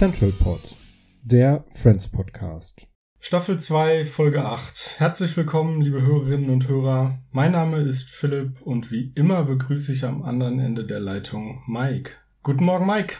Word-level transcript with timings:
Central 0.00 0.32
Pod, 0.32 0.62
der 1.22 1.62
Friends 1.72 2.08
Podcast. 2.08 2.86
Staffel 3.18 3.58
2, 3.58 4.06
Folge 4.06 4.42
8. 4.46 4.94
Herzlich 4.96 5.36
willkommen, 5.36 5.82
liebe 5.82 6.00
Hörerinnen 6.00 6.48
und 6.48 6.68
Hörer. 6.68 7.18
Mein 7.32 7.52
Name 7.52 7.80
ist 7.82 8.08
Philipp 8.08 8.62
und 8.62 8.90
wie 8.90 9.12
immer 9.14 9.44
begrüße 9.44 9.92
ich 9.92 10.06
am 10.06 10.22
anderen 10.22 10.58
Ende 10.58 10.86
der 10.86 11.00
Leitung 11.00 11.62
Mike. 11.66 12.12
Guten 12.42 12.64
Morgen, 12.64 12.86
Mike. 12.86 13.16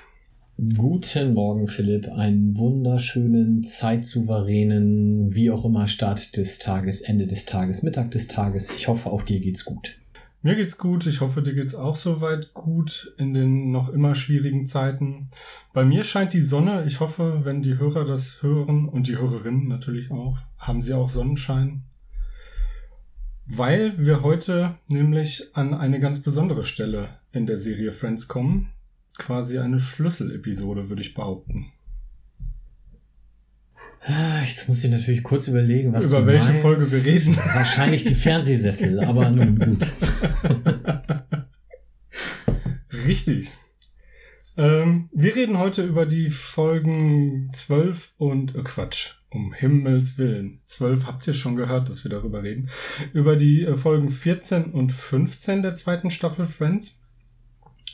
Guten 0.77 1.33
Morgen, 1.33 1.69
Philipp. 1.69 2.07
Einen 2.13 2.59
wunderschönen, 2.59 3.63
zeitsouveränen, 3.63 5.35
wie 5.35 5.51
auch 5.51 5.65
immer, 5.65 5.87
Start 5.87 6.37
des 6.37 6.59
Tages, 6.59 7.01
Ende 7.01 7.27
des 7.27 7.47
Tages, 7.47 7.83
Mittag 7.83 8.11
des 8.11 8.29
Tages. 8.29 8.71
Ich 8.77 8.87
hoffe, 8.87 9.09
auch 9.09 9.23
dir 9.23 9.41
geht's 9.41 9.65
gut. 9.65 9.97
Mir 10.43 10.57
geht's 10.57 10.77
gut. 10.77 11.07
Ich 11.07 11.23
hoffe, 11.23 11.41
dir 11.41 11.55
geht's 11.55 11.75
auch 11.75 11.97
soweit 11.97 12.53
gut 12.53 13.15
in 13.17 13.33
den 13.33 13.71
noch 13.71 13.89
immer 13.89 14.15
schwierigen 14.15 14.67
Zeiten. 14.67 15.31
Bei 15.73 15.87
mir 15.87 16.05
scheint 16.05 16.35
die 16.35 16.43
Sonne. 16.43 16.85
Ich 16.87 17.01
hoffe, 17.01 17.41
wenn 17.45 17.63
die 17.63 17.79
Hörer 17.79 18.05
das 18.05 18.43
hören 18.43 18.87
und 18.87 19.07
die 19.07 19.17
Hörerinnen 19.17 19.67
natürlich 19.67 20.11
auch, 20.11 20.37
haben 20.59 20.83
sie 20.83 20.93
auch 20.93 21.09
Sonnenschein. 21.09 21.85
Weil 23.47 23.95
wir 23.97 24.23
heute 24.23 24.75
nämlich 24.89 25.49
an 25.55 25.73
eine 25.73 26.01
ganz 26.01 26.19
besondere 26.19 26.65
Stelle 26.65 27.09
in 27.33 27.47
der 27.47 27.57
Serie 27.57 27.93
Friends 27.93 28.29
kommen. 28.29 28.69
Quasi 29.21 29.59
eine 29.59 29.79
Schlüsselepisode, 29.81 30.89
würde 30.89 31.03
ich 31.03 31.13
behaupten. 31.13 31.67
Ah, 34.03 34.41
Jetzt 34.43 34.67
muss 34.67 34.83
ich 34.83 34.91
natürlich 34.91 35.23
kurz 35.23 35.47
überlegen, 35.47 35.93
was 35.93 36.09
Über 36.11 36.27
welche 36.27 36.47
meinst. 36.47 36.63
Folge 36.63 36.81
wir 36.81 37.13
reden. 37.13 37.37
Wahrscheinlich 37.55 38.05
die 38.05 38.15
Fernsehsessel, 38.15 39.05
aber 39.05 39.31
nun 39.31 39.59
gut. 39.59 39.93
Richtig. 43.07 43.51
Ähm, 44.57 45.11
wir 45.13 45.37
reden 45.37 45.59
heute 45.59 45.85
über 45.85 46.07
die 46.07 46.31
Folgen 46.31 47.51
12 47.53 48.13
und 48.17 48.55
äh, 48.55 48.63
Quatsch. 48.63 49.17
Um 49.29 49.53
Himmels 49.53 50.17
Willen. 50.17 50.61
12 50.67 51.07
habt 51.07 51.27
ihr 51.27 51.35
schon 51.35 51.57
gehört, 51.57 51.91
dass 51.91 52.03
wir 52.05 52.11
darüber 52.11 52.43
reden. 52.43 52.71
Über 53.13 53.37
die 53.37 53.63
äh, 53.65 53.77
Folgen 53.77 54.09
14 54.09 54.73
und 54.73 54.93
15 54.93 55.61
der 55.61 55.75
zweiten 55.75 56.11
Staffel 56.11 56.47
Friends. 56.47 57.00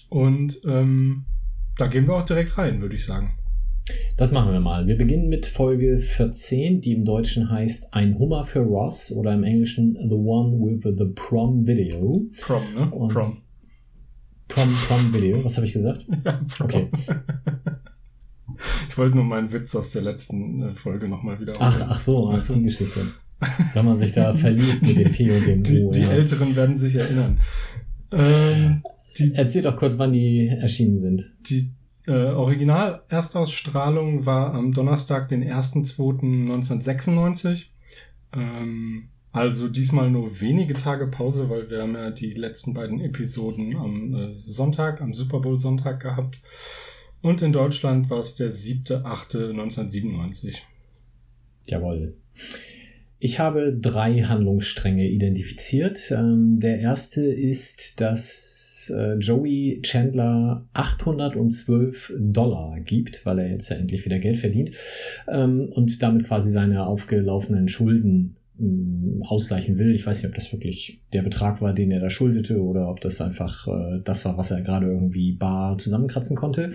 Und 0.09 0.61
ähm, 0.67 1.25
da 1.77 1.87
gehen 1.89 2.07
wir 2.07 2.15
auch 2.15 2.25
direkt 2.25 2.57
rein, 2.59 2.81
würde 2.81 2.95
ich 2.95 3.05
sagen. 3.05 3.37
Das 4.17 4.33
machen 4.33 4.53
wir 4.53 4.61
mal. 4.61 4.87
Wir 4.87 4.97
beginnen 4.98 5.29
mit 5.29 5.47
Folge 5.47 5.98
14, 5.98 6.81
die 6.81 6.93
im 6.93 7.05
Deutschen 7.05 7.51
heißt 7.51 7.95
Ein 7.95 8.19
Hummer 8.19 8.45
für 8.45 8.61
Ross 8.61 9.13
oder 9.13 9.33
im 9.35 9.45
Englischen 9.45 9.95
The 9.95 10.15
One 10.15 10.59
with 10.59 10.97
the 10.98 11.05
Prom 11.15 11.67
Video. 11.67 12.27
Prom, 12.41 12.63
ne? 12.75 12.91
Und- 12.91 13.13
Prom. 13.13 13.36
Prom, 14.48 14.73
Prom 14.86 15.13
Video, 15.13 15.45
was 15.45 15.57
habe 15.57 15.67
ich 15.67 15.73
gesagt? 15.73 16.07
Ja, 16.25 16.41
Prom. 16.57 16.67
Okay. 16.67 16.89
Ich 18.89 18.97
wollte 18.97 19.17
nur 19.17 19.25
meinen 19.25 19.53
Witz 19.53 19.75
aus 19.75 19.91
der 19.92 20.03
letzten 20.03 20.63
äh, 20.63 20.73
Folge 20.73 21.09
nochmal 21.09 21.39
wieder 21.41 21.53
Ach, 21.59 21.80
ach 21.89 21.98
so, 22.01 22.30
ach, 22.30 22.45
die 22.48 22.63
Geschichte. 22.63 23.01
Wenn 23.75 23.85
man 23.85 23.98
sich 23.98 24.13
da 24.13 24.33
verliest 24.33 24.83
mit 24.86 24.97
dem 24.97 25.13
P 25.13 25.30
und 25.30 25.47
dem 25.47 25.63
Die, 25.63 25.83
O. 25.83 25.91
die 25.91 26.01
ja. 26.01 26.11
Älteren 26.11 26.57
werden 26.57 26.79
sich 26.79 26.95
erinnern. 26.95 27.39
Ähm, 28.13 28.83
die, 29.19 29.35
Erzähl 29.35 29.63
doch 29.63 29.77
kurz, 29.77 29.99
wann 29.99 30.13
die 30.13 30.49
erschienen 30.49 30.97
sind. 30.97 31.33
Die 31.49 31.71
äh, 32.07 32.13
Original-Erstausstrahlung 32.13 34.27
war 34.27 34.55
am 34.55 34.73
Donnerstag, 34.73 35.29
den 35.29 35.45
1.2.1996. 35.45 37.65
Ähm, 38.33 39.09
also 39.33 39.69
diesmal 39.69 40.11
nur 40.11 40.41
wenige 40.41 40.75
Tage 40.75 41.09
Pause, 41.09 41.51
weil 41.51 41.69
wir 41.69 41.83
haben 41.83 41.95
ja 41.95 42.11
die 42.11 42.33
letzten 42.33 42.73
beiden 42.75 43.01
Episoden 43.01 43.77
am 43.77 44.15
äh, 44.15 44.35
Sonntag, 44.45 45.03
am 45.03 45.13
Super 45.13 45.41
Bowl-Sonntag 45.41 45.98
gehabt. 46.01 46.41
Und 47.23 47.43
in 47.43 47.53
Deutschland 47.53 48.09
war 48.09 48.21
es 48.21 48.35
der 48.35 48.53
7.8.1997. 48.53 50.59
Jawohl. 51.67 52.15
Ich 53.19 53.39
habe 53.39 53.73
drei 53.73 54.21
Handlungsstränge 54.23 55.09
identifiziert. 55.09 56.11
Ähm, 56.11 56.61
der 56.61 56.81
erste 56.81 57.25
ist, 57.25 58.01
dass 58.01 58.93
äh, 58.95 59.15
Joey 59.15 59.81
Chandler 59.83 60.67
812 60.75 62.13
Dollar 62.19 62.79
gibt, 62.81 63.25
weil 63.25 63.39
er 63.39 63.51
jetzt 63.51 63.71
ja 63.71 63.77
endlich 63.77 64.05
wieder 64.05 64.19
Geld 64.19 64.37
verdient 64.37 64.73
ähm, 65.29 65.71
und 65.73 66.03
damit 66.03 66.25
quasi 66.25 66.51
seine 66.51 66.87
aufgelaufenen 66.87 67.69
Schulden 67.69 68.36
ähm, 68.58 69.22
ausgleichen 69.27 69.78
will. 69.78 69.94
Ich 69.94 70.06
weiß 70.06 70.18
nicht, 70.18 70.28
ob 70.28 70.34
das 70.34 70.52
wirklich 70.52 71.00
der 71.12 71.22
Betrag 71.22 71.61
war, 71.61 71.72
den 71.72 71.90
er 71.90 72.00
da 72.00 72.11
schuldete 72.11 72.62
oder 72.62 72.89
ob 72.89 73.00
das 73.00 73.20
einfach 73.20 73.67
äh, 73.68 74.00
das 74.05 74.24
war, 74.24 74.36
was 74.39 74.50
er 74.50 74.62
gerade 74.62 74.86
irgendwie 74.86 75.33
bar 75.33 75.78
zusammenkratzen 75.78 76.36
konnte. 76.36 76.72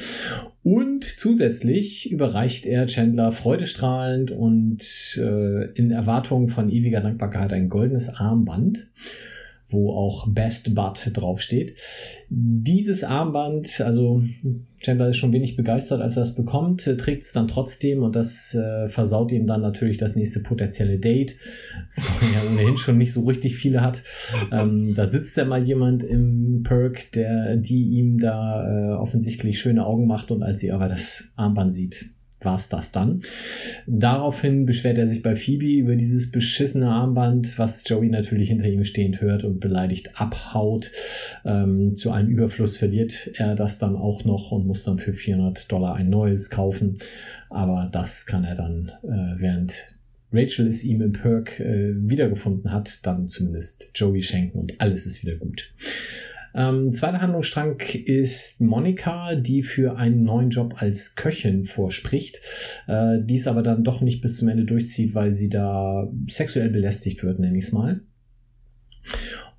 Und 0.64 1.04
zusätzlich 1.04 2.12
überreicht 2.12 2.66
er 2.66 2.88
Chandler 2.88 3.32
freudestrahlend 3.32 4.32
und 4.32 4.84
äh, 5.18 5.72
in 5.72 5.92
Erwartung 5.92 6.50
von 6.50 6.70
ewiger 6.70 7.02
Dankbarkeit 7.02 7.54
ein 7.54 7.70
goldenes 7.70 8.10
Armband, 8.10 8.90
wo 9.68 9.92
auch 9.94 10.28
Best 10.28 10.76
Bud 10.76 11.12
draufsteht. 11.14 11.78
Dieses 12.30 13.04
Armband, 13.04 13.82
also 13.82 14.24
Chandler 14.82 15.10
ist 15.10 15.18
schon 15.18 15.32
wenig 15.32 15.56
begeistert, 15.56 16.02
als 16.02 16.18
er 16.18 16.24
es 16.24 16.36
bekommt, 16.36 16.88
äh, 16.88 16.98
trägt 16.98 17.22
es 17.24 17.34
dann 17.34 17.48
trotzdem 17.48 18.04
und 18.04 18.16
das 18.16 18.56
äh, 18.56 18.88
versaut 18.88 19.32
ihm 19.32 19.48
dann 19.48 19.62
natürlich 19.62 19.98
das 19.98 20.16
nächste 20.16 20.42
potenzielle 20.42 20.98
Date, 20.98 21.38
wo 21.96 22.36
er 22.36 22.52
ohnehin 22.52 22.78
schon 22.78 22.98
nicht 22.98 23.14
so 23.14 23.26
richtig 23.26 23.56
viele 23.56 23.82
hat. 23.82 24.04
Ähm, 24.52 24.94
da 24.96 25.08
sitzt 25.08 25.38
ja 25.38 25.46
mal 25.46 25.64
jemand 25.64 26.04
im 26.04 26.64
Perk, 26.64 27.12
der 27.14 27.58
die 27.58 27.90
ihm 27.90 28.20
da 28.20 28.68
äh, 28.68 28.94
offensichtlich 28.94 29.60
schöne 29.60 29.86
Augen 29.86 30.08
macht 30.08 30.32
und 30.32 30.44
als 30.44 30.60
sie 30.60 30.72
aber 30.72 30.88
das 30.88 31.32
Armband 31.36 31.74
sieht, 31.74 32.12
war's 32.46 32.70
das 32.70 32.92
dann. 32.92 33.22
Daraufhin 33.88 34.66
beschwert 34.66 34.98
er 34.98 35.08
sich 35.08 35.22
bei 35.22 35.36
Phoebe 35.36 35.74
über 35.74 35.96
dieses 35.96 36.32
beschissene 36.32 36.90
Armband, 36.90 37.58
was 37.58 37.88
Joey 37.88 38.10
natürlich 38.10 38.50
hinter 38.50 38.68
ihm 38.68 38.84
stehend 38.84 39.22
hört 39.22 39.44
und 39.44 39.60
beleidigt 39.60 40.20
abhaut. 40.20 40.92
Ähm, 41.46 41.96
zu 41.96 42.12
einem 42.12 42.30
Überfluss 42.30 42.78
verliert 42.78 43.32
er 43.36 43.56
das 43.56 43.80
dann 43.80 43.96
auch 43.96 44.26
noch 44.26 44.52
und 44.52 44.68
muss 44.68 44.84
dann 44.84 45.00
für 45.00 45.14
400 45.14 45.72
Dollar 45.72 45.96
ein 45.96 46.10
neues 46.10 46.50
kaufen. 46.50 47.00
Aber 47.50 47.90
das 47.92 48.26
kann 48.26 48.44
er 48.44 48.56
dann, 48.56 48.92
äh, 49.04 49.40
während 49.40 50.00
Rachel 50.34 50.68
es 50.68 50.84
ihm 50.84 51.02
im 51.02 51.12
Perk 51.12 51.60
äh, 51.60 51.94
wiedergefunden 51.96 52.72
hat, 52.72 53.06
dann 53.06 53.28
zumindest 53.28 53.92
Joey 53.96 54.22
schenken 54.22 54.60
und 54.60 54.80
alles 54.80 55.06
ist 55.06 55.24
wieder 55.24 55.36
gut. 55.36 55.74
Ähm, 56.54 56.94
zweiter 56.94 57.22
Handlungsstrang 57.22 57.80
ist 58.06 58.62
Monika, 58.62 59.36
die 59.36 59.64
für 59.64 59.98
einen 59.98 60.24
neuen 60.24 60.50
Job 60.50 60.76
als 60.78 61.16
Köchin 61.16 61.66
vorspricht, 61.66 62.42
äh, 62.88 63.20
dies 63.24 63.48
aber 63.48 63.64
dann 63.64 63.84
doch 63.84 64.02
nicht 64.02 64.22
bis 64.22 64.38
zum 64.38 64.50
Ende 64.50 64.66
durchzieht, 64.66 65.16
weil 65.16 65.32
sie 65.32 65.50
da 65.50 66.10
sexuell 66.28 66.70
belästigt 66.70 67.24
wird, 67.24 67.40
nenne 67.40 67.58
ich 67.58 67.66
es 67.66 67.72
mal. 67.72 68.02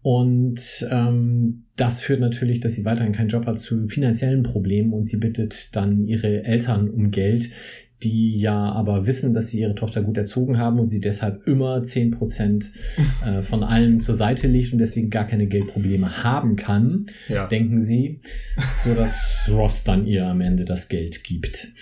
Und 0.02 0.86
ähm, 0.90 1.66
das 1.76 2.00
führt 2.00 2.20
natürlich, 2.20 2.58
dass 2.58 2.74
sie 2.74 2.84
weiterhin 2.84 3.12
keinen 3.12 3.28
Job 3.28 3.46
hat, 3.46 3.58
zu 3.58 3.86
finanziellen 3.86 4.42
Problemen 4.42 4.92
und 4.92 5.04
sie 5.04 5.18
bittet 5.18 5.74
dann 5.76 6.06
ihre 6.06 6.44
Eltern 6.44 6.90
um 6.90 7.12
Geld, 7.12 7.50
die 8.02 8.36
ja 8.38 8.72
aber 8.72 9.06
wissen, 9.06 9.34
dass 9.34 9.48
sie 9.48 9.60
ihre 9.60 9.74
Tochter 9.74 10.02
gut 10.02 10.18
erzogen 10.18 10.58
haben 10.58 10.78
und 10.78 10.88
sie 10.88 11.00
deshalb 11.00 11.46
immer 11.46 11.78
10% 11.78 12.64
äh, 13.26 13.42
von 13.42 13.62
allem 13.62 14.00
zur 14.00 14.14
Seite 14.14 14.46
legt 14.46 14.72
und 14.72 14.78
deswegen 14.78 15.10
gar 15.10 15.26
keine 15.26 15.46
Geldprobleme 15.46 16.22
haben 16.24 16.56
kann, 16.56 17.06
Ja. 17.28 17.46
denken 17.46 17.80
sie, 17.80 18.18
so 18.82 18.94
dass 18.94 19.48
Ross 19.50 19.84
dann 19.84 20.06
ihr 20.06 20.26
am 20.26 20.40
Ende 20.40 20.64
das 20.64 20.88
Geld 20.88 21.24
gibt. 21.24 21.72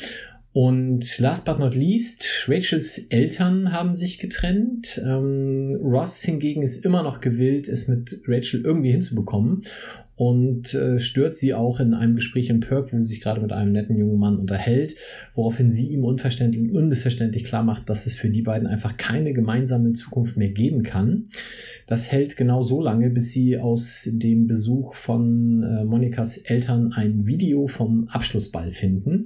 Und 0.53 1.19
last 1.21 1.45
but 1.45 1.61
not 1.61 1.77
least, 1.77 2.47
Rachels 2.49 2.99
Eltern 3.11 3.73
haben 3.73 3.95
sich 3.95 4.19
getrennt. 4.19 5.01
Ähm, 5.05 5.79
Ross 5.81 6.23
hingegen 6.23 6.63
ist 6.63 6.85
immer 6.85 7.05
noch 7.05 7.21
gewillt, 7.21 7.69
es 7.69 7.87
mit 7.87 8.21
Rachel 8.27 8.63
irgendwie 8.65 8.91
hinzubekommen. 8.91 9.63
Und 10.21 10.75
äh, 10.75 10.99
stört 10.99 11.35
sie 11.35 11.55
auch 11.55 11.81
in 11.81 11.95
einem 11.95 12.15
Gespräch 12.15 12.51
im 12.51 12.61
Perk, 12.61 12.93
wo 12.93 12.99
sie 12.99 13.05
sich 13.05 13.23
gerade 13.23 13.41
mit 13.41 13.53
einem 13.53 13.73
netten 13.73 13.97
jungen 13.97 14.19
Mann 14.19 14.37
unterhält, 14.37 14.95
woraufhin 15.33 15.73
sie 15.73 15.87
ihm 15.87 16.05
unverständlich, 16.05 16.71
unmissverständlich 16.71 17.45
klar 17.45 17.63
macht, 17.63 17.89
dass 17.89 18.05
es 18.05 18.17
für 18.17 18.29
die 18.29 18.43
beiden 18.43 18.69
einfach 18.69 18.99
keine 18.99 19.33
gemeinsame 19.33 19.95
Zukunft 19.95 20.37
mehr 20.37 20.51
geben 20.51 20.83
kann. 20.83 21.31
Das 21.87 22.13
hält 22.13 22.37
genau 22.37 22.61
so 22.61 22.83
lange, 22.83 23.09
bis 23.09 23.31
sie 23.31 23.57
aus 23.57 24.11
dem 24.13 24.47
Besuch 24.47 24.95
von 24.95 25.63
äh, 25.63 25.85
Monikas 25.87 26.37
Eltern 26.37 26.93
ein 26.93 27.27
Video 27.27 27.67
vom 27.67 28.07
Abschlussball 28.09 28.73
finden 28.73 29.25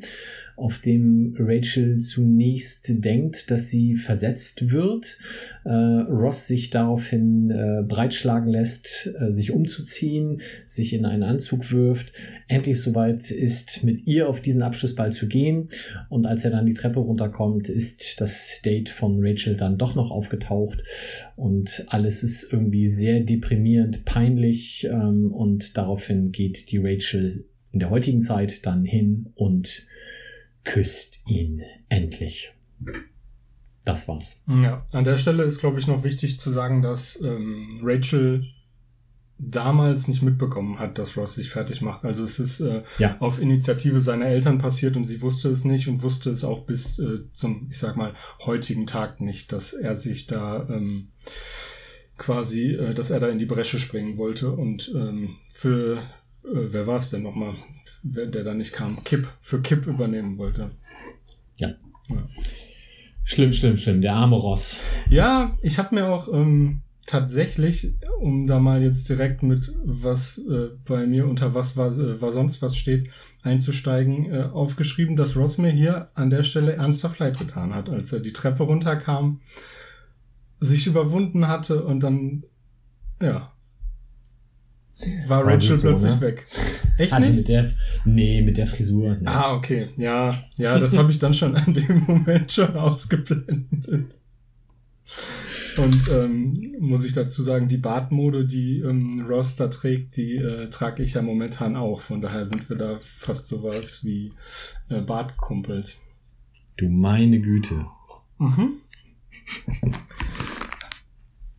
auf 0.56 0.78
dem 0.78 1.34
Rachel 1.38 1.98
zunächst 1.98 3.04
denkt, 3.04 3.50
dass 3.50 3.70
sie 3.70 3.96
versetzt 3.96 4.70
wird. 4.70 5.18
Äh, 5.64 5.70
Ross 5.70 6.46
sich 6.46 6.70
daraufhin 6.70 7.50
äh, 7.50 7.82
breitschlagen 7.82 8.48
lässt, 8.48 9.12
äh, 9.18 9.32
sich 9.32 9.50
umzuziehen, 9.50 10.40
sich 10.66 10.92
in 10.92 11.04
einen 11.04 11.24
Anzug 11.24 11.72
wirft, 11.72 12.12
endlich 12.46 12.80
soweit 12.80 13.30
ist, 13.30 13.82
mit 13.82 14.06
ihr 14.06 14.28
auf 14.28 14.40
diesen 14.40 14.62
Abschlussball 14.62 15.12
zu 15.12 15.26
gehen. 15.26 15.70
Und 16.08 16.26
als 16.26 16.44
er 16.44 16.50
dann 16.50 16.66
die 16.66 16.74
Treppe 16.74 17.00
runterkommt, 17.00 17.68
ist 17.68 18.20
das 18.20 18.60
Date 18.64 18.88
von 18.88 19.18
Rachel 19.20 19.56
dann 19.56 19.78
doch 19.78 19.94
noch 19.94 20.10
aufgetaucht. 20.10 20.84
Und 21.36 21.84
alles 21.88 22.22
ist 22.22 22.52
irgendwie 22.52 22.86
sehr 22.86 23.20
deprimierend, 23.20 24.04
peinlich. 24.04 24.84
Ähm, 24.84 25.32
und 25.32 25.76
daraufhin 25.76 26.30
geht 26.30 26.70
die 26.70 26.78
Rachel 26.78 27.44
in 27.72 27.80
der 27.80 27.90
heutigen 27.90 28.20
Zeit 28.20 28.64
dann 28.66 28.84
hin 28.84 29.30
und 29.34 29.84
küsst 30.64 31.20
ihn 31.26 31.62
endlich. 31.88 32.52
Das 33.84 34.08
war's. 34.08 34.42
Ja, 34.48 34.84
an 34.92 35.04
der 35.04 35.18
Stelle 35.18 35.42
ist, 35.44 35.60
glaube 35.60 35.78
ich, 35.78 35.86
noch 35.86 36.04
wichtig 36.04 36.38
zu 36.38 36.50
sagen, 36.50 36.80
dass 36.82 37.20
ähm, 37.22 37.80
Rachel 37.82 38.42
damals 39.38 40.06
nicht 40.08 40.22
mitbekommen 40.22 40.78
hat, 40.78 40.96
dass 40.96 41.16
Ross 41.16 41.34
sich 41.34 41.50
fertig 41.50 41.82
macht. 41.82 42.04
Also 42.04 42.24
es 42.24 42.38
ist 42.38 42.60
äh, 42.60 42.82
Ja. 42.98 43.16
auf 43.20 43.40
Initiative 43.40 44.00
seiner 44.00 44.26
Eltern 44.26 44.58
passiert 44.58 44.96
und 44.96 45.04
sie 45.04 45.20
wusste 45.20 45.50
es 45.50 45.64
nicht 45.64 45.88
und 45.88 46.02
wusste 46.02 46.30
es 46.30 46.44
auch 46.44 46.64
bis 46.64 46.98
äh, 46.98 47.18
zum, 47.34 47.66
ich 47.70 47.78
sag 47.78 47.96
mal, 47.96 48.14
heutigen 48.46 48.86
Tag 48.86 49.20
nicht, 49.20 49.52
dass 49.52 49.72
er 49.72 49.96
sich 49.96 50.26
da 50.26 50.66
ähm, 50.70 51.08
quasi, 52.16 52.70
äh, 52.74 52.94
dass 52.94 53.10
er 53.10 53.20
da 53.20 53.28
in 53.28 53.38
die 53.38 53.44
Bresche 53.44 53.78
springen 53.80 54.16
wollte 54.18 54.50
und 54.52 54.90
ähm, 54.94 55.36
für, 55.50 55.96
äh, 55.98 56.00
wer 56.44 56.86
war 56.86 56.98
es 56.98 57.10
denn 57.10 57.22
nochmal, 57.22 57.54
der 58.04 58.44
da 58.44 58.54
nicht 58.54 58.72
kam, 58.72 59.02
Kip, 59.02 59.26
für 59.40 59.60
Kip 59.60 59.86
übernehmen 59.86 60.38
wollte. 60.38 60.70
Schlimm, 63.24 63.54
schlimm, 63.54 63.78
schlimm. 63.78 64.02
Der 64.02 64.14
arme 64.14 64.36
Ross. 64.36 64.82
Ja, 65.08 65.56
ich 65.62 65.78
habe 65.78 65.94
mir 65.94 66.06
auch 66.06 66.28
ähm, 66.30 66.82
tatsächlich, 67.06 67.94
um 68.20 68.46
da 68.46 68.60
mal 68.60 68.82
jetzt 68.82 69.08
direkt 69.08 69.42
mit 69.42 69.74
was 69.82 70.36
äh, 70.38 70.68
bei 70.84 71.06
mir 71.06 71.26
unter 71.26 71.54
was 71.54 71.74
war, 71.78 71.88
äh, 71.88 72.20
war 72.20 72.32
sonst 72.32 72.60
was 72.60 72.76
steht, 72.76 73.08
einzusteigen, 73.42 74.30
äh, 74.30 74.42
aufgeschrieben, 74.42 75.16
dass 75.16 75.36
Ross 75.36 75.56
mir 75.56 75.70
hier 75.70 76.10
an 76.14 76.28
der 76.28 76.42
Stelle 76.42 76.74
ernsthaft 76.74 77.18
leid 77.18 77.38
getan 77.38 77.74
hat, 77.74 77.88
als 77.88 78.12
er 78.12 78.20
die 78.20 78.34
Treppe 78.34 78.64
runterkam, 78.64 79.40
sich 80.60 80.86
überwunden 80.86 81.48
hatte 81.48 81.82
und 81.82 82.00
dann, 82.00 82.44
ja, 83.22 83.53
war 85.26 85.44
Rachel 85.46 85.76
so, 85.76 85.88
plötzlich 85.88 86.14
ne? 86.14 86.20
weg. 86.20 86.44
Echt 86.98 87.12
Also 87.12 87.28
nicht? 87.28 87.38
mit 87.38 87.48
der, 87.48 87.70
nee, 88.04 88.42
mit 88.42 88.56
der 88.56 88.66
Frisur. 88.66 89.16
Nee. 89.16 89.26
Ah, 89.26 89.54
okay. 89.54 89.88
Ja, 89.96 90.34
ja, 90.56 90.78
das 90.78 90.96
habe 90.96 91.10
ich 91.10 91.18
dann 91.18 91.34
schon 91.34 91.56
an 91.56 91.74
dem 91.74 92.04
Moment 92.06 92.52
schon 92.52 92.76
ausgeblendet. 92.76 93.88
Und 95.76 96.08
ähm, 96.08 96.76
muss 96.78 97.04
ich 97.04 97.12
dazu 97.12 97.42
sagen, 97.42 97.66
die 97.68 97.76
Bartmode, 97.76 98.46
die 98.46 98.78
ähm, 98.78 99.26
Ross 99.28 99.56
da 99.56 99.68
trägt, 99.68 100.16
die 100.16 100.36
äh, 100.36 100.70
trage 100.70 101.02
ich 101.02 101.14
ja 101.14 101.22
momentan 101.22 101.76
auch. 101.76 102.00
Von 102.00 102.20
daher 102.20 102.46
sind 102.46 102.68
wir 102.68 102.76
da 102.76 103.00
fast 103.18 103.46
sowas 103.46 104.04
wie 104.04 104.32
äh, 104.88 105.00
Bartkumpels. 105.00 106.00
Du 106.76 106.88
meine 106.88 107.40
Güte. 107.40 107.86
Mhm. 108.38 108.74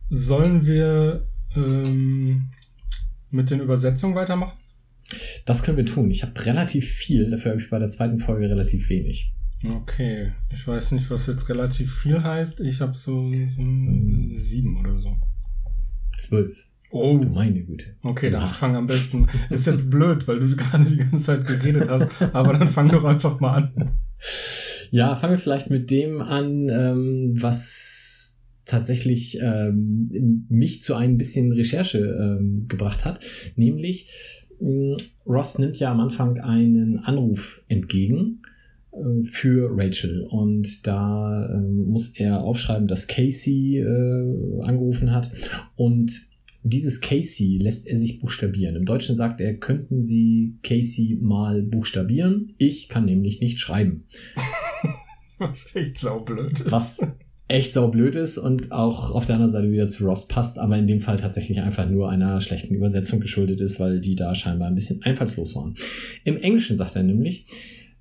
Sollen 0.08 0.64
wir 0.66 1.26
ähm, 1.54 2.48
mit 3.30 3.50
den 3.50 3.60
Übersetzungen 3.60 4.14
weitermachen? 4.14 4.58
Das 5.44 5.62
können 5.62 5.76
wir 5.76 5.86
tun. 5.86 6.10
Ich 6.10 6.22
habe 6.22 6.44
relativ 6.44 6.88
viel, 6.88 7.30
dafür 7.30 7.52
habe 7.52 7.60
ich 7.60 7.70
bei 7.70 7.78
der 7.78 7.88
zweiten 7.88 8.18
Folge 8.18 8.48
relativ 8.50 8.88
wenig. 8.88 9.32
Okay, 9.64 10.32
ich 10.52 10.66
weiß 10.66 10.92
nicht, 10.92 11.08
was 11.10 11.26
jetzt 11.28 11.48
relativ 11.48 11.94
viel 11.94 12.22
heißt. 12.22 12.60
Ich 12.60 12.80
habe 12.80 12.94
so 12.96 13.22
mm, 13.22 14.32
sieben 14.34 14.78
oder 14.78 14.96
so. 14.98 15.12
Zwölf. 16.18 16.64
Oh, 16.90 17.18
Du 17.18 17.28
meine 17.28 17.62
Güte. 17.62 17.96
okay, 18.02 18.30
dann 18.30 18.42
Ja. 18.42 18.48
fang 18.48 18.76
am 18.76 18.86
besten. 18.86 19.26
Ist 19.50 19.66
jetzt 19.66 19.90
blöd, 19.90 20.26
weil 20.28 20.40
du 20.40 20.54
gerade 20.56 20.84
die 20.84 20.96
ganze 20.96 21.24
Zeit 21.24 21.46
geredet 21.46 21.88
hast, 21.88 22.08
aber 22.32 22.52
dann 22.54 22.68
fang 22.68 22.88
doch 22.88 23.04
einfach 23.04 23.40
mal 23.40 23.54
an. 23.54 23.90
Ja, 24.92 25.16
fangen 25.16 25.32
wir 25.34 25.38
vielleicht 25.38 25.68
mit 25.70 25.90
dem 25.90 26.20
an, 26.20 26.68
ähm, 26.68 27.34
was 27.38 28.35
tatsächlich 28.66 29.38
ähm, 29.40 30.44
mich 30.48 30.82
zu 30.82 30.94
ein 30.94 31.16
bisschen 31.16 31.52
Recherche 31.52 31.98
ähm, 31.98 32.68
gebracht 32.68 33.04
hat. 33.04 33.20
Nämlich, 33.54 34.10
mh, 34.60 34.96
Ross 35.24 35.58
nimmt 35.58 35.78
ja 35.78 35.92
am 35.92 36.00
Anfang 36.00 36.38
einen 36.40 36.98
Anruf 36.98 37.64
entgegen 37.68 38.42
äh, 38.92 39.22
für 39.22 39.70
Rachel 39.72 40.26
und 40.28 40.86
da 40.86 41.48
ähm, 41.54 41.86
muss 41.86 42.10
er 42.16 42.42
aufschreiben, 42.42 42.88
dass 42.88 43.06
Casey 43.06 43.78
äh, 43.78 44.62
angerufen 44.62 45.12
hat 45.12 45.30
und 45.76 46.28
dieses 46.68 47.00
Casey 47.00 47.58
lässt 47.62 47.86
er 47.86 47.96
sich 47.96 48.18
buchstabieren. 48.18 48.74
Im 48.74 48.86
Deutschen 48.86 49.14
sagt 49.14 49.40
er, 49.40 49.56
könnten 49.56 50.02
Sie 50.02 50.58
Casey 50.64 51.16
mal 51.20 51.62
buchstabieren? 51.62 52.54
Ich 52.58 52.88
kann 52.88 53.04
nämlich 53.04 53.40
nicht 53.40 53.60
schreiben. 53.60 54.04
Ist 55.52 55.76
echt 55.76 55.98
saublöd. 55.98 56.64
Was 56.68 57.06
echt 57.48 57.72
saublöd 57.72 58.16
ist 58.16 58.38
und 58.38 58.72
auch 58.72 59.12
auf 59.12 59.24
der 59.24 59.36
anderen 59.36 59.52
Seite 59.52 59.70
wieder 59.70 59.86
zu 59.86 60.04
Ross 60.04 60.26
passt, 60.26 60.58
aber 60.58 60.76
in 60.76 60.86
dem 60.86 61.00
Fall 61.00 61.16
tatsächlich 61.16 61.60
einfach 61.60 61.88
nur 61.88 62.10
einer 62.10 62.40
schlechten 62.40 62.74
Übersetzung 62.74 63.20
geschuldet 63.20 63.60
ist, 63.60 63.78
weil 63.78 64.00
die 64.00 64.16
da 64.16 64.34
scheinbar 64.34 64.68
ein 64.68 64.74
bisschen 64.74 65.02
einfallslos 65.02 65.54
waren. 65.54 65.74
Im 66.24 66.36
Englischen 66.38 66.76
sagt 66.76 66.96
er 66.96 67.04
nämlich, 67.04 67.44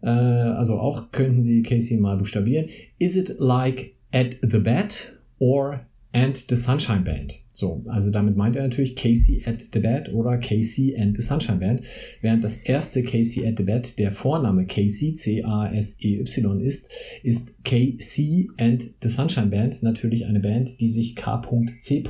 äh, 0.01 0.09
also 0.09 0.79
auch 0.79 1.11
könnten 1.11 1.43
Sie 1.43 1.61
Casey 1.61 1.97
mal 1.97 2.17
buchstabieren, 2.17 2.67
is 2.97 3.15
it 3.15 3.35
like 3.37 3.93
at 4.11 4.37
the 4.41 4.59
bat 4.59 5.13
or 5.37 5.85
and 6.11 6.43
the 6.49 6.55
Sunshine 6.55 7.03
Band? 7.03 7.44
So, 7.55 7.79
also 7.87 8.11
damit 8.11 8.35
meint 8.35 8.57
er 8.57 8.63
natürlich 8.63 8.97
Casey 8.97 9.41
at 9.45 9.63
the 9.73 9.79
Bat 9.79 10.13
oder 10.13 10.37
Casey 10.37 10.93
and 10.97 11.15
the 11.15 11.23
Sunshine 11.23 11.59
Band, 11.59 11.81
während 12.21 12.43
das 12.43 12.57
erste 12.57 13.01
Casey 13.01 13.47
at 13.47 13.57
the 13.57 13.63
Bat 13.63 13.97
der 13.97 14.11
Vorname 14.11 14.65
Casey, 14.65 15.13
C-A-S-E-Y 15.13 16.61
ist, 16.61 16.89
ist 17.23 17.63
KC 17.63 18.49
and 18.57 18.83
the 19.01 19.07
Sunshine 19.07 19.47
Band 19.47 19.83
natürlich 19.83 20.25
eine 20.25 20.41
Band, 20.41 20.81
die 20.81 20.89
sich 20.89 21.15
K.C. 21.15 22.03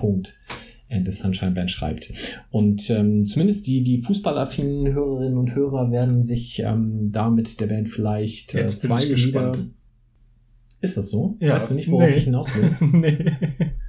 and 0.90 1.06
the 1.06 1.12
Sunshine 1.12 1.52
Band 1.52 1.70
schreibt. 1.70 2.12
Und 2.50 2.90
ähm, 2.90 3.26
zumindest 3.28 3.68
die, 3.68 3.84
die 3.84 4.00
fußballaffinen 4.00 4.94
Hörerinnen 4.94 5.38
und 5.38 5.54
Hörer 5.54 5.92
werden 5.92 6.24
sich 6.24 6.60
ähm, 6.60 7.12
da 7.12 7.30
mit 7.30 7.60
der 7.60 7.68
Band 7.68 7.90
vielleicht 7.90 8.56
äh, 8.56 8.66
zwei 8.66 9.04
Lieder. 9.04 9.56
Ist 10.82 10.98
das 10.98 11.10
so? 11.10 11.36
Ja, 11.40 11.54
weißt 11.54 11.72
du 11.72 11.74
nicht, 11.74 11.90
worauf 11.90 12.10
nee. 12.10 12.16
ich 12.16 12.26
hinaus 12.26 12.54
will? 12.56 12.70
nee. 12.92 13.26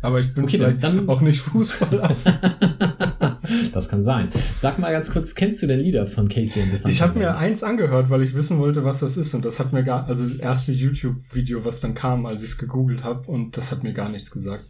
Aber 0.03 0.21
ich 0.21 0.33
bin 0.35 0.45
Okay, 0.45 0.57
vielleicht 0.59 0.83
dann- 0.83 1.09
auch 1.09 1.21
nicht 1.21 1.41
Fußballer. 1.41 2.15
das 3.73 3.89
kann 3.89 4.03
sein. 4.03 4.29
Sag 4.59 4.79
mal 4.79 4.93
ganz 4.93 5.11
kurz, 5.13 5.35
kennst 5.35 5.63
du 5.63 5.67
denn 5.67 5.81
Lieder 5.81 6.07
von 6.07 6.29
Casey 6.29 6.63
and 6.63 6.71
the 6.71 6.77
Sunshine 6.77 6.93
Ich 6.93 7.03
habe 7.03 7.19
mir 7.19 7.37
eins 7.37 7.63
angehört, 7.63 8.09
weil 8.09 8.23
ich 8.23 8.35
wissen 8.35 8.59
wollte, 8.59 8.85
was 8.85 9.01
das 9.01 9.17
ist. 9.17 9.35
Und 9.35 9.45
das 9.45 9.59
hat 9.59 9.73
mir 9.73 9.85
gar, 9.85 10.07
also 10.07 10.29
das 10.29 10.39
erste 10.39 10.73
YouTube-Video, 10.73 11.65
was 11.65 11.81
dann 11.81 11.95
kam, 11.95 12.25
als 12.25 12.43
ich 12.43 12.51
es 12.51 12.59
gegoogelt 12.59 13.03
habe. 13.05 13.29
Und 13.31 13.57
das 13.57 13.71
hat 13.71 13.83
mir 13.83 13.93
gar 13.93 14.09
nichts 14.09 14.31
gesagt. 14.31 14.65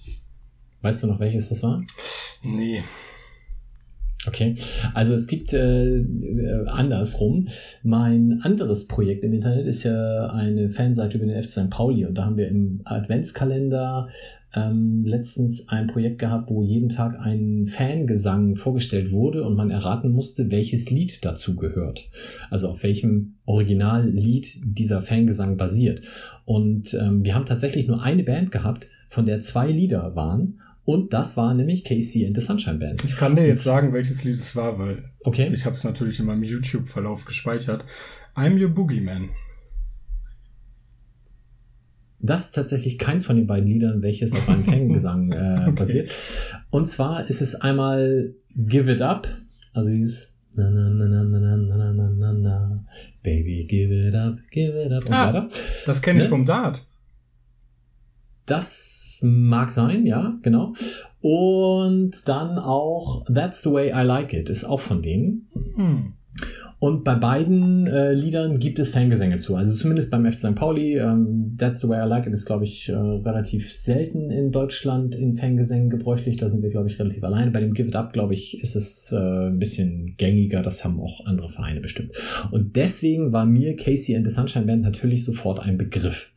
Weißt 0.83 1.03
du 1.03 1.07
noch, 1.07 1.21
welches 1.21 1.49
das 1.49 1.63
war? 1.63 1.83
Nee. 2.43 2.83
Okay, 4.27 4.55
also 4.95 5.15
es 5.15 5.27
gibt 5.27 5.53
äh, 5.53 5.89
äh, 5.89 6.67
andersrum. 6.67 7.49
Mein 7.83 8.41
anderes 8.43 8.87
Projekt 8.87 9.25
im 9.25 9.33
Internet 9.33 9.67
ist 9.67 9.85
ja 9.85 10.27
eine 10.31 10.71
Fanseite 10.71 11.19
über 11.19 11.27
den 11.27 11.41
FC 11.41 11.51
St. 11.51 11.71
Pauli 11.71 12.05
und 12.05 12.19
da 12.19 12.25
haben 12.25 12.37
wir 12.37 12.49
im 12.49 12.81
Adventskalender 12.85 14.09
ähm, 14.55 15.05
letztens 15.05 15.69
ein 15.69 15.87
Projekt 15.87 16.19
gehabt, 16.19 16.51
wo 16.51 16.63
jeden 16.63 16.89
Tag 16.89 17.19
ein 17.21 17.67
Fangesang 17.67 18.57
vorgestellt 18.57 19.13
wurde 19.13 19.45
und 19.45 19.55
man 19.55 19.71
erraten 19.71 20.13
musste, 20.13 20.51
welches 20.51 20.91
Lied 20.91 21.25
dazu 21.25 21.57
gehört. 21.57 22.09
Also 22.51 22.69
auf 22.69 22.83
welchem 22.83 23.37
Originallied 23.45 24.61
dieser 24.65 25.03
Fangesang 25.03 25.57
basiert. 25.57 26.03
Und 26.45 26.95
ähm, 26.95 27.25
wir 27.25 27.35
haben 27.35 27.45
tatsächlich 27.45 27.87
nur 27.87 28.03
eine 28.03 28.25
Band 28.25 28.51
gehabt, 28.51 28.89
von 29.09 29.27
der 29.27 29.41
zwei 29.41 29.71
Lieder 29.71 30.17
waren. 30.17 30.61
Und 30.87 31.13
das 31.13 31.37
war 31.37 31.53
nämlich 31.53 31.85
Casey 31.85 32.25
and 32.27 32.35
the 32.35 32.41
Sunshine 32.41 32.79
Band. 32.79 33.05
Ich 33.05 33.17
kann 33.17 33.35
dir 33.37 33.45
jetzt 33.47 33.65
sagen, 33.65 33.93
welches 33.93 34.23
Lied 34.25 34.37
es 34.37 34.55
war, 34.57 34.79
weil 34.79 35.11
Okay. 35.25 35.51
ich 35.53 35.67
habe 35.67 35.75
es 35.77 35.83
natürlich 35.85 36.21
in 36.21 36.27
meinem 36.27 36.45
YouTube-Verlauf 36.45 37.25
gespeichert. 37.25 37.85
I'm 38.37 38.59
Your 38.63 38.71
Boogeyman. 38.71 39.31
Das 42.21 42.47
ist 42.47 42.53
tatsächlich 42.53 42.99
keins 42.99 43.27
von 43.27 43.37
den 43.37 43.47
beiden 43.47 43.69
Liedern, 43.69 44.03
welches 44.03 44.33
auf 44.33 44.49
einem 44.49 44.65
Fangesang 44.65 45.33
äh, 45.33 45.63
Okay. 45.67 45.73
basiert. 45.73 46.11
Und 46.71 46.87
zwar 46.89 47.29
ist 47.29 47.41
es 47.41 47.55
einmal 47.57 48.33
Give 48.57 48.91
It 48.91 49.03
Up, 49.03 49.29
also 49.75 49.91
dieses 49.91 50.35
Na, 50.59 50.71
na, 50.71 50.89
na, 50.89 51.05
na, 51.07 51.23
na, 51.23 51.39
na, 51.39 51.57
na, 51.77 51.93
na, 51.93 52.11
na, 52.11 52.33
na. 52.33 52.85
Baby, 53.23 53.67
give 53.69 53.93
it 53.93 54.15
up, 54.15 54.39
give 54.51 54.73
it 54.83 54.91
up 54.91 55.05
und 55.07 55.13
Ah. 55.13 55.29
so 55.29 55.35
weiter. 55.35 55.49
Das 55.85 56.01
kenne 56.01 56.21
ich 56.21 56.25
Ne? 56.25 56.31
vom 56.31 56.47
Dart. 56.47 56.87
Das 58.47 59.21
mag 59.23 59.71
sein, 59.71 60.07
ja, 60.07 60.39
genau. 60.43 60.73
Und 61.21 62.29
dann 62.29 62.59
auch 62.59 63.25
That's 63.27 63.63
the 63.63 63.73
Way 63.73 63.91
I 63.91 64.07
Like 64.07 64.33
It 64.33 64.49
ist 64.49 64.65
auch 64.65 64.81
von 64.81 65.03
denen. 65.03 65.49
Hm. 65.75 66.13
Und 66.79 67.05
bei 67.05 67.15
beiden 67.15 67.87
äh, 67.87 68.13
Liedern 68.13 68.59
gibt 68.59 68.79
es 68.79 68.91
Fangesänge 68.91 69.39
zu. 69.39 69.57
Also 69.57 69.73
zumindest 69.73 70.11
beim 70.11 70.31
FC 70.31 70.41
St. 70.41 70.55
Pauli. 70.55 70.99
Ähm, 70.99 71.57
That's 71.59 71.81
the 71.81 71.89
Way 71.89 72.05
I 72.05 72.09
Like 72.09 72.27
It 72.27 72.35
ist, 72.35 72.45
glaube 72.45 72.65
ich, 72.65 72.91
äh, 72.91 72.93
relativ 72.95 73.73
selten 73.73 74.31
in 74.31 74.53
Deutschland 74.53 75.15
in 75.15 75.35
Fangesängen 75.35 75.89
gebräuchlich. 75.89 76.37
Da 76.37 76.51
sind 76.51 76.63
wir, 76.63 76.69
glaube 76.69 76.89
ich, 76.89 76.99
relativ 76.99 77.25
alleine. 77.25 77.51
Bei 77.51 77.61
dem 77.61 77.73
Give 77.73 77.89
It 77.89 77.97
Up, 77.97 78.13
glaube 78.13 78.35
ich, 78.35 78.61
ist 78.61 78.77
es 78.77 79.11
äh, 79.13 79.49
ein 79.49 79.59
bisschen 79.59 80.15
gängiger. 80.19 80.61
Das 80.61 80.85
haben 80.85 81.01
auch 81.01 81.25
andere 81.25 81.49
Vereine 81.49 81.81
bestimmt. 81.81 82.13
Und 82.51 82.77
deswegen 82.77 83.33
war 83.33 83.47
mir 83.47 83.75
Casey 83.75 84.15
and 84.15 84.29
the 84.29 84.35
Sunshine 84.35 84.67
Band 84.67 84.83
natürlich 84.83 85.25
sofort 85.25 85.61
ein 85.61 85.79
Begriff. 85.79 86.31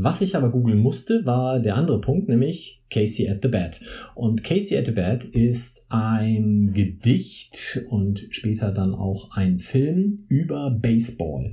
Was 0.00 0.20
ich 0.20 0.36
aber 0.36 0.50
googeln 0.50 0.78
musste, 0.78 1.26
war 1.26 1.58
der 1.58 1.74
andere 1.74 2.00
Punkt, 2.00 2.28
nämlich 2.28 2.84
Casey 2.88 3.28
at 3.28 3.40
the 3.42 3.48
Bat. 3.48 3.80
Und 4.14 4.44
Casey 4.44 4.78
at 4.78 4.86
the 4.86 4.92
Bat 4.92 5.24
ist 5.24 5.86
ein 5.88 6.72
Gedicht 6.72 7.82
und 7.88 8.28
später 8.30 8.70
dann 8.70 8.94
auch 8.94 9.32
ein 9.32 9.58
Film 9.58 10.20
über 10.28 10.70
Baseball. 10.70 11.52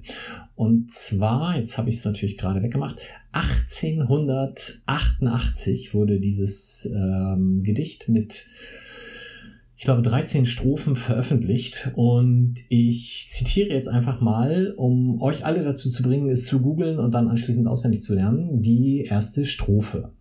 Und 0.54 0.92
zwar, 0.92 1.58
jetzt 1.58 1.80
habe 1.80 1.90
ich 1.90 1.96
es 1.96 2.06
natürlich 2.06 2.38
gerade 2.38 2.62
weggemacht, 2.62 2.98
1888 3.32 5.96
wurde 5.96 6.20
dieses 6.20 6.88
ähm, 6.96 7.64
Gedicht 7.64 8.10
mit 8.10 8.46
ich 9.77 9.84
glaube, 9.84 10.01
13 10.01 10.46
Strophen 10.46 10.96
veröffentlicht 10.96 11.91
und 11.96 12.55
ich 12.70 13.25
zitiere 13.27 13.70
jetzt 13.70 13.89
einfach 13.89 14.22
mal, 14.22 14.74
um 14.77 15.22
euch 15.22 15.46
alle 15.46 15.63
dazu 15.63 15.89
zu 15.89 16.01
bringen, 16.01 16.29
es 16.29 16.46
zu 16.46 16.62
googeln 16.62 16.98
und 16.98 17.13
dann 17.13 17.27
anschließend 17.27 17.67
auswendig 17.67 18.01
zu 18.01 18.15
lernen, 18.15 18.62
die 18.62 19.01
erste 19.01 19.44
Strophe. 19.44 20.13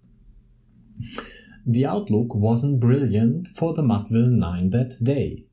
The 1.66 1.86
outlook 1.86 2.34
wasn't 2.34 2.78
brilliant 2.78 3.48
for 3.48 3.74
the 3.74 3.82
Mudville 3.82 4.30
Nine 4.30 4.70
that 4.70 4.96
day. 5.00 5.46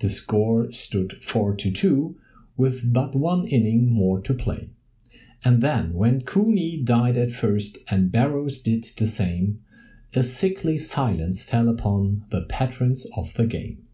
The 0.00 0.08
score 0.08 0.72
stood 0.72 1.18
4 1.20 1.56
to 1.56 1.70
2 1.70 2.16
with 2.56 2.92
but 2.92 3.14
one 3.14 3.46
inning 3.46 3.90
more 3.90 4.22
to 4.22 4.34
play. 4.34 4.70
And 5.44 5.60
then, 5.60 5.94
when 5.94 6.22
Cooney 6.22 6.82
died 6.84 7.16
at 7.16 7.30
first 7.30 7.78
and 7.88 8.10
Barrows 8.10 8.60
did 8.60 8.86
the 8.96 9.06
same, 9.06 9.60
a 10.14 10.22
sickly 10.22 10.78
silence 10.78 11.42
fell 11.42 11.68
upon 11.68 12.24
the 12.30 12.42
patrons 12.48 13.10
of 13.16 13.34
the 13.34 13.46
game. 13.46 13.86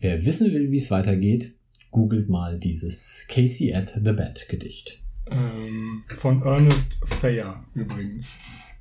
Wer 0.00 0.24
wissen 0.24 0.52
will, 0.52 0.70
wie 0.70 0.78
es 0.78 0.90
weitergeht, 0.90 1.54
googelt 1.90 2.28
mal 2.28 2.58
dieses 2.58 3.26
Casey 3.28 3.72
at 3.72 3.92
the 4.02 4.12
Bat 4.12 4.46
Gedicht. 4.48 5.00
Ähm, 5.30 6.04
von 6.08 6.42
Ernest 6.42 6.98
Thayer 7.20 7.64
übrigens. 7.74 8.32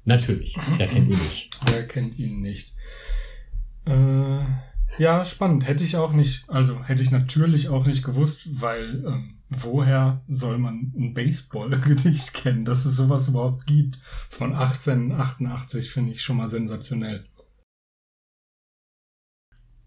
Natürlich, 0.06 0.56
wer 0.78 0.88
kennt 0.88 1.08
ihn 1.08 1.18
nicht? 1.18 1.50
Wer 1.66 1.88
kennt 1.88 2.20
ihn 2.20 2.42
nicht? 2.42 2.74
Äh, 3.86 4.44
ja, 4.98 5.26
spannend. 5.26 5.68
Hätte 5.68 5.84
ich 5.84 5.98
auch 5.98 6.14
nicht, 6.14 6.50
also 6.50 6.84
hätte 6.84 7.04
ich 7.04 7.12
natürlich 7.12 7.70
auch 7.70 7.86
nicht 7.86 8.04
gewusst, 8.04 8.48
weil 8.62 9.04
ähm, 9.06 9.38
woher 9.50 10.24
soll 10.28 10.58
man 10.58 10.94
ein 10.98 11.14
Baseball-Gedicht 11.14 12.34
kennen, 12.34 12.66
dass 12.66 12.86
es 12.86 12.96
sowas 12.96 13.28
überhaupt 13.28 13.66
gibt? 13.68 14.00
Von 14.30 14.54
1888 14.54 15.92
finde 15.92 16.14
ich 16.14 16.24
schon 16.24 16.38
mal 16.38 16.50
sensationell. 16.50 17.24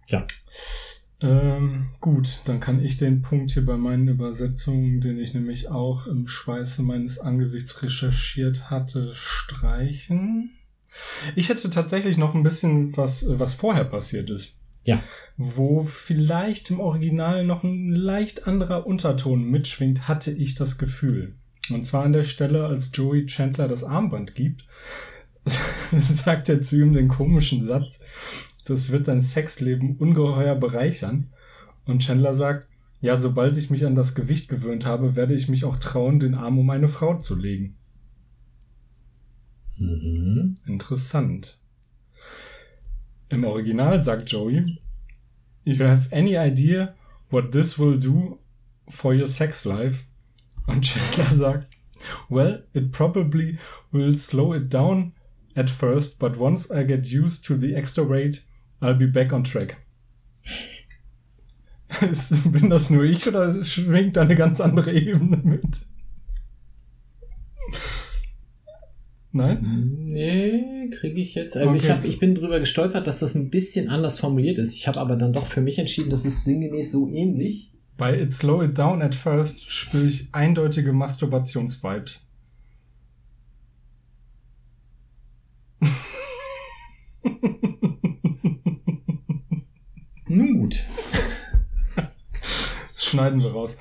Ja. 0.08 0.26
Ähm, 1.20 1.90
gut, 2.00 2.42
dann 2.44 2.60
kann 2.60 2.82
ich 2.82 2.96
den 2.96 3.22
Punkt 3.22 3.50
hier 3.50 3.66
bei 3.66 3.76
meinen 3.76 4.06
Übersetzungen, 4.06 5.00
den 5.00 5.18
ich 5.18 5.34
nämlich 5.34 5.68
auch 5.68 6.06
im 6.06 6.28
Schweiße 6.28 6.82
meines 6.82 7.18
Angesichts 7.18 7.82
recherchiert 7.82 8.70
hatte, 8.70 9.12
streichen. 9.14 10.52
Ich 11.34 11.48
hätte 11.48 11.70
tatsächlich 11.70 12.16
noch 12.18 12.34
ein 12.34 12.44
bisschen 12.44 12.96
was, 12.96 13.24
äh, 13.24 13.38
was 13.38 13.52
vorher 13.54 13.84
passiert 13.84 14.30
ist. 14.30 14.57
Ja. 14.84 15.02
Wo 15.36 15.84
vielleicht 15.84 16.70
im 16.70 16.80
Original 16.80 17.44
noch 17.44 17.62
ein 17.62 17.90
leicht 17.90 18.46
anderer 18.46 18.86
Unterton 18.86 19.44
mitschwingt, 19.44 20.08
hatte 20.08 20.30
ich 20.30 20.54
das 20.54 20.78
Gefühl. 20.78 21.34
Und 21.70 21.84
zwar 21.84 22.04
an 22.04 22.12
der 22.12 22.24
Stelle, 22.24 22.66
als 22.66 22.90
Joey 22.94 23.26
Chandler 23.26 23.68
das 23.68 23.84
Armband 23.84 24.34
gibt, 24.34 24.66
sagt 25.92 26.48
er 26.48 26.62
zu 26.62 26.76
ihm 26.76 26.92
den 26.92 27.08
komischen 27.08 27.64
Satz, 27.64 28.00
das 28.64 28.90
wird 28.90 29.08
dein 29.08 29.20
Sexleben 29.20 29.96
ungeheuer 29.96 30.54
bereichern. 30.54 31.32
Und 31.84 32.02
Chandler 32.02 32.34
sagt, 32.34 32.68
ja, 33.00 33.16
sobald 33.16 33.56
ich 33.56 33.70
mich 33.70 33.86
an 33.86 33.94
das 33.94 34.14
Gewicht 34.14 34.48
gewöhnt 34.48 34.84
habe, 34.84 35.16
werde 35.16 35.34
ich 35.34 35.48
mich 35.48 35.64
auch 35.64 35.76
trauen, 35.76 36.18
den 36.18 36.34
Arm 36.34 36.58
um 36.58 36.68
eine 36.70 36.88
Frau 36.88 37.18
zu 37.18 37.36
legen. 37.36 37.76
Mhm. 39.78 40.56
Interessant. 40.66 41.58
Im 43.30 43.44
Original 43.44 44.02
sagt 44.02 44.30
Joey, 44.30 44.78
You 45.64 45.84
have 45.84 46.08
any 46.12 46.36
idea 46.36 46.94
what 47.30 47.52
this 47.52 47.78
will 47.78 47.98
do 47.98 48.38
for 48.88 49.14
your 49.14 49.28
sex 49.28 49.64
life? 49.64 50.04
Und 50.66 50.84
Chandler 50.84 51.36
sagt, 51.36 51.68
Well, 52.28 52.64
it 52.72 52.90
probably 52.92 53.58
will 53.92 54.16
slow 54.16 54.54
it 54.54 54.72
down 54.72 55.12
at 55.56 55.68
first, 55.68 56.18
but 56.18 56.38
once 56.38 56.70
I 56.70 56.84
get 56.84 57.06
used 57.06 57.44
to 57.46 57.56
the 57.56 57.74
extra 57.74 58.04
weight, 58.04 58.44
I'll 58.80 58.94
be 58.94 59.06
back 59.06 59.32
on 59.32 59.44
track. 59.44 59.76
Bin 62.00 62.70
das 62.70 62.90
nur 62.90 63.04
ich 63.04 63.26
oder 63.26 63.64
schwingt 63.64 64.16
da 64.16 64.22
eine 64.22 64.36
ganz 64.36 64.60
andere 64.60 64.92
Ebene 64.92 65.38
mit? 65.42 65.80
Nein? 69.30 69.92
Nee, 69.98 70.88
kriege 70.90 71.20
ich 71.20 71.34
jetzt. 71.34 71.56
Also 71.56 71.76
ich, 71.76 71.84
Okay. 71.84 71.92
hab, 71.92 72.04
ich 72.04 72.18
bin 72.18 72.34
drüber 72.34 72.58
gestolpert, 72.60 73.06
dass 73.06 73.20
das 73.20 73.34
ein 73.34 73.50
bisschen 73.50 73.88
anders 73.88 74.18
formuliert 74.18 74.58
ist. 74.58 74.74
Ich 74.74 74.88
habe 74.88 74.98
aber 75.00 75.16
dann 75.16 75.32
doch 75.34 75.46
für 75.46 75.60
mich 75.60 75.78
entschieden, 75.78 76.10
das 76.10 76.24
ist 76.24 76.44
sinngemäß 76.44 76.90
so 76.92 77.08
ähnlich. 77.08 77.72
Bei 77.98 78.18
It 78.18 78.32
Slow 78.32 78.64
It 78.64 78.78
Down 78.78 79.02
at 79.02 79.14
First 79.14 79.70
spüre 79.70 80.06
ich 80.06 80.28
eindeutige 80.32 80.92
Masturbationsvibes. 80.92 82.26
Nun 90.28 90.52
gut. 90.54 90.84
Schneiden 92.96 93.40
wir 93.40 93.52
raus. 93.52 93.76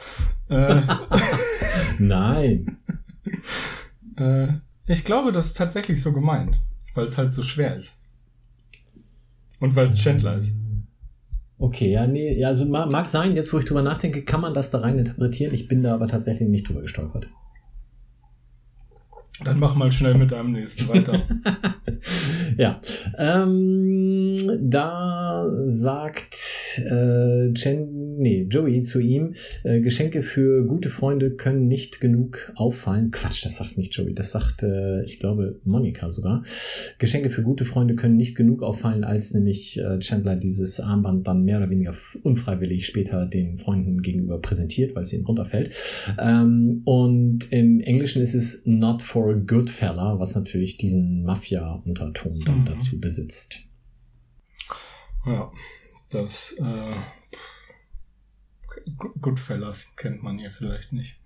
Äh, 0.50 0.82
Nein. 2.00 2.78
äh, 4.16 4.48
ich 4.88 5.04
glaube, 5.04 5.32
das 5.32 5.48
ist 5.48 5.58
tatsächlich 5.58 6.02
so 6.02 6.14
gemeint, 6.14 6.60
weil 6.96 7.08
es 7.08 7.18
halt 7.18 7.34
so 7.34 7.44
schwer 7.44 7.76
ist. 7.76 7.94
Und 9.60 9.76
weil 9.76 9.88
es 9.88 10.00
Chandler 10.00 10.38
ist. 10.38 10.54
Okay, 11.60 11.92
ja, 11.92 12.06
nee, 12.06 12.44
also 12.46 12.66
mag 12.66 13.08
sein, 13.08 13.36
jetzt 13.36 13.52
wo 13.52 13.58
ich 13.58 13.66
drüber 13.66 13.82
nachdenke, 13.82 14.24
kann 14.24 14.42
man 14.42 14.54
das 14.54 14.70
da 14.70 14.80
rein 14.80 15.00
interpretieren. 15.00 15.54
Ich 15.54 15.68
bin 15.68 15.82
da 15.82 15.96
aber 15.96 16.08
tatsächlich 16.08 16.48
nicht 16.48 16.68
drüber 16.70 16.82
gestolpert. 16.82 17.30
Dann 19.44 19.60
mach 19.60 19.76
mal 19.76 19.92
schnell 19.92 20.16
mit 20.16 20.32
deinem 20.32 20.52
nächsten 20.52 20.88
weiter. 20.88 21.22
ja, 22.58 22.82
ähm, 23.18 24.36
da 24.62 25.48
sagt 25.66 26.36
äh, 26.80 27.54
Chen, 27.54 28.18
nee, 28.18 28.48
Joey 28.50 28.82
zu 28.82 29.00
ihm, 29.00 29.36
äh, 29.64 29.80
Geschenke 29.80 30.24
für 30.24 30.66
gute 30.66 30.90
Freunde 30.90 31.32
können 31.32 31.68
nicht 31.68 32.02
genug 32.02 32.52
auffallen. 32.56 33.12
Quatsch, 33.12 33.46
das 33.46 33.58
sagt 33.58 33.78
nicht 33.78 33.94
Joey, 33.96 34.16
das 34.16 34.32
sagt, 34.32 34.64
äh, 34.64 35.04
ich 35.04 35.20
glaube, 35.20 35.60
Monika 35.66 36.10
sogar. 36.10 36.44
Geschenke 36.98 37.30
für 37.30 37.44
gute 37.44 37.66
Freunde 37.66 37.96
können 37.96 38.18
nicht 38.18 38.36
genug 38.36 38.64
auffallen, 38.64 39.04
als 39.04 39.34
nämlich 39.34 39.78
äh, 39.80 40.00
Chandler 40.00 40.36
dieses 40.36 40.80
Armband 40.80 41.28
dann 41.28 41.44
mehr 41.44 41.58
oder 41.58 41.70
weniger 41.70 41.94
unfreiwillig 42.24 42.88
später 42.88 43.28
den 43.28 43.58
Freunden 43.60 44.02
gegenüber 44.02 44.40
präsentiert, 44.40 44.96
weil 44.96 45.04
es 45.04 45.14
ihm 45.14 45.26
runterfällt. 45.26 45.74
Ähm, 46.20 46.82
und 46.86 47.52
im 47.52 47.82
Englischen 47.82 48.24
ist 48.24 48.34
es 48.34 48.64
not 48.66 49.04
for 49.04 49.27
a 49.30 49.34
good 49.34 49.70
fella, 49.70 50.20
was 50.20 50.36
natürlich 50.36 50.78
diesen 50.78 51.24
Mafia-Unterton 51.24 52.42
dann 52.46 52.62
Mhm. 52.62 52.66
dazu 52.66 53.00
besitzt. 53.00 53.64
ja, 55.26 55.52
das 56.10 56.54
äh, 56.60 56.94
Goodfellas 59.22 59.88
kennt 59.98 60.24
man 60.24 60.38
hier 60.40 60.52
vielleicht 60.52 60.94
nicht. 60.94 61.20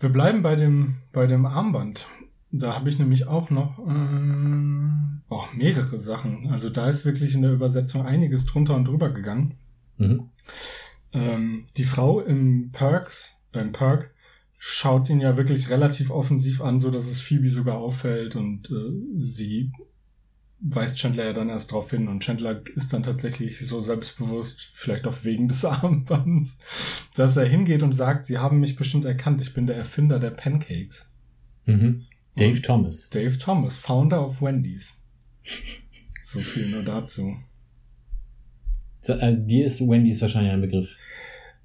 Wir 0.00 0.10
bleiben 0.10 0.42
bei 0.42 0.54
dem, 0.54 0.96
bei 1.12 1.26
dem 1.26 1.46
Armband. 1.46 2.06
Da 2.50 2.74
habe 2.74 2.88
ich 2.88 2.98
nämlich 2.98 3.26
auch 3.26 3.50
noch 3.50 3.78
äh, 3.78 5.22
oh, 5.28 5.44
mehrere 5.54 6.00
Sachen. 6.00 6.48
Also 6.50 6.70
da 6.70 6.88
ist 6.88 7.04
wirklich 7.04 7.34
in 7.34 7.42
der 7.42 7.52
Übersetzung 7.52 8.06
einiges 8.06 8.46
drunter 8.46 8.74
und 8.76 8.86
drüber 8.86 9.10
gegangen. 9.10 9.54
Mhm. 9.96 10.28
Ähm, 11.12 11.66
die 11.76 11.84
Frau 11.84 12.20
im 12.20 12.70
Perks, 12.72 13.36
äh, 13.52 13.60
im 13.60 13.72
Perk, 13.72 14.12
schaut 14.58 15.08
ihn 15.08 15.20
ja 15.20 15.36
wirklich 15.36 15.70
relativ 15.70 16.10
offensiv 16.10 16.60
an, 16.60 16.80
so 16.80 16.90
dass 16.90 17.06
es 17.06 17.20
Phoebe 17.20 17.48
sogar 17.48 17.78
auffällt 17.78 18.36
und 18.36 18.70
äh, 18.70 19.16
sie 19.16 19.70
weist 20.60 20.98
Chandler 20.98 21.26
ja 21.26 21.32
dann 21.32 21.48
erst 21.48 21.70
darauf 21.70 21.90
hin 21.90 22.08
und 22.08 22.20
Chandler 22.20 22.62
ist 22.74 22.92
dann 22.92 23.04
tatsächlich 23.04 23.60
so 23.60 23.80
selbstbewusst, 23.80 24.72
vielleicht 24.74 25.06
auch 25.06 25.22
wegen 25.22 25.48
des 25.48 25.64
Armbands, 25.64 26.58
dass 27.14 27.36
er 27.36 27.46
hingeht 27.46 27.84
und 27.84 27.92
sagt, 27.92 28.26
sie 28.26 28.38
haben 28.38 28.58
mich 28.58 28.74
bestimmt 28.74 29.04
erkannt, 29.04 29.40
ich 29.40 29.54
bin 29.54 29.68
der 29.68 29.76
Erfinder 29.76 30.18
der 30.18 30.30
Pancakes. 30.30 31.08
Mhm. 31.64 32.06
Dave 32.36 32.56
Und 32.56 32.64
Thomas. 32.64 33.10
Dave 33.10 33.38
Thomas, 33.38 33.76
Founder 33.76 34.24
of 34.24 34.42
Wendy's. 34.42 34.94
So 36.22 36.40
viel 36.40 36.70
nur 36.70 36.82
dazu. 36.82 37.36
So, 39.00 39.14
äh, 39.14 39.38
dir 39.38 39.66
ist 39.66 39.80
Wendy's 39.80 40.20
wahrscheinlich 40.20 40.52
ein 40.52 40.60
Begriff. 40.60 40.96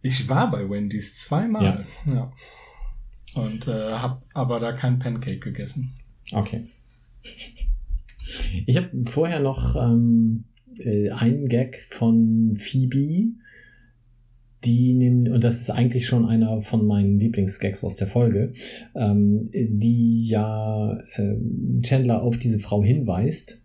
Ich 0.02 0.30
war 0.30 0.52
bei 0.52 0.70
Wendy's 0.70 1.16
zweimal. 1.16 1.86
Ja. 2.06 2.32
Und 3.36 3.68
äh, 3.68 3.72
habe 3.94 4.22
aber 4.34 4.60
da 4.60 4.74
kein 4.74 5.00
Pancake 5.00 5.40
gegessen. 5.40 5.94
Okay. 6.32 6.64
Ich 8.66 8.78
habe 8.78 8.90
vorher 9.06 9.40
noch 9.40 9.76
ähm, 9.76 10.46
äh, 10.80 11.10
einen 11.12 11.48
Gag 11.48 11.88
von 11.90 12.56
Phoebe, 12.58 13.34
die 14.66 14.94
nehmen, 14.94 15.32
und 15.32 15.44
das 15.44 15.60
ist 15.60 15.70
eigentlich 15.70 16.08
schon 16.08 16.26
einer 16.26 16.62
von 16.62 16.88
meinen 16.88 17.20
Lieblingsgags 17.20 17.84
aus 17.84 17.98
der 17.98 18.08
Folge, 18.08 18.54
ähm, 18.96 19.50
die 19.54 20.28
ja 20.28 20.98
äh, 21.16 21.36
Chandler 21.82 22.22
auf 22.22 22.38
diese 22.38 22.60
Frau 22.60 22.84
hinweist 22.84 23.62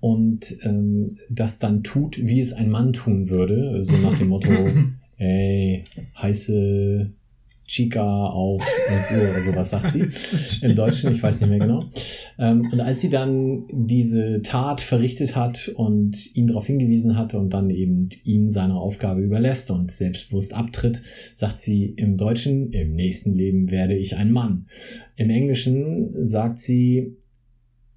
und 0.00 0.58
ähm, 0.62 1.10
das 1.30 1.58
dann 1.58 1.82
tut, 1.82 2.18
wie 2.18 2.40
es 2.40 2.52
ein 2.52 2.70
Mann 2.70 2.92
tun 2.92 3.30
würde, 3.30 3.82
so 3.82 3.96
nach 3.96 4.18
dem 4.18 4.28
Motto, 4.28 4.50
ey, 5.16 5.84
heiße 6.20 7.10
Chica 7.68 8.26
auf 8.26 8.64
11 9.10 9.10
Uhr 9.12 9.30
oder 9.30 9.42
sowas, 9.42 9.70
sagt 9.70 9.90
sie. 9.90 10.08
Im 10.66 10.74
Deutschen, 10.74 11.12
ich 11.12 11.22
weiß 11.22 11.42
nicht 11.42 11.50
mehr 11.50 11.58
genau. 11.58 11.84
Ähm, 12.38 12.66
und 12.72 12.80
als 12.80 13.00
sie 13.00 13.10
dann 13.10 13.64
diese 13.70 14.40
Tat 14.42 14.80
verrichtet 14.80 15.36
hat 15.36 15.68
und 15.76 16.34
ihn 16.34 16.46
darauf 16.46 16.66
hingewiesen 16.66 17.16
hat 17.16 17.34
und 17.34 17.50
dann 17.52 17.68
eben 17.70 18.08
ihn 18.24 18.48
seiner 18.48 18.76
Aufgabe 18.76 19.20
überlässt 19.20 19.70
und 19.70 19.92
selbstbewusst 19.92 20.54
abtritt, 20.54 21.02
sagt 21.34 21.58
sie 21.58 21.84
im 21.84 22.16
Deutschen, 22.16 22.72
im 22.72 22.96
nächsten 22.96 23.34
Leben 23.34 23.70
werde 23.70 23.96
ich 23.96 24.16
ein 24.16 24.32
Mann. 24.32 24.66
Im 25.16 25.28
Englischen 25.28 26.24
sagt 26.24 26.58
sie, 26.58 27.16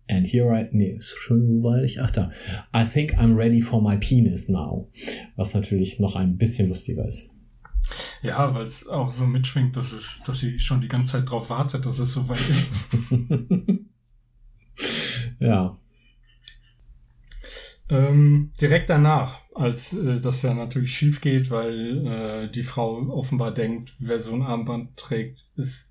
and 0.10 0.28
here 0.28 0.54
I, 0.54 0.68
nee, 0.72 1.00
wo 1.30 1.64
war 1.64 1.82
ich? 1.82 2.02
Ach 2.02 2.12
da. 2.12 2.32
I 2.76 2.84
think 2.84 3.18
I'm 3.18 3.38
ready 3.38 3.62
for 3.62 3.82
my 3.82 3.96
penis 3.96 4.50
now. 4.50 4.90
Was 5.38 5.54
natürlich 5.54 6.00
noch 6.00 6.18
ein 6.18 6.38
bisschen 6.38 6.68
lustiger 6.68 7.08
ist. 7.08 7.31
Ja, 8.22 8.54
weil 8.54 8.66
es 8.66 8.88
auch 8.88 9.12
so 9.12 9.26
mitschwingt, 9.26 9.76
dass, 9.76 9.92
es, 9.94 10.22
dass 10.26 10.40
sie 10.40 10.60
schon 10.60 10.82
die 10.82 10.88
ganze 10.88 11.14
Zeit 11.14 11.30
drauf 11.30 11.50
wartet, 11.50 11.86
dass 11.86 12.00
es 12.00 12.12
soweit 12.12 12.40
ist. 12.40 12.72
ja. 15.40 15.78
Ähm, 17.90 18.52
direkt 18.62 18.90
danach, 18.90 19.42
als 19.54 19.94
äh, 19.94 20.22
das 20.22 20.42
ja 20.44 20.54
natürlich 20.54 20.96
schief 20.96 21.20
geht, 21.20 21.50
weil 21.50 22.08
äh, 22.08 22.52
die 22.52 22.64
Frau 22.64 22.98
offenbar 23.10 23.54
denkt, 23.54 23.94
wer 24.00 24.22
so 24.22 24.34
ein 24.34 24.44
Armband 24.44 24.96
trägt, 24.96 25.48
ist 25.58 25.90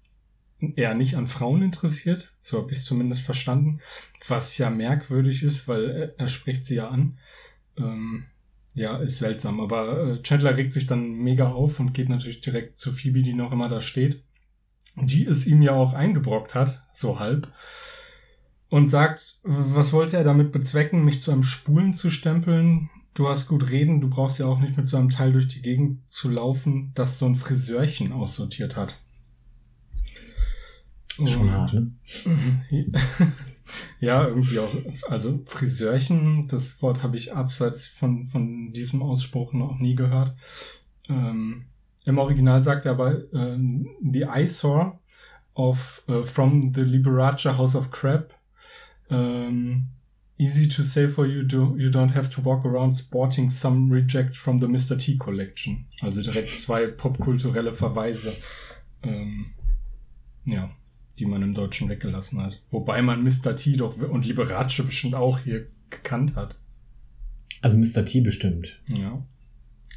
eher 0.76 0.94
nicht 0.94 1.16
an 1.16 1.26
Frauen 1.26 1.62
interessiert. 1.62 2.32
So 2.40 2.58
habe 2.58 2.72
ich 2.72 2.78
es 2.78 2.84
zumindest 2.84 3.22
verstanden. 3.22 3.80
Was 4.28 4.56
ja 4.58 4.70
merkwürdig 4.70 5.42
ist, 5.42 5.68
weil 5.68 5.90
er, 5.90 6.18
er 6.18 6.28
spricht 6.28 6.64
sie 6.64 6.76
ja 6.76 6.88
an. 6.88 7.18
Ähm, 7.76 8.24
ja, 8.80 8.96
ist 8.96 9.18
seltsam. 9.18 9.60
Aber 9.60 10.14
äh, 10.14 10.22
Chandler 10.22 10.56
regt 10.56 10.72
sich 10.72 10.86
dann 10.86 11.12
mega 11.12 11.50
auf 11.50 11.78
und 11.80 11.92
geht 11.92 12.08
natürlich 12.08 12.40
direkt 12.40 12.78
zu 12.78 12.92
Phoebe, 12.92 13.22
die 13.22 13.34
noch 13.34 13.52
immer 13.52 13.68
da 13.68 13.80
steht. 13.82 14.24
Die 14.96 15.26
es 15.26 15.46
ihm 15.46 15.60
ja 15.60 15.72
auch 15.72 15.92
eingebrockt 15.92 16.54
hat, 16.54 16.82
so 16.94 17.20
halb. 17.20 17.52
Und 18.70 18.88
sagt, 18.88 19.38
was 19.42 19.92
wollte 19.92 20.16
er 20.16 20.24
damit 20.24 20.50
bezwecken, 20.50 21.04
mich 21.04 21.20
zu 21.20 21.30
einem 21.30 21.42
Spulen 21.42 21.92
zu 21.92 22.10
stempeln? 22.10 22.88
Du 23.12 23.28
hast 23.28 23.48
gut 23.48 23.68
reden, 23.68 24.00
du 24.00 24.08
brauchst 24.08 24.38
ja 24.38 24.46
auch 24.46 24.60
nicht 24.60 24.76
mit 24.76 24.88
so 24.88 24.96
einem 24.96 25.10
Teil 25.10 25.32
durch 25.32 25.48
die 25.48 25.60
Gegend 25.60 26.10
zu 26.10 26.30
laufen, 26.30 26.92
das 26.94 27.18
so 27.18 27.26
ein 27.26 27.34
Friseurchen 27.34 28.12
aussortiert 28.12 28.76
hat. 28.76 28.98
Schon 31.26 31.50
hart, 31.50 31.74
ne? 31.74 31.92
Ja, 34.00 34.26
irgendwie 34.26 34.58
auch. 34.58 34.72
Also 35.08 35.40
Friseurchen, 35.46 36.48
das 36.48 36.80
Wort 36.82 37.02
habe 37.02 37.16
ich 37.16 37.34
abseits 37.34 37.86
von, 37.86 38.26
von 38.26 38.72
diesem 38.72 39.02
Ausspruch 39.02 39.52
noch 39.52 39.78
nie 39.78 39.94
gehört. 39.94 40.34
Ähm, 41.08 41.66
Im 42.06 42.18
Original 42.18 42.62
sagt 42.62 42.86
er 42.86 42.92
aber 42.92 43.32
ähm, 43.32 43.88
The 44.00 44.22
Eyesore 44.22 44.98
of 45.54 46.02
uh, 46.08 46.24
from 46.24 46.72
the 46.74 46.82
Liberace 46.82 47.44
House 47.44 47.74
of 47.74 47.90
Crab. 47.90 48.34
Ähm, 49.10 49.88
easy 50.38 50.68
to 50.68 50.82
say 50.82 51.08
for 51.08 51.26
you, 51.26 51.42
do, 51.42 51.76
you 51.76 51.90
don't 51.90 52.14
have 52.14 52.30
to 52.30 52.42
walk 52.42 52.64
around 52.64 52.94
sporting 52.94 53.50
some 53.50 53.92
reject 53.92 54.36
from 54.36 54.58
the 54.60 54.66
Mr. 54.66 54.96
T 54.98 55.18
Collection. 55.18 55.86
Also 56.00 56.22
direkt 56.22 56.60
zwei 56.60 56.86
popkulturelle 56.86 57.74
Verweise. 57.74 58.32
Ähm, 59.02 59.46
ja 60.46 60.70
die 61.20 61.26
man 61.26 61.42
im 61.42 61.54
Deutschen 61.54 61.88
weggelassen 61.88 62.42
hat. 62.42 62.60
Wobei 62.70 63.02
man 63.02 63.22
Mr. 63.22 63.54
T 63.54 63.76
doch 63.76 63.96
und 63.98 64.24
Liberace 64.24 64.82
bestimmt 64.84 65.14
auch 65.14 65.38
hier 65.38 65.66
gekannt 65.90 66.34
hat. 66.34 66.56
Also 67.60 67.76
Mr. 67.76 68.04
T 68.04 68.22
bestimmt. 68.22 68.80
Ja. 68.88 69.22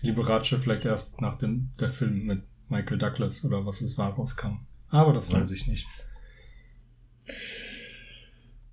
Liberace 0.01 0.57
vielleicht 0.61 0.85
erst 0.85 1.21
nach 1.21 1.35
dem 1.35 1.69
der 1.79 1.89
Film 1.89 2.25
mit 2.25 2.43
Michael 2.67 2.97
Douglas 2.97 3.43
oder 3.45 3.65
was 3.65 3.81
es 3.81 3.97
war 3.97 4.13
rauskam. 4.13 4.65
Aber 4.89 5.13
das 5.13 5.31
weiß 5.31 5.51
ich 5.51 5.65
nicht. 5.65 5.87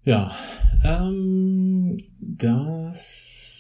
Ja, 0.02 0.34
ähm, 0.82 2.02
das, 2.18 3.59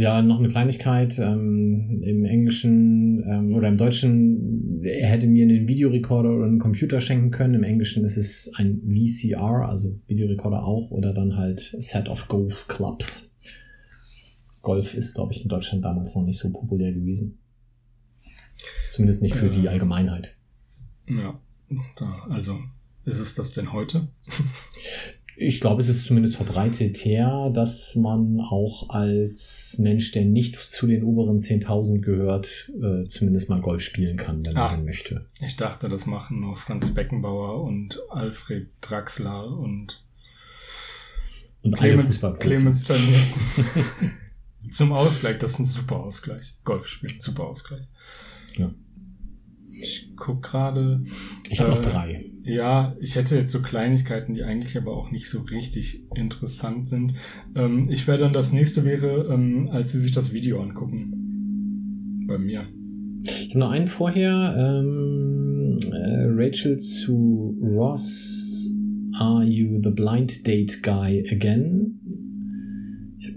ja, 0.00 0.22
noch 0.22 0.38
eine 0.38 0.48
Kleinigkeit, 0.48 1.18
ähm, 1.18 2.00
im 2.02 2.24
Englischen 2.24 3.22
ähm, 3.28 3.54
oder 3.54 3.68
im 3.68 3.76
Deutschen, 3.76 4.82
er 4.82 5.08
hätte 5.08 5.26
mir 5.26 5.44
einen 5.44 5.68
Videorekorder 5.68 6.30
oder 6.30 6.46
einen 6.46 6.58
Computer 6.58 7.00
schenken 7.00 7.30
können. 7.30 7.54
Im 7.54 7.62
Englischen 7.62 8.04
ist 8.04 8.16
es 8.16 8.52
ein 8.56 8.80
VCR, 8.88 9.68
also 9.68 9.98
Videorekorder 10.06 10.64
auch, 10.64 10.90
oder 10.90 11.12
dann 11.12 11.36
halt 11.36 11.76
Set 11.78 12.08
of 12.08 12.28
Golf 12.28 12.66
Clubs. 12.66 13.30
Golf 14.62 14.94
ist, 14.94 15.14
glaube 15.14 15.32
ich, 15.32 15.42
in 15.42 15.48
Deutschland 15.48 15.84
damals 15.84 16.14
noch 16.14 16.24
nicht 16.24 16.38
so 16.38 16.50
populär 16.50 16.92
gewesen. 16.92 17.38
Zumindest 18.90 19.22
nicht 19.22 19.34
für 19.34 19.46
Ja. 19.46 19.52
die 19.52 19.68
Allgemeinheit. 19.68 20.36
Ja. 21.08 21.40
Da, 21.96 22.26
also, 22.28 22.58
ist 23.04 23.18
es 23.20 23.34
das 23.34 23.52
denn 23.52 23.72
heute? 23.72 24.08
Ich 25.42 25.58
glaube, 25.60 25.80
es 25.80 25.88
ist 25.88 26.04
zumindest 26.04 26.36
verbreitet 26.36 26.98
her, 26.98 27.50
dass 27.54 27.96
man 27.96 28.40
auch 28.40 28.90
als 28.90 29.78
Mensch, 29.78 30.12
der 30.12 30.26
nicht 30.26 30.56
zu 30.56 30.86
den 30.86 31.02
oberen 31.02 31.38
10.000 31.38 32.02
gehört, 32.02 32.70
äh, 32.82 33.06
zumindest 33.08 33.48
mal 33.48 33.60
Golf 33.62 33.80
spielen 33.80 34.18
kann, 34.18 34.44
wenn 34.44 34.56
Ah. 34.58 34.70
man 34.72 34.84
möchte. 34.84 35.24
Ich 35.40 35.56
dachte, 35.56 35.88
das 35.88 36.04
machen 36.04 36.40
nur 36.40 36.56
Franz 36.58 36.92
Beckenbauer 36.92 37.62
und 37.64 37.98
Alfred 38.10 38.68
Draxler 38.82 39.46
und 39.56 40.02
Und 41.62 41.74
Clemens. 41.76 42.20
Clemens 42.38 42.84
Tönnies. 42.84 43.38
Zum 44.72 44.92
Ausgleich, 44.92 45.38
das 45.38 45.52
ist 45.52 45.58
ein 45.60 45.64
super 45.64 45.96
Ausgleich. 45.96 46.54
Golf 46.64 46.86
spielen, 46.86 47.18
super 47.18 47.44
Ausgleich. 47.44 47.86
Ja. 48.56 48.70
Ich 49.82 50.12
guck 50.16 50.42
gerade. 50.42 51.02
Ich 51.50 51.60
habe 51.60 51.70
noch 51.70 51.78
Äh, 51.78 51.82
drei. 51.82 52.24
Ja, 52.42 52.96
ich 53.00 53.16
hätte 53.16 53.36
jetzt 53.36 53.52
so 53.52 53.60
Kleinigkeiten, 53.62 54.34
die 54.34 54.42
eigentlich 54.42 54.76
aber 54.76 54.96
auch 54.96 55.10
nicht 55.10 55.28
so 55.28 55.40
richtig 55.40 56.02
interessant 56.14 56.88
sind. 56.88 57.14
Ähm, 57.54 57.88
ich 57.90 58.06
wäre 58.06 58.18
dann 58.18 58.32
das 58.32 58.52
nächste 58.52 58.84
wäre, 58.84 59.32
ähm, 59.32 59.68
als 59.70 59.92
sie 59.92 60.00
sich 60.00 60.12
das 60.12 60.32
Video 60.32 60.60
angucken. 60.62 62.24
Bei 62.26 62.38
mir. 62.38 62.66
Ich 63.24 63.50
habe 63.50 63.58
noch 63.58 63.70
einen 63.70 63.88
vorher. 63.88 64.54
Ähm, 64.56 65.78
äh, 65.92 66.26
Rachel 66.28 66.78
zu 66.78 67.58
Ross. 67.62 68.74
Are 69.18 69.44
you 69.44 69.80
the 69.82 69.90
blind 69.90 70.46
date 70.46 70.82
guy 70.82 71.26
again? 71.30 71.98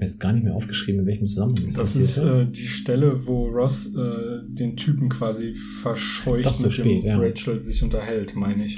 Habe 0.03 0.09
jetzt 0.11 0.19
gar 0.19 0.33
nicht 0.33 0.43
mehr 0.43 0.55
aufgeschrieben, 0.55 1.01
in 1.01 1.07
welchem 1.07 1.27
Zusammenhang 1.27 1.65
das, 1.65 1.75
Das 1.75 1.95
ist 1.95 2.17
äh, 2.17 2.45
die 2.45 2.67
Stelle, 2.67 3.25
wo 3.25 3.47
Ross 3.47 3.87
äh, 3.95 4.43
den 4.49 4.75
Typen 4.75 5.07
quasi 5.09 5.53
verscheucht, 5.53 6.45
Doch, 6.45 6.53
so 6.55 6.63
mit 6.63 6.73
spät, 6.73 7.03
dem 7.03 7.07
ja. 7.07 7.17
Rachel 7.19 7.61
sich 7.61 7.81
unterhält, 7.83 8.35
meine 8.35 8.65
ich. 8.65 8.75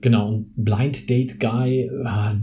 Genau, 0.00 0.28
und 0.34 0.52
Blind 0.56 1.08
Date 1.08 1.38
Guy, 1.40 1.88
ah, 2.04 2.36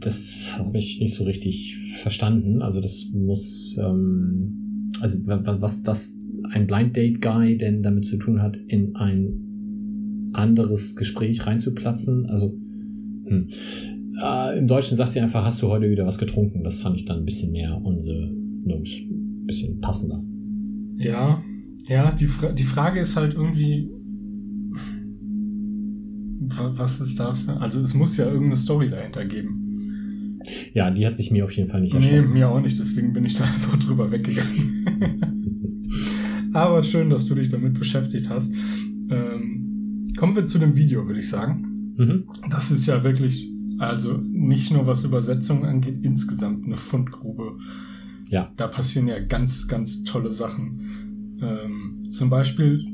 das 0.00 0.54
habe 0.58 0.78
ich 0.78 1.00
nicht 1.00 1.14
so 1.14 1.24
richtig 1.24 1.76
verstanden. 2.02 2.62
Also 2.62 2.80
das 2.80 3.10
muss, 3.12 3.76
ähm, 3.82 4.90
also 5.00 5.26
wa- 5.26 5.44
wa- 5.44 5.60
was 5.60 5.82
das 5.82 6.16
ein 6.50 6.66
Blind 6.66 6.96
Date 6.96 7.20
Guy 7.20 7.56
denn 7.58 7.82
damit 7.82 8.04
zu 8.04 8.16
tun 8.16 8.40
hat, 8.42 8.56
in 8.56 8.94
ein 8.96 10.30
anderes 10.32 10.96
Gespräch 10.96 11.46
reinzuplatzen. 11.46 12.26
Also 12.26 12.54
hm. 13.26 13.48
Äh, 14.22 14.58
im 14.58 14.66
Deutschen 14.66 14.96
sagt 14.96 15.12
sie 15.12 15.20
einfach, 15.20 15.44
hast 15.44 15.60
du 15.62 15.68
heute 15.68 15.90
wieder 15.90 16.06
was 16.06 16.18
getrunken? 16.18 16.62
Das 16.64 16.78
fand 16.78 16.96
ich 16.96 17.04
dann 17.04 17.18
ein 17.18 17.24
bisschen 17.24 17.52
mehr 17.52 17.80
unsere 17.82 18.26
ein 18.28 18.82
bisschen 19.46 19.80
passender. 19.80 20.22
Ja, 20.96 21.40
ja, 21.88 22.10
die, 22.12 22.26
Fra 22.26 22.50
die 22.52 22.64
Frage 22.64 22.98
ist 23.00 23.14
halt 23.16 23.34
irgendwie, 23.34 23.88
wa- 26.40 26.72
was 26.76 27.00
ist 27.00 27.18
da 27.20 27.32
für, 27.34 27.56
also 27.60 27.82
es 27.82 27.94
muss 27.94 28.16
ja 28.16 28.26
irgendeine 28.26 28.56
Story 28.56 28.90
dahinter 28.90 29.24
geben. 29.24 30.40
Ja, 30.74 30.90
die 30.90 31.06
hat 31.06 31.16
sich 31.16 31.30
mir 31.30 31.44
auf 31.44 31.52
jeden 31.52 31.68
Fall 31.68 31.80
nicht 31.80 31.94
Nee, 31.94 32.00
erschlossen. 32.04 32.32
mir 32.32 32.48
auch 32.48 32.60
nicht, 32.60 32.78
deswegen 32.78 33.12
bin 33.12 33.24
ich 33.24 33.34
da 33.34 33.44
einfach 33.54 33.78
drüber 33.78 34.10
weggegangen. 34.12 34.86
Aber 36.52 36.82
schön, 36.82 37.10
dass 37.10 37.26
du 37.26 37.34
dich 37.34 37.48
damit 37.50 37.74
beschäftigt 37.78 38.30
hast. 38.30 38.50
Ähm, 39.10 40.12
kommen 40.16 40.34
wir 40.36 40.46
zu 40.46 40.58
dem 40.58 40.74
Video, 40.76 41.06
würde 41.06 41.20
ich 41.20 41.28
sagen. 41.28 41.92
Mhm. 41.96 42.24
Das 42.50 42.70
ist 42.70 42.86
ja 42.86 43.04
wirklich, 43.04 43.52
also 43.78 44.14
nicht 44.14 44.70
nur 44.70 44.86
was 44.86 45.04
Übersetzungen 45.04 45.64
angeht, 45.64 45.98
insgesamt 46.02 46.66
eine 46.66 46.76
Fundgrube. 46.76 47.58
Ja. 48.28 48.50
Da 48.56 48.66
passieren 48.66 49.08
ja 49.08 49.18
ganz, 49.20 49.68
ganz 49.68 50.04
tolle 50.04 50.30
Sachen. 50.30 51.38
Ähm, 51.42 52.10
zum 52.10 52.30
Beispiel 52.30 52.84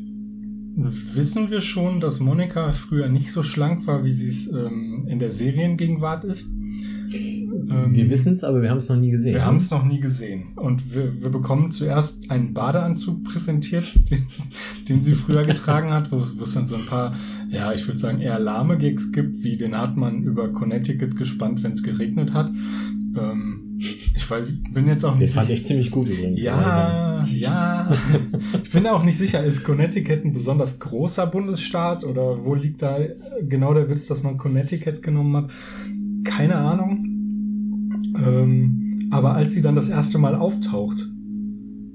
wissen 0.74 1.50
wir 1.50 1.60
schon, 1.60 2.00
dass 2.00 2.20
Monika 2.20 2.72
früher 2.72 3.08
nicht 3.08 3.30
so 3.30 3.42
schlank 3.42 3.86
war, 3.86 4.04
wie 4.04 4.10
sie 4.10 4.28
es 4.28 4.50
ähm, 4.50 5.06
in 5.08 5.18
der 5.18 5.32
Seriengegenwart 5.32 6.24
ist. 6.24 6.48
Ähm, 7.14 7.94
Wir 7.94 8.08
wissen 8.10 8.32
es, 8.32 8.44
aber 8.44 8.62
wir 8.62 8.70
haben 8.70 8.78
es 8.78 8.88
noch 8.88 8.96
nie 8.96 9.10
gesehen. 9.10 9.34
wir 9.34 9.44
haben 9.44 9.58
es 9.58 9.70
noch 9.70 9.84
nie 9.84 10.00
gesehen. 10.00 10.52
Und 10.56 10.94
wir, 10.94 11.20
wir 11.20 11.30
bekommen 11.30 11.70
zuerst 11.70 12.30
einen 12.30 12.54
Badeanzug 12.54 13.24
präsentiert, 13.24 13.94
den, 14.10 14.26
den 14.88 15.02
sie 15.02 15.14
früher 15.14 15.44
getragen 15.44 15.92
hat, 15.92 16.10
wo 16.10 16.20
es 16.20 16.38
wo 16.38 16.44
es 16.44 16.54
dann 16.54 16.66
so 16.66 16.76
ein 16.76 16.86
paar, 16.86 17.14
ja, 17.52 17.72
ich 17.74 17.86
würde 17.86 17.98
sagen, 17.98 18.20
eher 18.20 18.38
lahme 18.38 18.78
Gigs 18.78 19.12
gibt, 19.12 19.42
wie 19.44 19.56
den 19.56 19.76
hat 19.76 19.96
man 19.96 20.22
über 20.22 20.52
Connecticut 20.52 21.16
gespannt, 21.16 21.62
wenn 21.62 21.72
es 21.72 21.82
geregnet 21.82 22.32
hat. 22.32 22.50
Ähm, 23.16 23.78
ich 23.78 24.28
weiß, 24.28 24.54
bin 24.72 24.86
jetzt 24.86 25.04
auch 25.04 25.16
Den 25.16 25.24
nicht 25.24 25.34
fand 25.34 25.48
sicher. 25.48 25.60
ich 25.60 25.66
ziemlich 25.66 25.90
gut 25.90 26.10
übrigens. 26.10 26.42
Ja, 26.42 27.24
ja. 27.26 27.92
Ich 28.64 28.70
bin 28.70 28.86
auch 28.86 29.04
nicht 29.04 29.18
sicher, 29.18 29.44
ist 29.44 29.64
Connecticut 29.64 30.24
ein 30.24 30.32
besonders 30.32 30.78
großer 30.78 31.26
Bundesstaat 31.26 32.04
oder 32.04 32.44
wo 32.44 32.54
liegt 32.54 32.80
da 32.80 32.98
genau 33.42 33.74
der 33.74 33.90
Witz, 33.90 34.06
dass 34.06 34.22
man 34.22 34.38
Connecticut 34.38 35.02
genommen 35.02 35.36
hat? 35.36 35.50
Keine 36.24 36.56
Ahnung. 36.56 37.08
Ähm, 38.16 39.08
aber 39.10 39.34
als 39.34 39.52
sie 39.52 39.60
dann 39.60 39.74
das 39.74 39.90
erste 39.90 40.16
Mal 40.18 40.34
auftaucht 40.34 41.10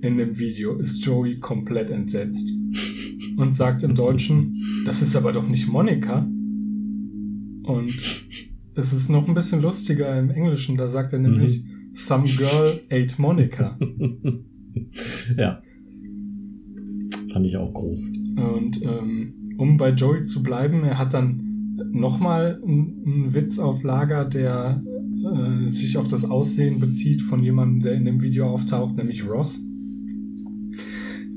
in 0.02 0.18
dem 0.18 0.38
Video, 0.38 0.78
ist 0.78 1.04
Joey 1.04 1.40
komplett 1.40 1.90
entsetzt 1.90 2.50
und 3.38 3.56
sagt 3.56 3.84
im 3.84 3.96
Deutschen, 3.96 4.62
das 4.86 5.02
ist 5.02 5.16
aber 5.16 5.32
doch 5.32 5.48
nicht 5.48 5.68
Monika. 5.68 6.28
Und 7.64 7.90
es 8.76 8.94
ist 8.94 9.10
noch 9.10 9.28
ein 9.28 9.34
bisschen 9.34 9.62
lustiger 9.62 10.18
im 10.20 10.30
Englischen, 10.30 10.78
da 10.78 10.88
sagt 10.88 11.14
er 11.14 11.20
nämlich, 11.20 11.64
Some 11.94 12.26
girl 12.38 12.80
ate 12.92 13.20
Monica. 13.20 13.78
ja. 15.38 15.62
Fand 17.34 17.46
ich 17.46 17.58
auch 17.58 17.74
groß. 17.74 18.14
Und 18.36 18.82
ähm, 18.84 19.34
um 19.58 19.78
bei 19.78 19.90
Joey 19.90 20.26
zu 20.26 20.44
bleiben, 20.44 20.84
er 20.84 21.00
hat 21.00 21.14
dann 21.16 21.76
nochmal 21.92 22.62
einen 22.64 23.34
Witz 23.34 23.58
auf 23.60 23.84
Lager, 23.84 24.26
der 24.26 24.84
äh, 24.86 25.68
sich 25.68 25.98
auf 25.98 26.08
das 26.08 26.26
Aussehen 26.26 26.80
bezieht 26.80 27.24
von 27.24 27.44
jemandem, 27.44 27.82
der 27.82 27.94
in 27.94 28.06
dem 28.06 28.22
Video 28.22 28.48
auftaucht, 28.48 28.96
nämlich 28.96 29.28
Ross. 29.28 29.60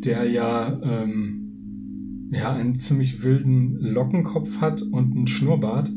Der 0.05 0.29
ja, 0.29 0.81
ähm, 0.83 2.31
ja 2.33 2.53
einen 2.53 2.77
ziemlich 2.77 3.23
wilden 3.23 3.79
Lockenkopf 3.81 4.61
hat 4.61 4.83
und 4.83 5.17
einen 5.17 5.27
Schnurrbart 5.27 5.91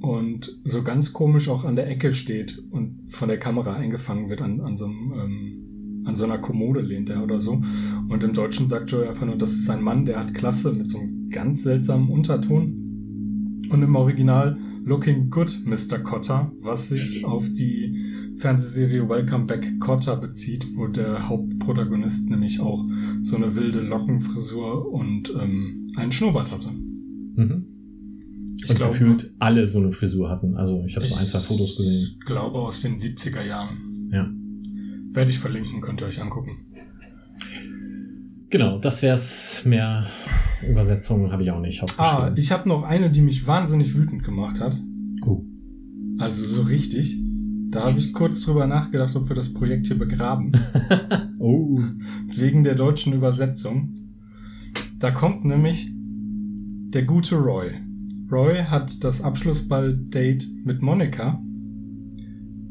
und 0.00 0.58
so 0.64 0.82
ganz 0.82 1.12
komisch 1.12 1.48
auch 1.48 1.64
an 1.64 1.76
der 1.76 1.88
Ecke 1.88 2.12
steht 2.12 2.62
und 2.70 3.04
von 3.08 3.28
der 3.28 3.38
Kamera 3.38 3.74
eingefangen 3.74 4.28
wird 4.28 4.42
an, 4.42 4.60
an 4.60 4.76
so 4.76 4.86
einem 4.86 5.12
ähm, 5.14 5.66
an 6.06 6.14
so 6.14 6.24
einer 6.24 6.38
Kommode 6.38 6.80
lehnt 6.80 7.10
er 7.10 7.22
oder 7.22 7.40
so. 7.40 7.60
Und 8.08 8.22
im 8.22 8.32
Deutschen 8.32 8.68
sagt 8.68 8.90
Joey 8.90 9.08
einfach 9.08 9.26
nur, 9.26 9.36
das 9.36 9.52
ist 9.52 9.68
ein 9.68 9.82
Mann, 9.82 10.04
der 10.04 10.20
hat 10.20 10.34
Klasse 10.34 10.72
mit 10.72 10.88
so 10.88 10.98
einem 10.98 11.30
ganz 11.30 11.64
seltsamen 11.64 12.08
Unterton. 12.08 13.66
Und 13.68 13.82
im 13.82 13.96
Original 13.96 14.56
Looking 14.84 15.30
Good, 15.30 15.62
Mr. 15.64 15.98
Cotter, 15.98 16.52
was 16.62 16.88
sich 16.88 17.24
auf 17.24 17.48
die 17.48 18.25
Fernsehserie 18.38 19.08
Welcome 19.08 19.46
Back 19.46 19.80
Cotter 19.80 20.16
bezieht, 20.16 20.66
wo 20.76 20.86
der 20.88 21.28
Hauptprotagonist 21.28 22.28
nämlich 22.28 22.60
auch 22.60 22.84
so 23.22 23.36
eine 23.36 23.54
wilde 23.54 23.80
Lockenfrisur 23.80 24.92
und 24.92 25.32
ähm, 25.40 25.86
einen 25.96 26.12
Schnurrbart 26.12 26.50
hatte. 26.50 26.68
Mhm. 26.70 27.66
Ich 28.62 28.70
Und 28.70 28.76
glaube, 28.76 28.92
gefühlt 28.92 29.32
alle 29.38 29.66
so 29.66 29.78
eine 29.78 29.92
Frisur 29.92 30.28
hatten. 30.30 30.56
Also 30.56 30.84
ich 30.86 30.96
habe 30.96 31.06
so 31.06 31.14
ein, 31.14 31.26
zwei 31.26 31.38
Fotos 31.40 31.76
gesehen. 31.76 32.16
Ich 32.18 32.26
glaube 32.26 32.58
aus 32.58 32.80
den 32.80 32.96
70er 32.96 33.42
Jahren. 33.44 34.10
Ja. 34.12 34.28
Werde 35.12 35.30
ich 35.30 35.38
verlinken, 35.38 35.80
könnt 35.80 36.00
ihr 36.00 36.06
euch 36.06 36.20
angucken. 36.20 36.58
Genau, 38.50 38.78
das 38.78 39.02
wär's. 39.02 39.64
Mehr 39.64 40.06
Übersetzungen 40.68 41.32
habe 41.32 41.42
ich 41.42 41.50
auch 41.50 41.60
nicht 41.60 41.82
Ah, 41.98 42.32
ich 42.36 42.52
habe 42.52 42.68
noch 42.68 42.84
eine, 42.84 43.10
die 43.10 43.20
mich 43.20 43.46
wahnsinnig 43.46 43.94
wütend 43.94 44.24
gemacht 44.24 44.60
hat. 44.60 44.76
oh. 45.26 45.44
Also 46.18 46.46
so 46.46 46.62
richtig. 46.62 47.18
Da 47.70 47.84
habe 47.84 47.98
ich 47.98 48.12
kurz 48.12 48.42
drüber 48.42 48.66
nachgedacht, 48.66 49.14
ob 49.16 49.28
wir 49.28 49.36
das 49.36 49.52
Projekt 49.52 49.86
hier 49.86 49.98
begraben. 49.98 50.52
oh. 51.38 51.80
wegen 52.34 52.62
der 52.62 52.74
deutschen 52.74 53.12
Übersetzung. 53.12 53.94
Da 54.98 55.10
kommt 55.10 55.44
nämlich 55.44 55.90
der 55.92 57.02
gute 57.02 57.36
Roy. 57.36 57.72
Roy 58.30 58.64
hat 58.64 59.02
das 59.04 59.20
Abschlussball-Date 59.20 60.48
mit 60.64 60.82
Monika. 60.82 61.42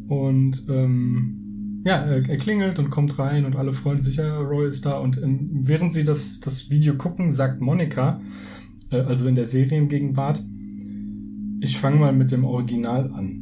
Und 0.08 0.64
ähm, 0.70 1.82
ja, 1.86 1.98
er, 1.98 2.28
er 2.28 2.38
klingelt 2.38 2.80
und 2.80 2.90
kommt 2.90 3.20
rein 3.20 3.46
und 3.46 3.56
alle 3.56 3.74
freuen 3.74 4.02
sich, 4.02 4.16
ja, 4.16 4.38
Roy 4.40 4.68
ist 4.68 4.86
da. 4.86 4.98
Und 4.98 5.18
ähm, 5.18 5.50
während 5.52 5.94
sie 5.94 6.04
das, 6.04 6.40
das 6.40 6.70
Video 6.70 6.96
gucken, 6.96 7.32
sagt 7.32 7.62
Monika, 7.62 8.22
äh, 8.92 9.02
also 9.02 9.28
in 9.28 9.36
der 9.36 9.46
Seriengegenwart, 9.46 10.44
ich 11.62 11.78
fange 11.78 11.98
mal 11.98 12.14
mit 12.14 12.32
dem 12.32 12.44
Original 12.44 13.12
an. 13.14 13.42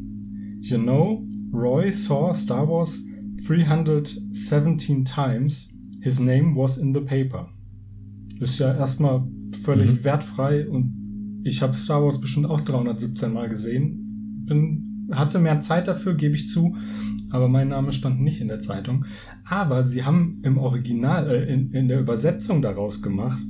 You 0.61 0.77
know, 0.77 1.25
Roy 1.53 1.91
saw 1.91 2.33
Star 2.33 2.67
Wars 2.67 3.03
317 3.45 5.05
times. 5.05 5.69
His 6.01 6.19
name 6.19 6.55
was 6.55 6.77
in 6.77 6.93
the 6.93 7.01
paper. 7.01 7.47
Ist 8.39 8.59
ja 8.59 8.73
erstmal 8.75 9.23
völlig 9.63 9.91
Mhm. 9.91 10.03
wertfrei 10.03 10.67
und 10.67 11.41
ich 11.45 11.61
habe 11.61 11.73
Star 11.75 12.03
Wars 12.03 12.19
bestimmt 12.19 12.47
auch 12.47 12.61
317 12.61 13.31
Mal 13.31 13.47
gesehen. 13.49 14.45
Bin, 14.47 15.07
hatte 15.11 15.39
mehr 15.39 15.61
Zeit 15.61 15.87
dafür, 15.87 16.15
gebe 16.15 16.35
ich 16.35 16.47
zu, 16.47 16.75
aber 17.29 17.47
mein 17.47 17.69
Name 17.69 17.93
stand 17.93 18.21
nicht 18.21 18.41
in 18.41 18.47
der 18.47 18.59
Zeitung. 18.59 19.05
Aber 19.45 19.83
sie 19.83 20.03
haben 20.03 20.39
im 20.43 20.57
Original, 20.57 21.29
äh, 21.29 21.53
in, 21.53 21.71
in 21.71 21.87
der 21.87 21.99
Übersetzung 21.99 22.61
daraus 22.61 23.01
gemacht, 23.01 23.41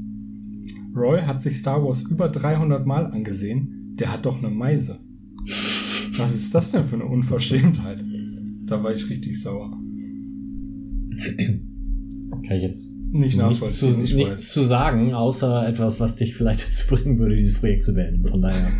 Roy 0.95 1.21
hat 1.21 1.41
sich 1.41 1.57
Star 1.57 1.83
Wars 1.83 2.03
über 2.03 2.29
300 2.29 2.85
Mal 2.85 3.05
angesehen. 3.07 3.95
Der 3.95 4.11
hat 4.11 4.25
doch 4.25 4.37
eine 4.43 4.49
Meise. 4.53 4.99
Was 6.17 6.35
ist 6.35 6.53
das 6.53 6.71
denn 6.71 6.85
für 6.85 6.95
eine 6.95 7.05
Unverschämtheit? 7.05 7.99
Da 8.65 8.83
war 8.83 8.91
ich 8.93 9.09
richtig 9.09 9.41
sauer. 9.41 9.71
Kann 12.47 12.57
ich 12.57 12.63
jetzt 12.63 12.99
Nicht 13.11 13.37
nichts, 13.37 13.79
zu, 13.79 13.87
ich 13.87 14.13
nichts 14.13 14.51
zu 14.51 14.63
sagen, 14.63 15.13
außer 15.13 15.67
etwas, 15.67 15.99
was 15.99 16.15
dich 16.15 16.35
vielleicht 16.35 16.67
dazu 16.67 16.87
bringen 16.87 17.19
würde, 17.19 17.35
dieses 17.35 17.59
Projekt 17.59 17.83
zu 17.83 17.93
beenden. 17.93 18.27
Von 18.27 18.41
daher. 18.41 18.71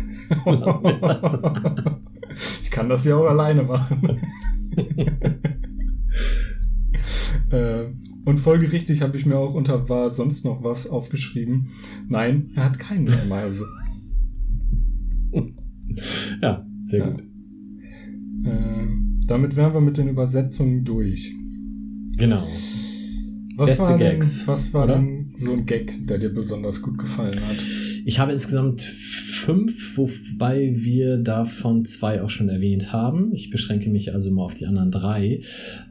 lassen 0.46 0.84
wir 0.84 0.98
das. 1.00 1.42
ich 2.62 2.70
kann 2.70 2.88
das 2.88 3.04
ja 3.04 3.16
auch 3.16 3.26
alleine 3.26 3.62
machen. 3.62 4.20
äh, 7.50 7.84
und 8.24 8.38
folgerichtig 8.38 9.02
habe 9.02 9.16
ich 9.16 9.26
mir 9.26 9.36
auch 9.36 9.54
unter 9.54 9.88
war 9.88 10.10
sonst 10.10 10.44
noch 10.44 10.62
was 10.62 10.88
aufgeschrieben. 10.88 11.68
Nein, 12.08 12.50
er 12.54 12.64
hat 12.64 12.78
keine 12.78 13.10
Meise. 13.28 13.64
Ja, 16.40 16.66
sehr 16.84 17.00
Ja. 17.00 17.10
gut. 17.10 17.22
Äh, 18.44 18.86
damit 19.26 19.56
wären 19.56 19.72
wir 19.74 19.80
mit 19.80 19.96
den 19.96 20.08
Übersetzungen 20.08 20.84
durch. 20.84 21.34
Genau. 22.18 22.46
Was 23.56 23.70
Beste 23.70 23.84
war 23.84 23.98
denn, 23.98 24.10
Gags, 24.12 24.46
was 24.48 24.74
war 24.74 24.84
oder? 24.84 24.96
denn 24.96 25.32
so 25.36 25.52
ein 25.52 25.64
Gag, 25.64 26.06
der 26.06 26.18
dir 26.18 26.28
besonders 26.32 26.82
gut 26.82 26.98
gefallen 26.98 27.34
hat? 27.34 27.56
Ich 28.06 28.18
habe 28.18 28.32
insgesamt 28.32 28.82
fünf, 28.82 29.96
wobei 29.96 30.72
wir 30.74 31.16
davon 31.16 31.86
zwei 31.86 32.22
auch 32.22 32.28
schon 32.28 32.50
erwähnt 32.50 32.92
haben. 32.92 33.32
Ich 33.32 33.48
beschränke 33.48 33.88
mich 33.88 34.12
also 34.12 34.30
mal 34.30 34.44
auf 34.44 34.54
die 34.54 34.66
anderen 34.66 34.90
drei. 34.90 35.40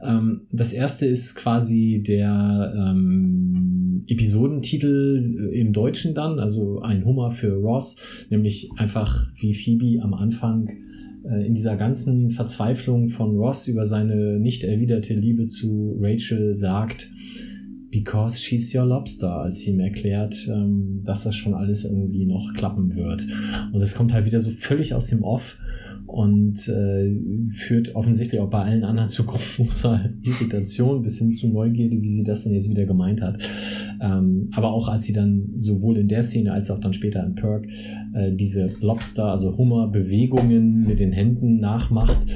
Ähm, 0.00 0.42
das 0.52 0.72
erste 0.72 1.06
ist 1.06 1.34
quasi 1.34 2.04
der 2.06 2.72
ähm, 2.76 4.04
Episodentitel 4.06 5.50
im 5.52 5.72
Deutschen 5.72 6.14
dann, 6.14 6.38
also 6.38 6.80
ein 6.82 7.04
Hummer 7.04 7.32
für 7.32 7.54
Ross, 7.54 8.00
nämlich 8.30 8.70
einfach 8.76 9.26
wie 9.34 9.52
Phoebe 9.52 10.00
am 10.02 10.14
Anfang 10.14 10.68
äh, 11.28 11.46
in 11.46 11.54
dieser 11.54 11.76
ganzen 11.76 12.30
Verzweiflung 12.30 13.08
von 13.08 13.36
Ross 13.36 13.66
über 13.66 13.84
seine 13.84 14.38
nicht 14.38 14.62
erwiderte 14.62 15.14
Liebe 15.14 15.46
zu 15.46 15.96
Rachel 16.00 16.54
sagt, 16.54 17.10
Because 17.94 18.42
she's 18.42 18.74
your 18.74 18.84
lobster, 18.84 19.30
als 19.30 19.60
sie 19.60 19.70
ihm 19.70 19.78
erklärt, 19.78 20.48
ähm, 20.52 20.98
dass 21.04 21.22
das 21.22 21.36
schon 21.36 21.54
alles 21.54 21.84
irgendwie 21.84 22.26
noch 22.26 22.52
klappen 22.54 22.96
wird. 22.96 23.24
Und 23.72 23.80
das 23.80 23.94
kommt 23.94 24.12
halt 24.12 24.26
wieder 24.26 24.40
so 24.40 24.50
völlig 24.50 24.94
aus 24.94 25.06
dem 25.06 25.22
Off 25.22 25.60
und 26.06 26.66
äh, 26.66 27.16
führt 27.52 27.94
offensichtlich 27.94 28.40
auch 28.40 28.50
bei 28.50 28.64
allen 28.64 28.82
anderen 28.82 29.08
zu 29.08 29.24
großer 29.26 30.10
Irritation 30.22 31.02
bis 31.02 31.18
hin 31.20 31.30
zu 31.30 31.46
Neugierde, 31.46 32.02
wie 32.02 32.12
sie 32.12 32.24
das 32.24 32.42
denn 32.42 32.52
jetzt 32.52 32.68
wieder 32.68 32.84
gemeint 32.84 33.22
hat. 33.22 33.40
Ähm, 34.00 34.50
aber 34.56 34.72
auch 34.72 34.88
als 34.88 35.04
sie 35.04 35.12
dann 35.12 35.52
sowohl 35.54 35.96
in 35.96 36.08
der 36.08 36.24
Szene 36.24 36.52
als 36.52 36.72
auch 36.72 36.80
dann 36.80 36.94
später 36.94 37.24
in 37.24 37.36
Perk 37.36 37.68
äh, 38.12 38.32
diese 38.32 38.72
Lobster, 38.80 39.26
also 39.26 39.56
Hummer-Bewegungen 39.56 40.84
mit 40.84 40.98
den 40.98 41.12
Händen 41.12 41.60
nachmacht, 41.60 42.26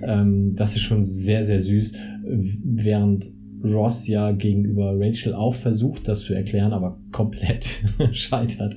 ähm, 0.00 0.54
das 0.54 0.76
ist 0.76 0.82
schon 0.82 1.02
sehr, 1.02 1.42
sehr 1.42 1.58
süß. 1.58 1.96
Während 2.22 3.37
Ross 3.64 4.06
ja 4.06 4.32
gegenüber 4.32 4.94
Rachel 4.96 5.34
auch 5.34 5.54
versucht, 5.54 6.06
das 6.08 6.22
zu 6.22 6.34
erklären, 6.34 6.72
aber 6.72 6.98
komplett 7.12 7.84
scheitert. 8.12 8.76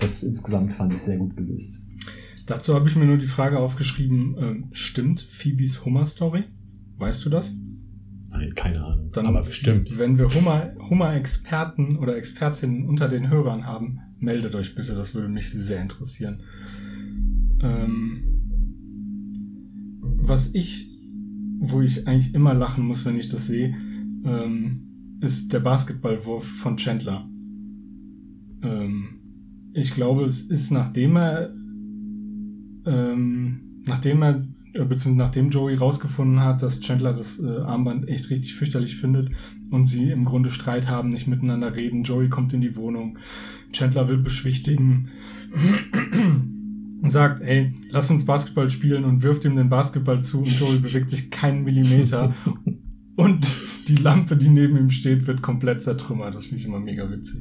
Das 0.00 0.22
insgesamt 0.22 0.72
fand 0.72 0.92
ich 0.92 1.00
sehr 1.00 1.16
gut 1.16 1.36
gelöst. 1.36 1.82
Dazu 2.46 2.74
habe 2.74 2.88
ich 2.88 2.96
mir 2.96 3.04
nur 3.04 3.18
die 3.18 3.26
Frage 3.26 3.58
aufgeschrieben, 3.58 4.36
ähm, 4.38 4.64
stimmt 4.72 5.20
Phoebes 5.20 5.84
Hummer-Story? 5.84 6.44
Weißt 6.96 7.24
du 7.24 7.30
das? 7.30 7.54
Nein, 8.30 8.54
keine 8.54 8.84
Ahnung. 8.84 9.10
Dann, 9.12 9.26
aber 9.26 9.42
bestimmt. 9.42 9.96
Wenn 9.98 10.18
wir 10.18 10.28
Hummer- 10.34 10.72
Hummer-Experten 10.90 11.96
oder 11.96 12.16
Expertinnen 12.16 12.86
unter 12.86 13.08
den 13.08 13.30
Hörern 13.30 13.66
haben, 13.66 14.00
meldet 14.18 14.54
euch 14.54 14.74
bitte, 14.74 14.94
das 14.94 15.14
würde 15.14 15.28
mich 15.28 15.50
sehr 15.50 15.80
interessieren. 15.80 16.40
Ähm, 17.62 18.24
was 20.00 20.54
ich, 20.54 20.90
wo 21.60 21.80
ich 21.80 22.06
eigentlich 22.06 22.34
immer 22.34 22.54
lachen 22.54 22.84
muss, 22.84 23.04
wenn 23.04 23.16
ich 23.16 23.28
das 23.28 23.46
sehe, 23.46 23.74
ähm, 24.24 25.18
ist 25.20 25.52
der 25.52 25.60
Basketballwurf 25.60 26.46
von 26.46 26.76
Chandler. 26.76 27.28
Ähm, 28.62 29.18
ich 29.72 29.92
glaube, 29.92 30.24
es 30.24 30.42
ist 30.42 30.70
nachdem 30.70 31.16
er, 31.16 31.50
ähm, 32.86 33.82
nachdem 33.84 34.22
er, 34.22 34.46
äh, 34.74 34.84
beziehungsweise 34.84 35.16
nachdem 35.16 35.50
Joey 35.50 35.74
rausgefunden 35.74 36.40
hat, 36.40 36.62
dass 36.62 36.80
Chandler 36.80 37.12
das 37.12 37.40
äh, 37.40 37.46
Armband 37.46 38.08
echt 38.08 38.30
richtig 38.30 38.54
fürchterlich 38.54 38.96
findet 38.96 39.30
und 39.70 39.86
sie 39.86 40.10
im 40.10 40.24
Grunde 40.24 40.50
Streit 40.50 40.88
haben, 40.88 41.10
nicht 41.10 41.26
miteinander 41.26 41.74
reden. 41.74 42.02
Joey 42.02 42.28
kommt 42.28 42.52
in 42.52 42.60
die 42.60 42.76
Wohnung, 42.76 43.18
Chandler 43.72 44.08
will 44.08 44.18
beschwichtigen, 44.18 45.08
sagt, 47.02 47.40
ey, 47.40 47.74
lass 47.90 48.10
uns 48.10 48.24
Basketball 48.24 48.70
spielen 48.70 49.04
und 49.04 49.22
wirft 49.22 49.44
ihm 49.44 49.56
den 49.56 49.68
Basketball 49.68 50.22
zu 50.22 50.38
und 50.38 50.58
Joey 50.58 50.78
bewegt 50.78 51.10
sich 51.10 51.30
keinen 51.30 51.64
Millimeter. 51.64 52.34
Und 53.18 53.46
die 53.88 53.96
Lampe, 53.96 54.36
die 54.36 54.48
neben 54.48 54.76
ihm 54.76 54.90
steht, 54.90 55.26
wird 55.26 55.42
komplett 55.42 55.82
zertrümmert. 55.82 56.34
Das 56.34 56.46
finde 56.46 56.60
ich 56.60 56.66
immer 56.66 56.80
mega 56.80 57.10
witzig. 57.10 57.40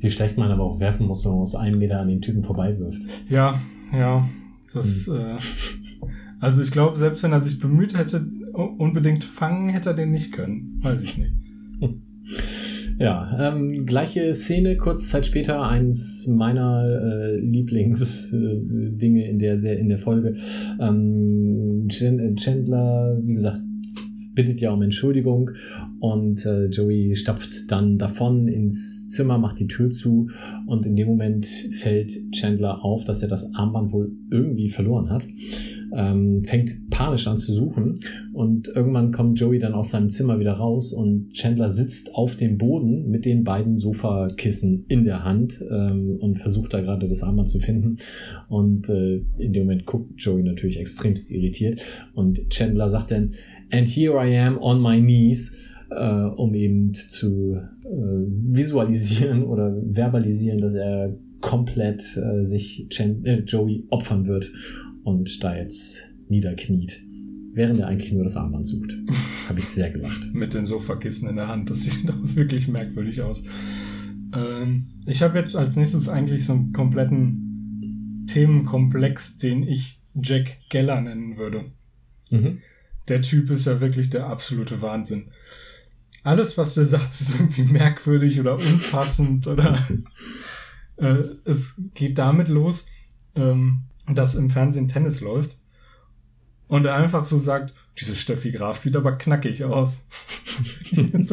Wie 0.00 0.10
schlecht 0.10 0.36
man 0.38 0.50
aber 0.50 0.64
auch 0.64 0.80
werfen 0.80 1.06
muss, 1.06 1.24
wenn 1.24 1.32
man 1.32 1.42
aus 1.42 1.54
einem 1.54 1.78
Meter 1.78 2.00
an 2.00 2.08
den 2.08 2.22
Typen 2.22 2.42
vorbeiwirft. 2.42 3.02
Ja, 3.28 3.60
ja. 3.92 4.28
Das, 4.72 5.06
hm. 5.06 5.14
äh, 5.14 5.36
also 6.40 6.62
ich 6.62 6.70
glaube, 6.70 6.98
selbst 6.98 7.22
wenn 7.22 7.32
er 7.32 7.40
sich 7.40 7.58
bemüht 7.58 7.96
hätte, 7.96 8.26
unbedingt 8.52 9.24
fangen, 9.24 9.68
hätte 9.68 9.90
er 9.90 9.94
den 9.94 10.10
nicht 10.10 10.32
können. 10.32 10.80
Weiß 10.82 11.02
ich 11.02 11.18
nicht. 11.18 11.32
Ja, 12.98 13.30
ähm, 13.38 13.86
gleiche 13.86 14.34
Szene, 14.34 14.76
kurze 14.76 15.08
Zeit 15.08 15.24
später, 15.24 15.62
eins 15.62 16.26
meiner 16.26 16.82
äh, 16.84 17.38
Lieblingsdinge 17.38 19.24
äh, 19.24 19.30
in 19.30 19.38
der 19.38 19.78
in 19.78 19.88
der 19.88 19.98
Folge. 19.98 20.34
Ähm, 20.80 21.86
Chandler, 21.88 23.16
wie 23.22 23.34
gesagt, 23.34 23.60
bittet 24.38 24.60
ja 24.60 24.70
um 24.70 24.82
Entschuldigung 24.82 25.50
und 25.98 26.46
äh, 26.46 26.66
Joey 26.66 27.16
stapft 27.16 27.72
dann 27.72 27.98
davon 27.98 28.46
ins 28.46 29.08
Zimmer, 29.08 29.36
macht 29.36 29.58
die 29.58 29.66
Tür 29.66 29.90
zu 29.90 30.28
und 30.64 30.86
in 30.86 30.94
dem 30.94 31.08
Moment 31.08 31.44
fällt 31.44 32.12
Chandler 32.30 32.84
auf, 32.84 33.02
dass 33.02 33.20
er 33.20 33.28
das 33.28 33.52
Armband 33.56 33.90
wohl 33.90 34.12
irgendwie 34.30 34.68
verloren 34.68 35.10
hat. 35.10 35.26
Ähm, 35.92 36.44
fängt 36.44 36.90
panisch 36.90 37.26
an 37.26 37.38
zu 37.38 37.52
suchen 37.52 37.98
und 38.32 38.68
irgendwann 38.68 39.10
kommt 39.10 39.40
Joey 39.40 39.58
dann 39.58 39.72
aus 39.72 39.90
seinem 39.90 40.10
Zimmer 40.10 40.38
wieder 40.38 40.52
raus 40.52 40.92
und 40.92 41.32
Chandler 41.32 41.70
sitzt 41.70 42.14
auf 42.14 42.36
dem 42.36 42.58
Boden 42.58 43.10
mit 43.10 43.24
den 43.24 43.42
beiden 43.42 43.78
Sofakissen 43.78 44.84
in 44.88 45.04
der 45.04 45.24
Hand 45.24 45.64
ähm, 45.68 46.18
und 46.20 46.38
versucht 46.38 46.74
da 46.74 46.80
gerade 46.80 47.08
das 47.08 47.24
Armband 47.24 47.48
zu 47.48 47.58
finden 47.58 47.96
und 48.48 48.88
äh, 48.90 49.22
in 49.38 49.52
dem 49.54 49.64
Moment 49.64 49.86
guckt 49.86 50.12
Joey 50.18 50.44
natürlich 50.44 50.78
extremst 50.78 51.32
irritiert 51.32 51.80
und 52.14 52.50
Chandler 52.50 52.90
sagt 52.90 53.10
dann, 53.10 53.32
and 53.70 53.88
here 53.88 54.18
I 54.18 54.36
am 54.36 54.58
on 54.58 54.80
my 54.80 55.00
knees, 55.00 55.56
äh, 55.90 55.94
um 55.96 56.54
eben 56.54 56.94
zu 56.94 57.54
äh, 57.54 57.88
visualisieren 57.88 59.44
oder 59.44 59.74
verbalisieren, 59.82 60.60
dass 60.60 60.74
er 60.74 61.16
komplett 61.40 62.16
äh, 62.16 62.44
sich 62.44 62.86
Chen 62.90 63.24
äh, 63.24 63.40
Joey 63.40 63.84
opfern 63.90 64.26
wird 64.26 64.52
und 65.04 65.42
da 65.42 65.56
jetzt 65.56 66.12
niederkniet, 66.28 67.04
während 67.52 67.78
er 67.78 67.86
eigentlich 67.88 68.12
nur 68.12 68.24
das 68.24 68.36
Armband 68.36 68.66
sucht. 68.66 68.92
Habe 69.48 69.60
ich 69.60 69.68
sehr 69.68 69.90
gelacht. 69.90 70.22
Mit 70.34 70.54
den 70.54 70.66
Sofakissen 70.66 71.28
in 71.28 71.36
der 71.36 71.48
Hand, 71.48 71.70
das 71.70 71.84
sieht 71.84 72.10
auch 72.10 72.36
wirklich 72.36 72.68
merkwürdig 72.68 73.22
aus. 73.22 73.44
Ähm, 74.34 74.88
ich 75.06 75.22
habe 75.22 75.38
jetzt 75.38 75.56
als 75.56 75.76
nächstes 75.76 76.08
eigentlich 76.08 76.44
so 76.44 76.52
einen 76.52 76.72
kompletten 76.72 78.26
Themenkomplex, 78.26 79.38
den 79.38 79.62
ich 79.62 80.02
Jack 80.20 80.58
Geller 80.68 81.00
nennen 81.00 81.38
würde. 81.38 81.64
Mhm 82.30 82.58
der 83.08 83.22
Typ 83.22 83.50
ist 83.50 83.66
ja 83.66 83.80
wirklich 83.80 84.10
der 84.10 84.26
absolute 84.26 84.82
Wahnsinn. 84.82 85.30
Alles, 86.24 86.58
was 86.58 86.74
der 86.74 86.84
sagt, 86.84 87.14
ist 87.20 87.34
irgendwie 87.34 87.62
merkwürdig 87.62 88.40
oder 88.40 88.56
unpassend 88.56 89.46
oder 89.46 89.86
äh, 90.96 91.24
es 91.44 91.80
geht 91.94 92.18
damit 92.18 92.48
los, 92.48 92.86
ähm, 93.34 93.84
dass 94.06 94.34
im 94.34 94.50
Fernsehen 94.50 94.88
Tennis 94.88 95.20
läuft 95.20 95.56
und 96.66 96.84
er 96.84 96.94
einfach 96.94 97.24
so 97.24 97.38
sagt, 97.38 97.74
diese 97.98 98.14
Steffi 98.14 98.52
Graf 98.52 98.78
sieht 98.78 98.94
aber 98.94 99.16
knackig 99.16 99.64
aus. 99.64 100.06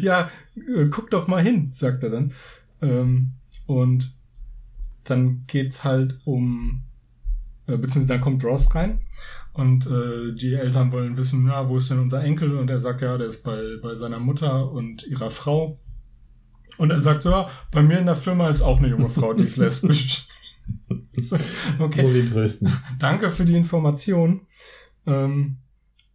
ja, 0.00 0.30
äh, 0.56 0.86
guck 0.90 1.10
doch 1.10 1.26
mal 1.26 1.42
hin, 1.42 1.70
sagt 1.72 2.02
er 2.02 2.10
dann. 2.10 2.32
Ähm, 2.80 3.32
und 3.66 4.14
dann 5.04 5.44
geht's 5.46 5.84
halt 5.84 6.20
um, 6.24 6.82
äh, 7.66 7.76
beziehungsweise 7.76 8.06
dann 8.06 8.20
kommt 8.20 8.44
Ross 8.44 8.72
rein 8.74 9.00
und 9.52 9.86
äh, 9.86 10.34
die 10.34 10.54
Eltern 10.54 10.92
wollen 10.92 11.16
wissen, 11.16 11.46
ja, 11.46 11.68
wo 11.68 11.76
ist 11.76 11.90
denn 11.90 11.98
unser 11.98 12.22
Enkel? 12.22 12.56
Und 12.56 12.70
er 12.70 12.80
sagt, 12.80 13.02
ja, 13.02 13.18
der 13.18 13.26
ist 13.26 13.42
bei, 13.42 13.76
bei 13.82 13.94
seiner 13.94 14.18
Mutter 14.18 14.70
und 14.70 15.02
ihrer 15.06 15.30
Frau. 15.30 15.78
Und 16.78 16.90
er 16.90 17.02
sagt, 17.02 17.24
ja, 17.24 17.50
bei 17.70 17.82
mir 17.82 17.98
in 17.98 18.06
der 18.06 18.16
Firma 18.16 18.48
ist 18.48 18.62
auch 18.62 18.78
eine 18.78 18.88
junge 18.88 19.10
Frau, 19.10 19.34
die 19.34 19.44
ist 19.44 19.58
lesbisch. 19.58 20.26
okay. 21.78 22.04
Wohl 22.04 22.24
trösten. 22.24 22.72
Danke 22.98 23.30
für 23.30 23.44
die 23.44 23.56
Information. 23.56 24.46
Ähm, 25.06 25.58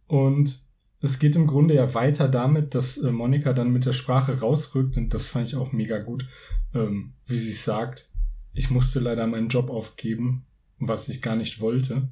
und 0.08 0.64
es 1.00 1.20
geht 1.20 1.36
im 1.36 1.46
Grunde 1.46 1.74
ja 1.74 1.94
weiter 1.94 2.26
damit, 2.28 2.74
dass 2.74 2.98
äh, 2.98 3.12
Monika 3.12 3.52
dann 3.52 3.70
mit 3.70 3.86
der 3.86 3.92
Sprache 3.92 4.40
rausrückt 4.40 4.96
und 4.96 5.14
das 5.14 5.28
fand 5.28 5.46
ich 5.46 5.54
auch 5.54 5.72
mega 5.72 6.00
gut, 6.00 6.26
ähm, 6.74 7.12
wie 7.26 7.38
sie 7.38 7.52
sagt. 7.52 8.10
Ich 8.52 8.70
musste 8.70 8.98
leider 8.98 9.28
meinen 9.28 9.48
Job 9.48 9.70
aufgeben, 9.70 10.44
was 10.80 11.08
ich 11.08 11.22
gar 11.22 11.36
nicht 11.36 11.60
wollte 11.60 12.08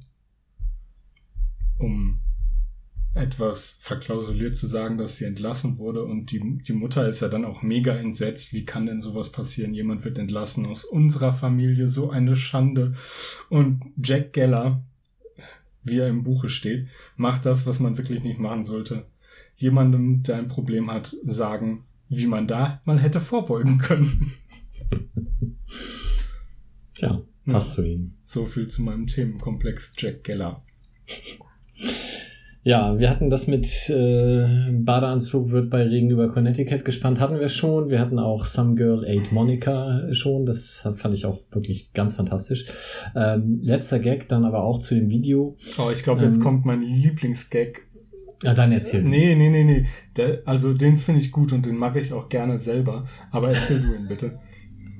um 1.77 2.19
etwas 3.17 3.77
verklausuliert 3.81 4.55
zu 4.55 4.67
sagen, 4.67 4.97
dass 4.97 5.17
sie 5.17 5.25
entlassen 5.25 5.77
wurde. 5.79 6.03
Und 6.03 6.31
die, 6.31 6.59
die 6.59 6.73
Mutter 6.73 7.07
ist 7.07 7.21
ja 7.21 7.27
dann 7.27 7.45
auch 7.45 7.61
mega 7.61 7.95
entsetzt. 7.95 8.53
Wie 8.53 8.65
kann 8.65 8.85
denn 8.85 9.01
sowas 9.01 9.31
passieren? 9.31 9.73
Jemand 9.73 10.05
wird 10.05 10.17
entlassen 10.17 10.67
aus 10.67 10.85
unserer 10.85 11.33
Familie, 11.33 11.89
so 11.89 12.09
eine 12.09 12.35
Schande. 12.35 12.93
Und 13.49 13.81
Jack 14.01 14.33
Geller, 14.33 14.83
wie 15.83 15.97
er 15.97 16.07
im 16.07 16.23
Buche 16.23 16.49
steht, 16.49 16.87
macht 17.15 17.45
das, 17.45 17.65
was 17.65 17.79
man 17.79 17.97
wirklich 17.97 18.23
nicht 18.23 18.39
machen 18.39 18.63
sollte. 18.63 19.05
Jemandem, 19.55 20.21
der 20.23 20.37
ein 20.37 20.47
Problem 20.47 20.91
hat, 20.91 21.15
sagen, 21.25 21.85
wie 22.09 22.27
man 22.27 22.47
da 22.47 22.81
mal 22.85 22.99
hätte 22.99 23.19
vorbeugen 23.19 23.79
können. 23.79 24.31
Tja, 26.93 27.21
passt 27.45 27.69
ja, 27.69 27.75
zu 27.75 27.87
ihm. 27.87 28.13
So 28.25 28.45
viel 28.45 28.67
zu 28.67 28.81
meinem 28.83 29.07
Themenkomplex 29.07 29.93
Jack 29.97 30.23
Geller. 30.23 30.63
Ja, 32.67 32.99
wir 32.99 33.09
hatten 33.09 33.29
das 33.29 33.47
mit 33.47 33.89
äh, 33.89 34.45
Badeanzug 34.73 35.51
wird 35.51 35.69
bei 35.69 35.83
Regen 35.83 36.09
über 36.09 36.27
Connecticut 36.27 36.83
gespannt, 36.83 37.21
hatten 37.21 37.39
wir 37.39 37.47
schon. 37.47 37.89
Wir 37.89 38.01
hatten 38.01 38.19
auch 38.19 38.43
Some 38.43 38.75
Girl 38.75 39.05
Ate 39.05 39.33
Monica 39.33 40.11
schon. 40.11 40.45
Das 40.45 40.85
fand 40.95 41.13
ich 41.13 41.25
auch 41.25 41.39
wirklich 41.51 41.93
ganz 41.93 42.15
fantastisch. 42.15 42.65
Ähm, 43.15 43.61
letzter 43.63 43.99
Gag 43.99 44.27
dann 44.27 44.43
aber 44.43 44.63
auch 44.63 44.79
zu 44.79 44.95
dem 44.95 45.09
Video. 45.09 45.55
Oh, 45.77 45.89
ich 45.91 46.03
glaube, 46.03 46.23
jetzt 46.23 46.35
ähm, 46.35 46.43
kommt 46.43 46.65
mein 46.65 46.81
Lieblingsgag. 46.81 47.83
Ja, 48.43 48.53
dann 48.53 48.73
erzähl. 48.73 49.01
Nee, 49.01 49.33
nee, 49.35 49.49
nee, 49.49 49.63
nee. 49.63 49.85
Der, 50.17 50.41
also 50.43 50.73
den 50.73 50.97
finde 50.97 51.21
ich 51.21 51.31
gut 51.31 51.53
und 51.53 51.65
den 51.65 51.77
mache 51.77 52.01
ich 52.01 52.11
auch 52.11 52.27
gerne 52.27 52.59
selber. 52.59 53.05
Aber 53.31 53.47
erzähl 53.47 53.79
du 53.79 53.95
ihn 53.95 54.09
bitte. 54.09 54.33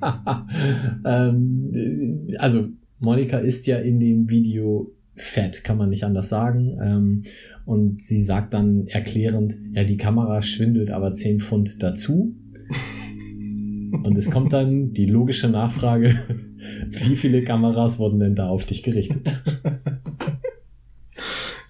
ähm, 1.04 2.28
also, 2.38 2.68
Monika 2.98 3.36
ist 3.36 3.66
ja 3.66 3.78
in 3.78 4.00
dem 4.00 4.30
Video 4.30 4.90
fett, 5.18 5.64
kann 5.64 5.76
man 5.76 5.90
nicht 5.90 6.04
anders 6.04 6.28
sagen. 6.28 6.78
Ähm, 6.82 7.22
und 7.64 8.00
sie 8.00 8.22
sagt 8.22 8.54
dann 8.54 8.86
erklärend, 8.86 9.56
ja, 9.72 9.84
die 9.84 9.96
Kamera 9.96 10.40
schwindelt 10.42 10.90
aber 10.90 11.12
10 11.12 11.40
Pfund 11.40 11.82
dazu. 11.82 12.34
Und 14.04 14.16
es 14.18 14.30
kommt 14.30 14.52
dann 14.52 14.92
die 14.92 15.06
logische 15.06 15.48
Nachfrage, 15.48 16.18
wie 16.88 17.16
viele 17.16 17.42
Kameras 17.42 17.98
wurden 17.98 18.20
denn 18.20 18.34
da 18.34 18.48
auf 18.48 18.64
dich 18.64 18.82
gerichtet? 18.82 19.42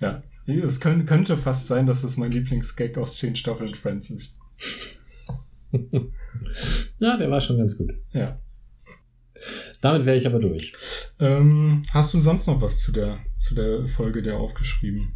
Ja, 0.00 0.22
es 0.46 0.78
könnte 0.78 1.37
fast 1.37 1.66
sein, 1.66 1.87
dass 1.87 2.04
es 2.04 2.16
mein 2.16 2.30
Lieblingsgag 2.30 2.96
aus 2.98 3.18
10 3.18 3.34
Staffeln 3.34 3.74
Friends 3.74 4.11
ist. 4.11 4.37
ja, 7.00 7.16
der 7.16 7.30
war 7.30 7.40
schon 7.40 7.58
ganz 7.58 7.76
gut. 7.76 7.92
Ja. 8.12 8.38
Damit 9.81 10.07
wäre 10.07 10.17
ich 10.17 10.27
aber 10.27 10.41
durch. 10.41 10.73
Ähm, 11.21 11.83
hast 11.93 12.12
du 12.14 12.21
sonst 12.21 12.47
noch 12.47 12.61
was 12.61 12.79
zu 12.81 12.93
der, 12.93 13.19
zu 13.38 13.55
der 13.55 13.87
Folge 13.87 14.23
der 14.23 14.38
aufgeschrieben? 14.38 15.12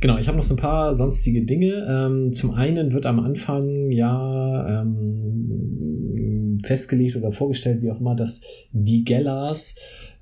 Genau, 0.00 0.18
ich 0.18 0.28
habe 0.28 0.36
noch 0.36 0.44
so 0.44 0.54
ein 0.54 0.58
paar 0.58 0.94
sonstige 0.94 1.44
Dinge. 1.44 1.86
Ähm, 1.88 2.32
zum 2.32 2.52
einen 2.52 2.92
wird 2.92 3.06
am 3.06 3.18
Anfang 3.18 3.90
ja 3.90 4.82
ähm, 4.82 6.58
festgelegt 6.62 7.16
oder 7.16 7.32
vorgestellt, 7.32 7.82
wie 7.82 7.90
auch 7.90 8.00
immer, 8.00 8.14
dass 8.14 8.42
die 8.72 9.04
Gellas 9.04 9.76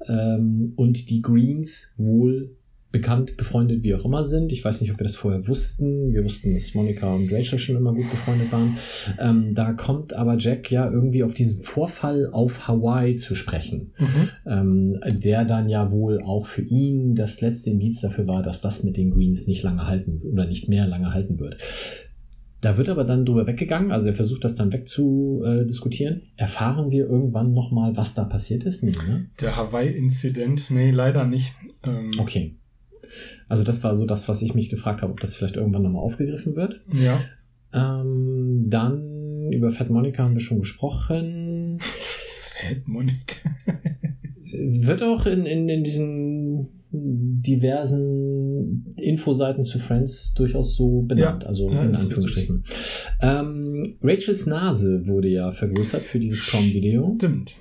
ähm, 0.09 0.73
und 0.77 1.11
die 1.11 1.21
Greens 1.23 1.95
wohl 1.97 2.57
bekannt, 2.93 3.37
befreundet, 3.37 3.83
wie 3.83 3.95
auch 3.95 4.05
immer 4.05 4.23
sind. 4.23 4.53
Ich 4.53 4.65
weiß 4.65 4.83
nicht, 4.83 4.93
ob 4.93 5.01
wir 5.01 5.05
das 5.05 5.17
vorher 5.17 5.49
wussten. 5.49 6.13
Wir 6.13 6.23
wussten, 6.25 6.53
dass 6.53 6.75
Monika 6.75 7.15
und 7.15 7.33
Rachel 7.33 7.59
schon 7.59 7.77
immer 7.77 7.95
gut 7.95 8.11
befreundet 8.11 8.53
waren. 8.53 8.77
Ähm, 9.19 9.55
da 9.55 9.73
kommt 9.73 10.13
aber 10.15 10.37
Jack 10.39 10.71
ja 10.71 10.89
irgendwie 10.91 11.25
auf 11.25 11.35
diesen 11.35 11.63
Vorfall 11.63 12.29
auf 12.33 12.69
Hawaii 12.69 13.17
zu 13.17 13.35
sprechen, 13.35 13.93
ähm, 14.47 15.01
der 15.07 15.45
dann 15.45 15.69
ja 15.69 15.91
wohl 15.91 16.23
auch 16.23 16.47
für 16.47 16.63
ihn 16.63 17.15
das 17.15 17.41
letzte 17.41 17.71
Indiz 17.71 18.01
dafür 18.03 18.27
war, 18.27 18.43
dass 18.43 18.61
das 18.61 18.85
mit 18.85 18.97
den 18.97 19.11
Greens 19.11 19.47
nicht 19.47 19.63
lange 19.63 19.87
halten 19.87 20.21
oder 20.31 20.47
nicht 20.47 20.69
mehr 20.69 20.87
lange 20.87 21.15
halten 21.15 21.41
wird. 21.41 21.57
Da 22.61 22.77
wird 22.77 22.89
aber 22.89 23.03
dann 23.03 23.25
drüber 23.25 23.47
weggegangen, 23.49 23.91
also 23.91 24.09
er 24.09 24.15
versucht 24.15 24.45
das 24.45 24.55
dann 24.55 24.73
wegzudiskutieren. 24.73 26.23
Erfahren 26.37 26.93
wir 26.93 27.09
irgendwann 27.09 27.55
nochmal, 27.55 27.97
was 27.97 28.15
da 28.15 28.23
passiert 28.25 28.63
ist? 28.65 28.85
Nee, 28.85 28.93
ne? 28.93 29.27
Der 29.41 29.57
Hawaii-Inzident? 29.57 30.71
Nee, 30.71 30.91
leider 30.91 31.25
nicht. 31.27 31.53
Ähm, 31.83 32.13
Okay. 32.21 32.55
Also 33.49 33.65
das 33.65 33.83
war 33.85 33.95
so 33.95 34.07
das, 34.07 34.29
was 34.29 34.43
ich 34.43 34.55
mich 34.55 34.69
gefragt 34.69 35.03
habe, 35.03 35.13
ob 35.13 35.21
das 35.21 35.35
vielleicht 35.35 35.57
irgendwann 35.57 35.83
nochmal 35.83 36.03
aufgegriffen 36.03 36.57
wird. 36.57 36.81
Ja. 36.95 37.21
Ähm, 37.75 38.65
dann 38.69 39.51
über 39.53 39.71
Fat 39.71 39.91
Monica 39.91 40.23
haben 40.23 40.35
wir 40.35 40.41
schon 40.41 40.59
gesprochen. 40.59 41.79
Fat 41.81 42.87
Monika. 42.87 43.37
Wird 44.55 45.03
auch 45.03 45.27
in, 45.27 45.47
in, 45.47 45.69
in 45.69 45.83
diesen 45.83 46.69
diversen 46.93 48.95
Infoseiten 48.97 49.63
zu 49.63 49.79
Friends 49.79 50.35
durchaus 50.35 50.77
so 50.77 51.03
benannt, 51.03 51.43
Ja, 51.43 51.49
also 51.49 51.71
ja, 51.71 51.85
in 51.85 51.95
Anführungsstrichen. 51.95 52.63
Ähm, 53.23 53.97
Rachels 54.03 54.47
Nase 54.47 55.07
wurde 55.07 55.29
ja 55.29 55.51
vergrößert 55.51 56.03
für 56.03 56.21
dieses 56.21 56.47
Prom-Video. 56.47 57.15
Stimmt. 57.17 57.57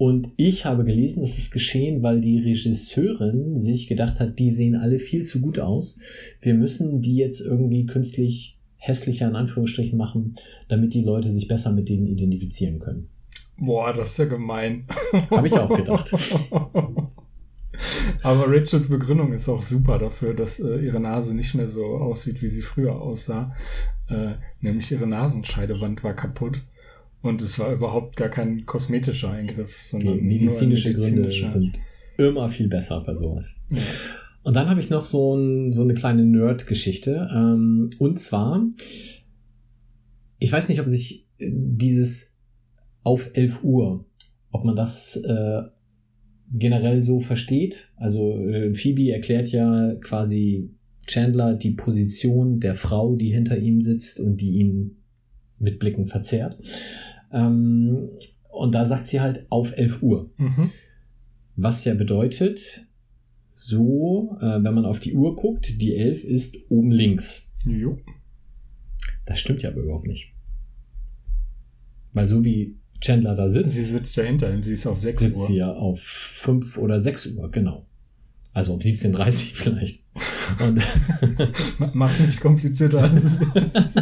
Und 0.00 0.30
ich 0.38 0.64
habe 0.64 0.84
gelesen, 0.84 1.20
das 1.20 1.36
ist 1.36 1.50
geschehen, 1.50 2.02
weil 2.02 2.22
die 2.22 2.38
Regisseurin 2.38 3.54
sich 3.54 3.86
gedacht 3.86 4.18
hat, 4.18 4.38
die 4.38 4.50
sehen 4.50 4.74
alle 4.74 4.98
viel 4.98 5.26
zu 5.26 5.42
gut 5.42 5.58
aus. 5.58 6.00
Wir 6.40 6.54
müssen 6.54 7.02
die 7.02 7.16
jetzt 7.16 7.42
irgendwie 7.42 7.84
künstlich 7.84 8.56
hässlicher 8.76 9.28
in 9.28 9.36
Anführungsstrichen 9.36 9.98
machen, 9.98 10.36
damit 10.68 10.94
die 10.94 11.02
Leute 11.02 11.30
sich 11.30 11.48
besser 11.48 11.72
mit 11.72 11.90
denen 11.90 12.06
identifizieren 12.06 12.78
können. 12.78 13.10
Boah, 13.58 13.92
das 13.92 14.12
ist 14.12 14.18
ja 14.20 14.24
gemein. 14.24 14.86
Habe 15.30 15.46
ich 15.46 15.52
auch 15.52 15.76
gedacht. 15.76 16.10
Aber 18.22 18.44
Rachels 18.46 18.88
Begründung 18.88 19.34
ist 19.34 19.50
auch 19.50 19.60
super 19.60 19.98
dafür, 19.98 20.32
dass 20.32 20.60
äh, 20.60 20.78
ihre 20.78 21.00
Nase 21.00 21.34
nicht 21.34 21.54
mehr 21.54 21.68
so 21.68 21.84
aussieht, 21.84 22.40
wie 22.40 22.48
sie 22.48 22.62
früher 22.62 22.98
aussah. 22.98 23.54
Äh, 24.08 24.36
nämlich 24.62 24.90
ihre 24.92 25.06
Nasenscheidewand 25.06 26.02
war 26.02 26.14
kaputt. 26.14 26.62
Und 27.22 27.42
es 27.42 27.58
war 27.58 27.72
überhaupt 27.72 28.16
gar 28.16 28.28
kein 28.28 28.64
kosmetischer 28.64 29.30
Eingriff, 29.30 29.76
sondern 29.84 30.18
ein 30.18 30.24
medizinische 30.24 30.94
Gründe 30.94 31.30
sind 31.30 31.78
immer 32.16 32.48
viel 32.48 32.68
besser 32.68 33.02
bei 33.04 33.14
sowas. 33.14 33.60
Ja. 33.70 33.78
Und 34.42 34.56
dann 34.56 34.70
habe 34.70 34.80
ich 34.80 34.88
noch 34.88 35.04
so, 35.04 35.34
ein, 35.34 35.72
so 35.72 35.82
eine 35.82 35.94
kleine 35.94 36.24
Nerd-Geschichte. 36.24 37.28
Ähm, 37.30 37.90
und 37.98 38.18
zwar, 38.18 38.66
ich 40.38 40.50
weiß 40.50 40.68
nicht, 40.68 40.80
ob 40.80 40.88
sich 40.88 41.26
äh, 41.38 41.50
dieses 41.52 42.36
auf 43.02 43.30
11 43.34 43.62
Uhr, 43.64 44.04
ob 44.50 44.64
man 44.64 44.76
das 44.76 45.16
äh, 45.16 45.62
generell 46.52 47.02
so 47.02 47.20
versteht. 47.20 47.90
Also 47.96 48.38
äh, 48.38 48.74
Phoebe 48.74 49.12
erklärt 49.12 49.48
ja 49.48 49.94
quasi 50.00 50.70
Chandler 51.06 51.54
die 51.54 51.72
Position 51.72 52.60
der 52.60 52.74
Frau, 52.74 53.16
die 53.16 53.30
hinter 53.30 53.58
ihm 53.58 53.82
sitzt 53.82 54.20
und 54.20 54.38
die 54.38 54.52
ihn 54.52 54.96
mit 55.58 55.78
Blicken 55.78 56.06
verzehrt. 56.06 56.56
Ähm, 57.32 58.10
und 58.50 58.72
da 58.72 58.84
sagt 58.84 59.06
sie 59.06 59.20
halt 59.20 59.46
auf 59.50 59.76
11 59.76 60.02
Uhr. 60.02 60.30
Mhm. 60.36 60.70
Was 61.56 61.84
ja 61.84 61.94
bedeutet, 61.94 62.86
so, 63.54 64.36
äh, 64.40 64.62
wenn 64.62 64.74
man 64.74 64.84
auf 64.84 65.00
die 65.00 65.14
Uhr 65.14 65.36
guckt, 65.36 65.80
die 65.80 65.94
11 65.96 66.24
ist 66.24 66.56
oben 66.68 66.90
links. 66.90 67.46
Jo. 67.66 67.98
Das 69.26 69.38
stimmt 69.38 69.62
ja 69.62 69.70
aber 69.70 69.82
überhaupt 69.82 70.06
nicht. 70.06 70.32
Weil 72.12 72.26
so 72.26 72.44
wie 72.44 72.76
Chandler 73.00 73.34
da 73.34 73.48
sitzt, 73.48 73.74
Sie 73.76 73.84
sitzt 73.84 74.16
dahinter 74.16 74.50
und 74.52 74.64
sie 74.64 74.72
ist 74.72 74.86
auf 74.86 75.00
6 75.00 75.18
sitzt 75.20 75.40
Uhr. 75.40 75.46
sie 75.46 75.56
ja 75.56 75.72
auf 75.72 76.00
5 76.00 76.76
oder 76.78 76.98
6 77.00 77.32
Uhr, 77.34 77.50
genau. 77.50 77.86
Also 78.52 78.74
auf 78.74 78.80
17.30 78.80 79.50
vielleicht. 79.54 80.04
Und 80.66 81.94
Macht 81.94 82.18
nicht 82.20 82.40
komplizierter 82.40 83.02
als 83.02 83.22
es 83.22 83.40
ist. 83.54 83.94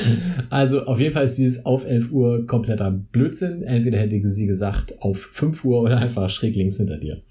also 0.50 0.84
auf 0.86 1.00
jeden 1.00 1.12
Fall 1.12 1.24
ist 1.24 1.38
dieses 1.38 1.64
auf 1.64 1.84
11 1.84 2.12
Uhr 2.12 2.46
kompletter 2.46 2.90
Blödsinn. 2.90 3.62
Entweder 3.62 3.98
hätte 3.98 4.20
sie 4.26 4.46
gesagt 4.46 5.00
auf 5.02 5.18
5 5.32 5.64
Uhr 5.64 5.80
oder 5.80 5.98
einfach 5.98 6.30
schräg 6.30 6.54
links 6.56 6.76
hinter 6.76 6.98
dir. 6.98 7.22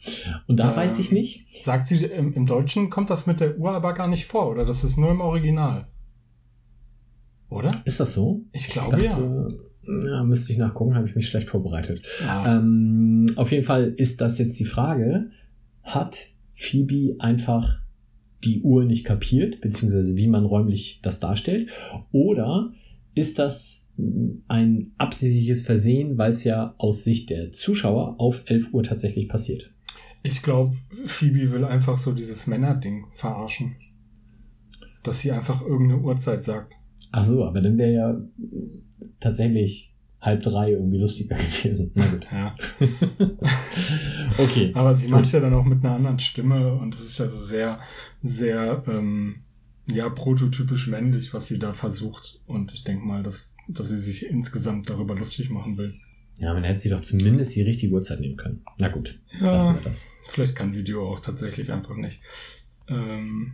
Und 0.48 0.60
da 0.60 0.72
Ähm, 0.72 0.76
weiß 0.78 1.00
ich 1.00 1.12
nicht. 1.12 1.46
Sagt 1.64 1.88
sie, 1.88 2.06
im, 2.06 2.34
im 2.34 2.46
Deutschen 2.46 2.90
kommt 2.90 3.10
das 3.10 3.26
mit 3.26 3.40
der 3.40 3.58
Uhr 3.58 3.72
aber 3.72 3.94
gar 3.94 4.08
nicht 4.08 4.26
vor, 4.26 4.50
oder? 4.50 4.66
Das 4.66 4.84
ist 4.84 4.98
nur 4.98 5.12
im 5.12 5.22
Original. 5.22 5.88
Oder? 7.50 7.70
Ist 7.84 8.00
das 8.00 8.14
so? 8.14 8.42
Ich 8.54 8.70
glaube 8.70 8.98
dachte, 8.98 9.48
ja. 10.08 10.24
Müsste 10.24 10.54
ich 10.54 10.58
nachgucken, 10.60 10.96
habe 10.96 11.08
ich 11.08 11.16
mich 11.16 11.28
schlecht 11.28 11.50
vorbereitet. 11.50 12.06
Ja. 12.22 12.58
Ähm, 12.58 13.26
auf 13.36 13.52
jeden 13.52 13.64
Fall 13.64 13.94
ist 13.98 14.22
das 14.22 14.38
jetzt 14.38 14.60
die 14.60 14.66
Frage, 14.66 15.32
hat 15.84 16.28
Phoebe 16.54 17.16
einfach 17.20 17.81
die 18.44 18.62
Uhr 18.62 18.86
nicht 18.86 19.06
kapiert, 19.06 19.62
beziehungsweise 19.62 20.18
wie 20.18 20.28
man 20.28 20.46
räumlich 20.46 21.00
das 21.02 21.20
darstellt, 21.20 21.70
oder 22.12 22.72
ist 23.14 23.40
das 23.40 23.90
ein 24.48 24.92
absichtliches 24.98 25.64
Versehen, 25.64 26.18
weil 26.18 26.32
es 26.32 26.44
ja 26.44 26.76
aus 26.78 27.04
Sicht 27.04 27.30
der 27.30 27.52
Zuschauer 27.52 28.16
auf 28.20 28.44
11 28.46 28.74
Uhr 28.74 28.84
tatsächlich 28.84 29.28
passiert? 29.28 29.72
Ich 30.24 30.42
glaube, 30.42 30.76
Phoebe 31.06 31.52
will 31.52 31.66
einfach 31.66 31.98
so 31.98 32.14
dieses 32.14 32.48
Männerding 32.48 33.06
verarschen. 33.16 33.76
Dass 35.04 35.20
sie 35.20 35.32
einfach 35.32 35.62
irgendeine 35.62 36.02
Uhrzeit 36.02 36.44
sagt. 36.44 36.76
Ach 37.12 37.24
so, 37.24 37.44
aber 37.44 37.62
dann 37.62 37.78
wäre 37.78 37.94
ja 37.94 38.22
tatsächlich 39.20 39.91
halb 40.22 40.44
drei 40.44 40.72
irgendwie 40.72 41.00
lustiger 41.00 41.36
gewesen. 41.64 41.92
Na 41.96 42.08
gut. 42.08 42.28
Ja. 42.32 42.54
okay. 44.38 44.72
Aber 44.74 44.96
sie 44.96 45.08
macht 45.08 45.32
ja 45.34 45.40
dann 45.40 45.54
auch 45.54 45.66
mit 45.66 45.84
einer 45.84 45.96
anderen 45.96 46.20
Stimme 46.20 46.74
und 46.74 46.94
es 46.94 47.02
ist 47.02 47.18
ja 47.18 47.28
so 47.28 47.40
sehr, 47.40 47.80
sehr, 48.24 48.84
ähm, 48.88 49.44
ja, 49.92 50.10
prototypisch 50.10 50.88
männlich, 50.88 51.34
was 51.34 51.48
sie 51.48 51.60
da 51.60 51.74
versucht. 51.74 52.40
Und 52.46 52.72
ich 52.74 52.84
denke 52.84 53.06
mal, 53.06 53.24
dass, 53.24 53.50
dass 53.68 53.90
sie 53.90 53.98
sich 53.98 54.28
insgesamt 54.28 54.90
darüber 54.90 55.16
lustig 55.16 55.50
machen 55.50 55.78
will. 55.78 55.96
Ja, 56.38 56.54
man 56.54 56.64
hätte 56.64 56.80
sie 56.80 56.90
doch 56.90 57.02
zumindest 57.02 57.56
die 57.56 57.62
richtige 57.62 57.94
Uhrzeit 57.94 58.20
nehmen 58.20 58.38
können. 58.38 58.64
Na 58.80 58.88
gut, 58.88 59.20
lassen 59.40 59.76
wir 59.76 59.82
das. 59.84 60.12
Vielleicht 60.30 60.56
kann 60.56 60.72
sie 60.72 60.84
die 60.84 60.96
auch 60.96 61.20
tatsächlich 61.20 61.72
einfach 61.72 61.96
nicht. 61.96 62.22
Ähm, 62.88 63.54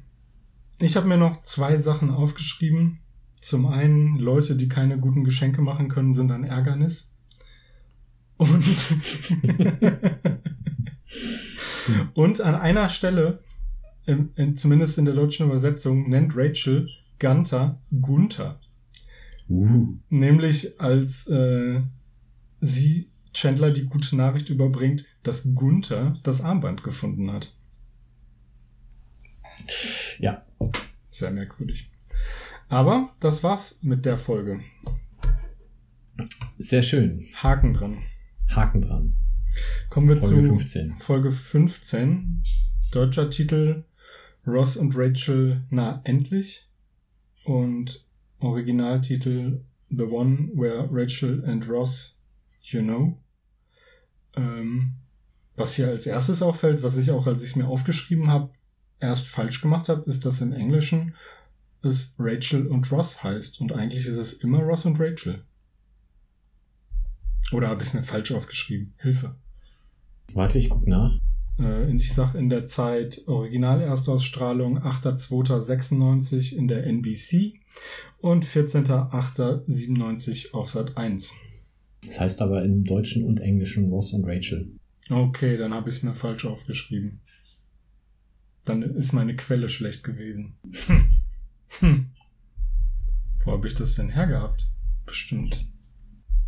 ich 0.79 0.95
habe 0.95 1.07
mir 1.07 1.17
noch 1.17 1.41
zwei 1.43 1.77
Sachen 1.77 2.11
aufgeschrieben. 2.11 2.99
Zum 3.39 3.67
einen, 3.67 4.17
Leute, 4.17 4.55
die 4.55 4.67
keine 4.67 4.97
guten 4.97 5.23
Geschenke 5.23 5.61
machen 5.61 5.89
können, 5.89 6.13
sind 6.13 6.31
ein 6.31 6.43
Ärgernis. 6.43 7.09
Und, 8.37 8.63
und 12.13 12.41
an 12.41 12.55
einer 12.55 12.89
Stelle, 12.89 13.39
im, 14.05 14.29
in, 14.35 14.57
zumindest 14.57 14.97
in 14.97 15.05
der 15.05 15.13
deutschen 15.13 15.47
Übersetzung, 15.47 16.09
nennt 16.09 16.33
Rachel 16.35 16.89
Gunther 17.19 17.79
Gunther. 18.01 18.59
Uh. 19.49 19.95
Nämlich 20.09 20.79
als 20.79 21.27
äh, 21.27 21.81
sie 22.61 23.09
Chandler 23.33 23.71
die 23.71 23.85
gute 23.85 24.15
Nachricht 24.15 24.49
überbringt, 24.49 25.05
dass 25.23 25.53
Gunther 25.53 26.17
das 26.23 26.41
Armband 26.41 26.83
gefunden 26.83 27.31
hat. 27.31 27.53
Ja, 30.19 30.43
Sehr 31.11 31.31
merkwürdig. 31.31 31.89
Aber 32.69 33.13
das 33.19 33.43
war's 33.43 33.77
mit 33.81 34.05
der 34.05 34.17
Folge. 34.17 34.59
sehr 36.57 36.81
schön. 36.81 37.27
Haken 37.35 37.73
dran. 37.73 38.03
Haken 38.53 38.81
dran. 38.81 39.13
Kommen 39.89 40.09
wir 40.09 40.17
Folge 40.17 40.41
zu 40.41 40.47
15. 40.47 40.97
Folge 40.99 41.31
15. 41.31 42.43
Deutscher 42.91 43.29
Titel 43.29 43.83
Ross 44.45 44.75
und 44.75 44.97
Rachel 44.97 45.63
na 45.69 46.01
endlich. 46.03 46.67
Und 47.45 48.05
Originaltitel 48.39 49.61
The 49.89 50.03
One 50.03 50.49
Where 50.53 50.89
Rachel 50.91 51.45
and 51.45 51.67
Ross 51.69 52.17
You 52.61 52.81
Know. 52.81 53.17
Ähm, 54.35 54.95
was 55.55 55.75
hier 55.75 55.87
als 55.87 56.05
erstes 56.05 56.41
auffällt, 56.41 56.83
was 56.83 56.97
ich 56.97 57.11
auch, 57.11 57.27
als 57.27 57.41
ich 57.41 57.51
es 57.51 57.55
mir 57.55 57.67
aufgeschrieben 57.67 58.27
habe, 58.27 58.49
erst 58.99 59.27
falsch 59.27 59.61
gemacht 59.61 59.87
habe, 59.89 60.09
ist, 60.09 60.25
dass 60.25 60.41
im 60.41 60.51
Englischen 60.51 61.15
es 61.81 62.13
Rachel 62.17 62.67
und 62.67 62.91
Ross 62.91 63.23
heißt. 63.23 63.61
Und 63.61 63.71
eigentlich 63.71 64.05
ist 64.05 64.17
es 64.17 64.33
immer 64.33 64.59
Ross 64.59 64.85
und 64.85 64.99
Rachel. 64.99 65.43
Oder 67.51 67.69
habe 67.69 67.81
ich 67.81 67.89
es 67.89 67.93
mir 67.93 68.03
falsch 68.03 68.31
aufgeschrieben? 68.31 68.93
Hilfe. 68.97 69.35
Warte, 70.33 70.57
ich 70.57 70.69
guck 70.69 70.87
nach. 70.87 71.17
Äh, 71.59 71.93
ich 71.95 72.13
sag 72.13 72.35
in 72.35 72.49
der 72.49 72.67
Zeit 72.67 73.23
Original-Erstausstrahlung 73.27 74.79
8.2.96 74.79 76.53
in 76.53 76.67
der 76.67 76.85
NBC 76.85 77.53
und 78.19 78.45
14.8.97 78.45 80.53
auf 80.53 80.69
Sat 80.69 80.97
1. 80.97 81.31
Das 82.05 82.19
heißt 82.19 82.41
aber 82.41 82.63
im 82.63 82.83
Deutschen 82.83 83.23
und 83.23 83.39
Englischen 83.39 83.89
Ross 83.89 84.13
und 84.13 84.25
Rachel. 84.25 84.71
Okay, 85.09 85.57
dann 85.57 85.73
habe 85.73 85.89
ich 85.89 85.97
es 85.97 86.03
mir 86.03 86.13
falsch 86.13 86.45
aufgeschrieben. 86.45 87.21
Dann 88.65 88.81
ist 88.81 89.13
meine 89.13 89.35
Quelle 89.35 89.69
schlecht 89.69 90.03
gewesen. 90.03 90.57
Hm. 91.79 92.11
Wo 93.43 93.51
habe 93.51 93.67
ich 93.67 93.73
das 93.73 93.95
denn 93.95 94.09
hergehabt? 94.09 94.67
Bestimmt. 95.05 95.65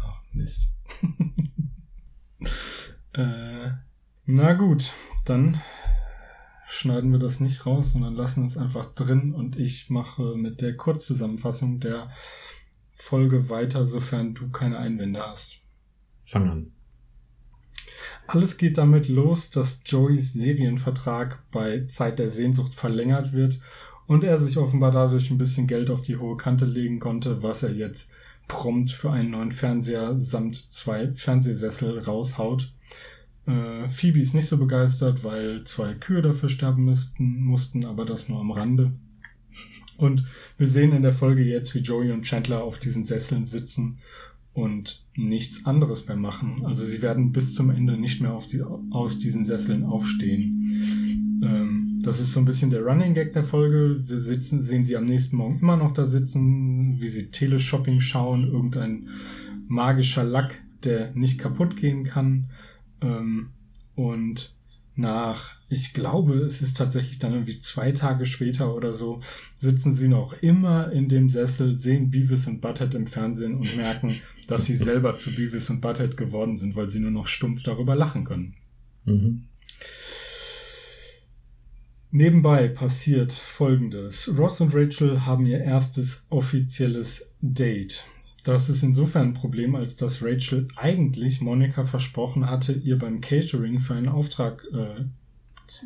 Ach, 0.01 0.21
Mist. 0.33 0.67
äh, 3.13 3.69
na 4.25 4.53
gut, 4.53 4.91
dann 5.25 5.61
schneiden 6.67 7.11
wir 7.11 7.19
das 7.19 7.39
nicht 7.39 7.65
raus, 7.65 7.93
sondern 7.93 8.15
lassen 8.15 8.45
es 8.45 8.57
einfach 8.57 8.85
drin 8.93 9.33
und 9.33 9.57
ich 9.57 9.89
mache 9.89 10.35
mit 10.35 10.61
der 10.61 10.75
Kurzzusammenfassung 10.75 11.79
der 11.79 12.11
Folge 12.91 13.49
weiter, 13.49 13.85
sofern 13.85 14.33
du 14.33 14.49
keine 14.51 14.77
Einwände 14.77 15.21
hast. 15.21 15.61
Fang 16.23 16.49
an. 16.49 16.71
Alles 18.27 18.57
geht 18.57 18.77
damit 18.77 19.07
los, 19.07 19.49
dass 19.49 19.81
Joeys 19.85 20.33
Serienvertrag 20.33 21.43
bei 21.51 21.85
Zeit 21.85 22.19
der 22.19 22.29
Sehnsucht 22.29 22.75
verlängert 22.75 23.33
wird 23.33 23.59
und 24.09 24.23
er 24.23 24.39
sich 24.39 24.57
offenbar 24.57 24.91
dadurch 24.91 25.29
ein 25.29 25.37
bisschen 25.37 25.67
Geld 25.67 25.91
auf 25.91 26.01
die 26.01 26.17
hohe 26.17 26.35
Kante 26.35 26.65
legen 26.65 26.99
konnte, 26.99 27.43
was 27.43 27.61
er 27.61 27.71
jetzt 27.71 28.11
prompt 28.47 28.91
für 28.91 29.11
einen 29.11 29.29
neuen 29.29 29.51
Fernseher 29.51 30.17
samt 30.17 30.55
zwei 30.55 31.07
Fernsehsessel 31.07 31.99
raushaut. 31.99 32.73
Äh, 33.45 33.87
Phoebe 33.87 34.19
ist 34.19 34.33
nicht 34.33 34.47
so 34.47 34.57
begeistert, 34.57 35.23
weil 35.23 35.63
zwei 35.65 35.93
Kühe 35.93 36.23
dafür 36.23 36.49
sterben 36.49 36.85
müssten, 36.85 37.39
mussten, 37.39 37.85
aber 37.85 38.03
das 38.03 38.29
nur 38.29 38.39
am 38.39 38.49
Rande. 38.49 38.93
Und 39.95 40.25
wir 40.57 40.67
sehen 40.67 40.91
in 40.91 41.03
der 41.03 41.13
Folge 41.13 41.43
jetzt, 41.43 41.75
wie 41.75 41.79
Joey 41.79 42.11
und 42.11 42.23
Chandler 42.23 42.63
auf 42.63 42.79
diesen 42.79 43.05
Sesseln 43.05 43.45
sitzen 43.45 43.99
und 44.53 45.03
nichts 45.15 45.67
anderes 45.67 46.07
mehr 46.07 46.17
machen. 46.17 46.63
Also 46.65 46.83
sie 46.83 47.03
werden 47.03 47.31
bis 47.31 47.53
zum 47.53 47.69
Ende 47.69 47.95
nicht 47.95 48.21
mehr 48.21 48.39
die, 48.51 48.63
aus 48.89 49.19
diesen 49.19 49.45
Sesseln 49.45 49.83
aufstehen. 49.83 51.08
Das 52.09 52.19
ist 52.19 52.31
so 52.31 52.39
ein 52.39 52.45
bisschen 52.45 52.71
der 52.71 52.81
Running 52.81 53.13
Gag 53.13 53.33
der 53.33 53.43
Folge. 53.43 54.01
Wir 54.07 54.17
sitzen, 54.17 54.63
sehen 54.63 54.83
sie 54.83 54.97
am 54.97 55.05
nächsten 55.05 55.37
Morgen 55.37 55.59
immer 55.59 55.77
noch 55.77 55.91
da 55.91 56.07
sitzen, 56.07 56.99
wie 56.99 57.07
sie 57.07 57.29
Teleshopping 57.29 58.01
schauen, 58.01 58.47
irgendein 58.47 59.09
magischer 59.67 60.23
Lack, 60.23 60.59
der 60.83 61.11
nicht 61.13 61.37
kaputt 61.37 61.77
gehen 61.77 62.05
kann. 62.05 62.49
Ähm, 63.01 63.49
und 63.93 64.55
nach, 64.95 65.51
ich 65.69 65.93
glaube, 65.93 66.39
es 66.39 66.63
ist 66.63 66.77
tatsächlich 66.77 67.19
dann 67.19 67.33
irgendwie 67.33 67.59
zwei 67.59 67.91
Tage 67.91 68.25
später 68.25 68.73
oder 68.73 68.95
so, 68.95 69.21
sitzen 69.57 69.93
sie 69.93 70.07
noch 70.07 70.33
immer 70.41 70.91
in 70.91 71.09
dem 71.09 71.29
Sessel, 71.29 71.77
sehen 71.77 72.09
Beavis 72.09 72.47
und 72.47 72.59
Butthead 72.59 72.95
im 72.95 73.05
Fernsehen 73.05 73.53
und 73.57 73.77
merken, 73.77 74.15
dass 74.47 74.65
sie 74.65 74.77
selber 74.77 75.13
zu 75.13 75.35
Beavis 75.35 75.69
und 75.69 75.79
Butthead 75.79 76.17
geworden 76.17 76.57
sind, 76.57 76.75
weil 76.75 76.89
sie 76.89 77.01
nur 77.01 77.11
noch 77.11 77.27
stumpf 77.27 77.61
darüber 77.61 77.95
lachen 77.95 78.23
können. 78.25 78.55
Mhm. 79.05 79.43
Nebenbei 82.11 82.67
passiert 82.67 83.31
Folgendes. 83.31 84.35
Ross 84.35 84.59
und 84.61 84.73
Rachel 84.73 85.25
haben 85.25 85.45
ihr 85.45 85.59
erstes 85.61 86.25
offizielles 86.29 87.29
Date. 87.41 88.03
Das 88.43 88.67
ist 88.67 88.81
insofern 88.81 89.29
ein 89.29 89.33
Problem, 89.35 89.75
als 89.75 89.95
dass 89.95 90.23
Rachel 90.23 90.69
eigentlich 90.75 91.39
Monika 91.39 91.83
versprochen 91.83 92.49
hatte, 92.49 92.73
ihr 92.73 92.97
beim 92.97 93.21
Catering 93.21 93.79
für 93.79 93.93
einen 93.93 94.09
Auftrag 94.09 94.63
äh, 94.73 95.05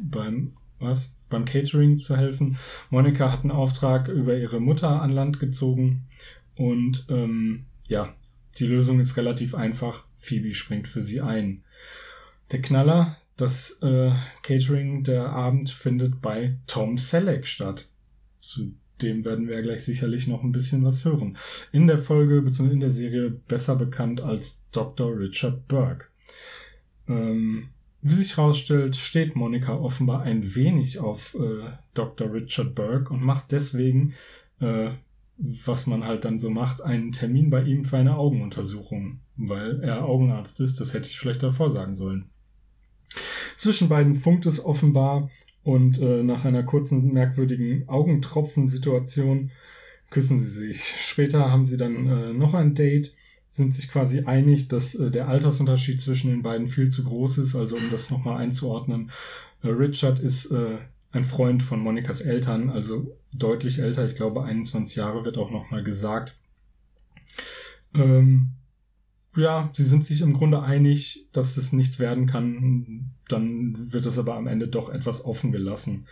beim 0.02 0.54
was 0.80 1.14
beim 1.30 1.46
Catering 1.46 2.00
zu 2.00 2.16
helfen. 2.16 2.58
Monika 2.90 3.32
hat 3.32 3.42
einen 3.42 3.52
Auftrag 3.52 4.08
über 4.08 4.38
ihre 4.38 4.62
Mutter 4.62 5.02
an 5.02 5.12
Land 5.12 5.40
gezogen 5.40 6.06
und 6.56 7.06
ähm, 7.10 7.66
ja, 7.88 8.14
die 8.60 8.66
Lösung 8.66 9.00
ist 9.00 9.18
relativ 9.18 9.56
einfach. 9.56 10.06
Phoebe 10.18 10.54
springt 10.54 10.88
für 10.88 11.02
sie 11.02 11.22
ein. 11.22 11.64
Der 12.52 12.62
Knaller, 12.62 13.18
das 13.36 13.80
äh, 13.82 14.12
Catering 14.44 15.04
der 15.04 15.30
Abend 15.30 15.70
findet 15.70 16.22
bei 16.22 16.58
Tom 16.68 16.98
Selleck 16.98 17.48
statt. 17.48 17.88
Zu 18.40 18.74
dem 19.02 19.26
werden 19.26 19.48
wir 19.48 19.56
ja 19.56 19.62
gleich 19.62 19.84
sicherlich 19.84 20.28
noch 20.28 20.44
ein 20.44 20.52
bisschen 20.52 20.84
was 20.84 21.04
hören. 21.04 21.38
In 21.72 21.88
der 21.88 21.98
Folge 21.98 22.42
bzw. 22.42 22.72
in 22.72 22.80
der 22.80 22.92
Serie 22.92 23.32
besser 23.32 23.76
bekannt 23.76 24.22
als 24.22 24.64
Dr. 24.72 25.18
Richard 25.18 25.68
Burke. 25.68 26.06
Ähm, 27.08 27.70
wie 28.02 28.16
sich 28.16 28.38
herausstellt, 28.38 28.96
steht 28.96 29.36
Monika 29.36 29.76
offenbar 29.76 30.24
ein 30.24 30.56
wenig 30.56 31.00
auf 31.00 31.36
äh, 31.36 31.70
Dr. 31.94 32.32
Richard 32.34 32.76
Burke 32.76 33.14
und 33.14 33.24
macht 33.24 33.52
deswegen, 33.52 34.14
äh, 34.60 34.92
was 35.38 35.88
man 35.88 36.06
halt 36.06 36.26
dann 36.26 36.38
so 36.38 36.50
macht, 36.50 36.82
einen 36.82 37.12
Termin 37.12 37.50
bei 37.50 37.64
ihm 37.64 37.86
für 37.86 37.98
eine 37.98 38.18
Augenuntersuchung, 38.18 39.20
weil 39.36 39.82
er 39.82 40.06
Augenarzt 40.06 40.60
ist. 40.60 40.80
Das 40.80 40.94
hätte 40.94 41.10
ich 41.10 41.18
vielleicht 41.18 41.44
davor 41.44 41.70
sagen 41.70 41.96
sollen. 41.96 42.30
Zwischen 43.58 43.90
beiden 43.90 44.16
funkt 44.16 44.46
es 44.46 44.64
offenbar 44.64 45.30
und 45.64 46.00
äh, 46.00 46.24
nach 46.24 46.46
einer 46.46 46.64
kurzen, 46.64 47.14
merkwürdigen 47.14 47.88
Augentropfen-Situation 47.88 49.52
küssen 50.10 50.40
sie 50.40 50.50
sich. 50.50 50.84
Später 51.00 51.52
haben 51.52 51.66
sie 51.66 51.78
dann 51.78 52.08
äh, 52.08 52.34
noch 52.34 52.54
ein 52.54 52.76
Date, 52.76 53.16
sind 53.50 53.74
sich 53.74 53.88
quasi 53.88 54.22
einig, 54.26 54.68
dass 54.68 54.96
äh, 54.96 55.10
der 55.10 55.28
Altersunterschied 55.28 56.02
zwischen 56.02 56.32
den 56.32 56.44
beiden 56.44 56.68
viel 56.68 56.90
zu 56.90 57.04
groß 57.04 57.40
ist. 57.40 57.56
Also 57.56 57.78
um 57.78 57.90
das 57.90 58.10
nochmal 58.10 58.38
einzuordnen, 58.38 59.12
äh, 59.64 59.70
Richard 59.70 60.20
ist 60.20 60.52
äh, 60.52 60.78
ein 61.12 61.26
Freund 61.26 61.64
von 61.64 61.80
Monikas 61.80 62.22
Eltern, 62.22 62.70
also 62.70 63.16
deutlich 63.32 63.80
älter, 63.80 64.06
ich 64.06 64.16
glaube 64.16 64.44
21 64.44 64.98
Jahre 64.98 65.24
wird 65.24 65.38
auch 65.38 65.52
nochmal 65.52 65.84
gesagt. 65.84 66.36
Ähm, 67.96 68.50
ja, 69.36 69.70
sie 69.74 69.86
sind 69.86 70.06
sich 70.06 70.22
im 70.22 70.34
Grunde 70.34 70.62
einig, 70.62 71.26
dass 71.32 71.58
es 71.58 71.74
nichts 71.74 72.00
werden 72.00 72.26
kann. 72.26 73.12
Dann 73.28 73.92
wird 73.92 74.06
es 74.06 74.18
aber 74.18 74.36
am 74.36 74.48
Ende 74.48 74.68
doch 74.68 74.90
etwas 74.90 75.26
offen 75.26 75.52
gelassen. 75.52 76.06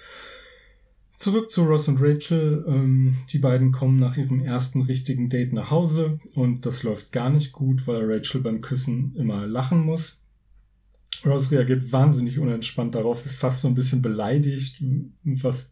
Zurück 1.17 1.51
zu 1.51 1.63
Ross 1.63 1.87
und 1.87 2.01
Rachel. 2.01 2.65
Ähm, 2.67 3.17
die 3.29 3.37
beiden 3.37 3.71
kommen 3.71 3.97
nach 3.97 4.17
ihrem 4.17 4.39
ersten 4.39 4.81
richtigen 4.81 5.29
Date 5.29 5.53
nach 5.53 5.69
Hause 5.69 6.17
und 6.33 6.65
das 6.65 6.81
läuft 6.81 7.11
gar 7.11 7.29
nicht 7.29 7.51
gut, 7.51 7.85
weil 7.85 8.11
Rachel 8.11 8.41
beim 8.41 8.61
Küssen 8.61 9.15
immer 9.15 9.45
lachen 9.45 9.81
muss. 9.81 10.19
Ross 11.23 11.51
reagiert 11.51 11.91
wahnsinnig 11.91 12.39
unentspannt 12.39 12.95
darauf, 12.95 13.23
ist 13.23 13.35
fast 13.35 13.61
so 13.61 13.67
ein 13.67 13.75
bisschen 13.75 14.01
beleidigt, 14.01 14.81
was 15.23 15.71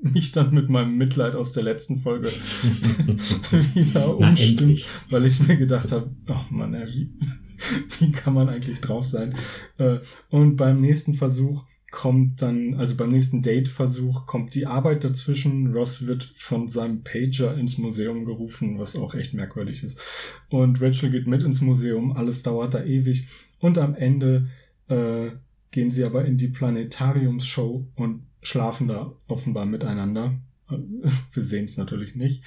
mich 0.14 0.32
dann 0.32 0.54
mit 0.54 0.68
meinem 0.68 0.96
Mitleid 0.96 1.34
aus 1.34 1.52
der 1.52 1.62
letzten 1.62 1.98
Folge 1.98 2.28
wieder 3.74 4.16
umstimmt, 4.16 4.88
weil 5.10 5.26
ich 5.26 5.46
mir 5.46 5.56
gedacht 5.56 5.92
habe, 5.92 6.10
oh 6.28 6.44
Mann, 6.50 6.72
wie, 6.86 7.10
wie 7.98 8.12
kann 8.12 8.34
man 8.34 8.48
eigentlich 8.48 8.80
drauf 8.80 9.04
sein? 9.04 9.34
Äh, 9.78 9.98
und 10.30 10.56
beim 10.56 10.80
nächsten 10.80 11.14
Versuch 11.14 11.64
kommt 11.90 12.40
dann, 12.40 12.74
also 12.74 12.96
beim 12.96 13.10
nächsten 13.10 13.42
Date-Versuch 13.42 14.26
kommt 14.26 14.54
die 14.54 14.66
Arbeit 14.66 15.02
dazwischen. 15.02 15.72
Ross 15.72 16.06
wird 16.06 16.22
von 16.36 16.68
seinem 16.68 17.02
Pager 17.02 17.56
ins 17.56 17.78
Museum 17.78 18.24
gerufen, 18.24 18.78
was 18.78 18.94
auch 18.96 19.14
echt 19.14 19.34
merkwürdig 19.34 19.82
ist. 19.82 20.00
Und 20.48 20.80
Rachel 20.80 21.10
geht 21.10 21.26
mit 21.26 21.42
ins 21.42 21.60
Museum, 21.60 22.12
alles 22.12 22.42
dauert 22.42 22.74
da 22.74 22.84
ewig. 22.84 23.26
Und 23.58 23.76
am 23.76 23.94
Ende 23.96 24.48
äh, 24.88 25.30
gehen 25.72 25.90
sie 25.90 26.04
aber 26.04 26.24
in 26.24 26.36
die 26.36 26.48
Planetariumsshow 26.48 27.86
und 27.96 28.29
schlafen 28.42 28.88
da 28.88 29.12
offenbar 29.28 29.66
miteinander. 29.66 30.34
Wir 31.32 31.42
sehen 31.42 31.64
es 31.64 31.76
natürlich 31.76 32.14
nicht. 32.14 32.44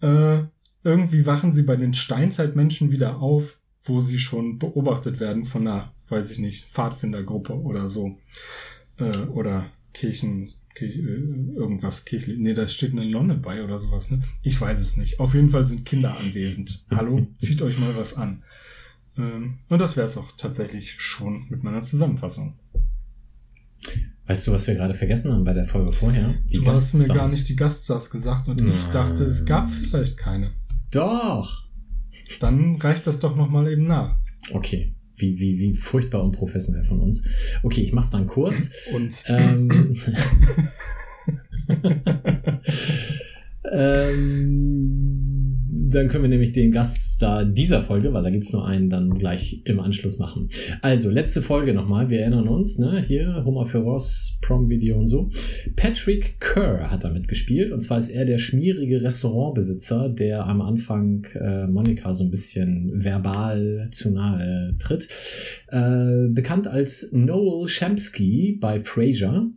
Äh, 0.00 0.44
irgendwie 0.82 1.26
wachen 1.26 1.52
sie 1.52 1.62
bei 1.62 1.76
den 1.76 1.94
Steinzeitmenschen 1.94 2.90
wieder 2.90 3.20
auf, 3.20 3.58
wo 3.82 4.00
sie 4.00 4.18
schon 4.18 4.58
beobachtet 4.58 5.20
werden 5.20 5.44
von 5.44 5.66
einer, 5.66 5.92
weiß 6.08 6.30
ich 6.30 6.38
nicht, 6.38 6.66
Pfadfindergruppe 6.66 7.54
oder 7.54 7.88
so. 7.88 8.18
Äh, 8.98 9.18
oder 9.26 9.66
Kirchen, 9.92 10.52
Kirch, 10.74 10.96
äh, 10.96 11.54
irgendwas 11.56 12.04
kirchlich. 12.04 12.38
Nee, 12.38 12.54
da 12.54 12.66
steht 12.66 12.92
eine 12.92 13.06
Nonne 13.06 13.34
bei 13.34 13.64
oder 13.64 13.78
sowas, 13.78 14.10
ne? 14.10 14.22
Ich 14.42 14.60
weiß 14.60 14.80
es 14.80 14.96
nicht. 14.96 15.20
Auf 15.20 15.34
jeden 15.34 15.50
Fall 15.50 15.66
sind 15.66 15.84
Kinder 15.84 16.16
anwesend. 16.18 16.84
Hallo, 16.90 17.26
zieht 17.38 17.62
euch 17.62 17.78
mal 17.78 17.96
was 17.96 18.14
an. 18.14 18.42
Ähm, 19.16 19.58
und 19.68 19.80
das 19.80 19.96
wäre 19.96 20.06
es 20.06 20.16
auch 20.16 20.32
tatsächlich 20.32 21.00
schon 21.00 21.46
mit 21.48 21.62
meiner 21.62 21.82
Zusammenfassung. 21.82 22.54
Weißt 24.26 24.46
du, 24.46 24.52
was 24.52 24.66
wir 24.66 24.74
gerade 24.74 24.94
vergessen 24.94 25.32
haben 25.32 25.44
bei 25.44 25.52
der 25.52 25.66
Folge 25.66 25.92
vorher? 25.92 26.34
Die 26.50 26.58
du 26.58 26.66
hast 26.66 26.94
mir 26.94 27.06
gar 27.06 27.28
nicht 27.28 27.48
die 27.48 27.56
Gaststars 27.56 28.10
gesagt 28.10 28.48
und 28.48 28.58
Nein. 28.58 28.70
ich 28.70 28.84
dachte, 28.84 29.24
es 29.24 29.44
gab 29.44 29.70
vielleicht 29.70 30.16
keine. 30.16 30.52
Doch. 30.90 31.64
Dann 32.40 32.76
reicht 32.76 33.06
das 33.06 33.18
doch 33.18 33.36
nochmal 33.36 33.70
eben 33.70 33.86
nach. 33.86 34.16
Okay. 34.52 34.94
Wie, 35.16 35.38
wie, 35.38 35.58
wie 35.58 35.74
furchtbar 35.74 36.24
unprofessionell 36.24 36.84
von 36.84 37.00
uns. 37.00 37.28
Okay, 37.62 37.82
ich 37.82 37.92
mach's 37.92 38.10
dann 38.10 38.26
kurz. 38.26 38.70
Und. 38.94 39.24
Ähm, 39.28 39.96
Ähm, 43.72 45.33
dann 45.94 46.08
können 46.08 46.24
wir 46.24 46.30
nämlich 46.30 46.52
den 46.52 46.72
Gaststar 46.72 47.44
dieser 47.44 47.82
Folge, 47.82 48.12
weil 48.12 48.22
da 48.22 48.30
gibt's 48.30 48.52
nur 48.52 48.66
einen, 48.66 48.90
dann 48.90 49.14
gleich 49.14 49.62
im 49.64 49.80
Anschluss 49.80 50.18
machen. 50.18 50.48
Also, 50.82 51.10
letzte 51.10 51.42
Folge 51.42 51.72
nochmal. 51.72 52.10
Wir 52.10 52.20
erinnern 52.20 52.48
uns, 52.48 52.78
ne? 52.78 53.00
Hier, 53.00 53.44
Homer 53.44 53.64
für 53.64 53.78
Ross, 53.78 54.38
Prom-Video 54.42 54.98
und 54.98 55.06
so. 55.06 55.30
Patrick 55.76 56.40
Kerr 56.40 56.90
hat 56.90 57.04
damit 57.04 57.28
gespielt. 57.28 57.70
Und 57.70 57.80
zwar 57.80 57.98
ist 57.98 58.10
er 58.10 58.24
der 58.24 58.38
schmierige 58.38 59.02
Restaurantbesitzer, 59.02 60.08
der 60.08 60.46
am 60.46 60.60
Anfang 60.60 61.26
äh, 61.34 61.66
Monika 61.66 62.12
so 62.14 62.24
ein 62.24 62.30
bisschen 62.30 62.92
verbal 62.94 63.88
zu 63.90 64.10
nahe 64.10 64.76
tritt. 64.78 65.08
Äh, 65.68 66.28
bekannt 66.28 66.66
als 66.66 67.10
Noel 67.12 67.68
Shamsky 67.68 68.58
bei 68.60 68.80
Frasier 68.80 69.50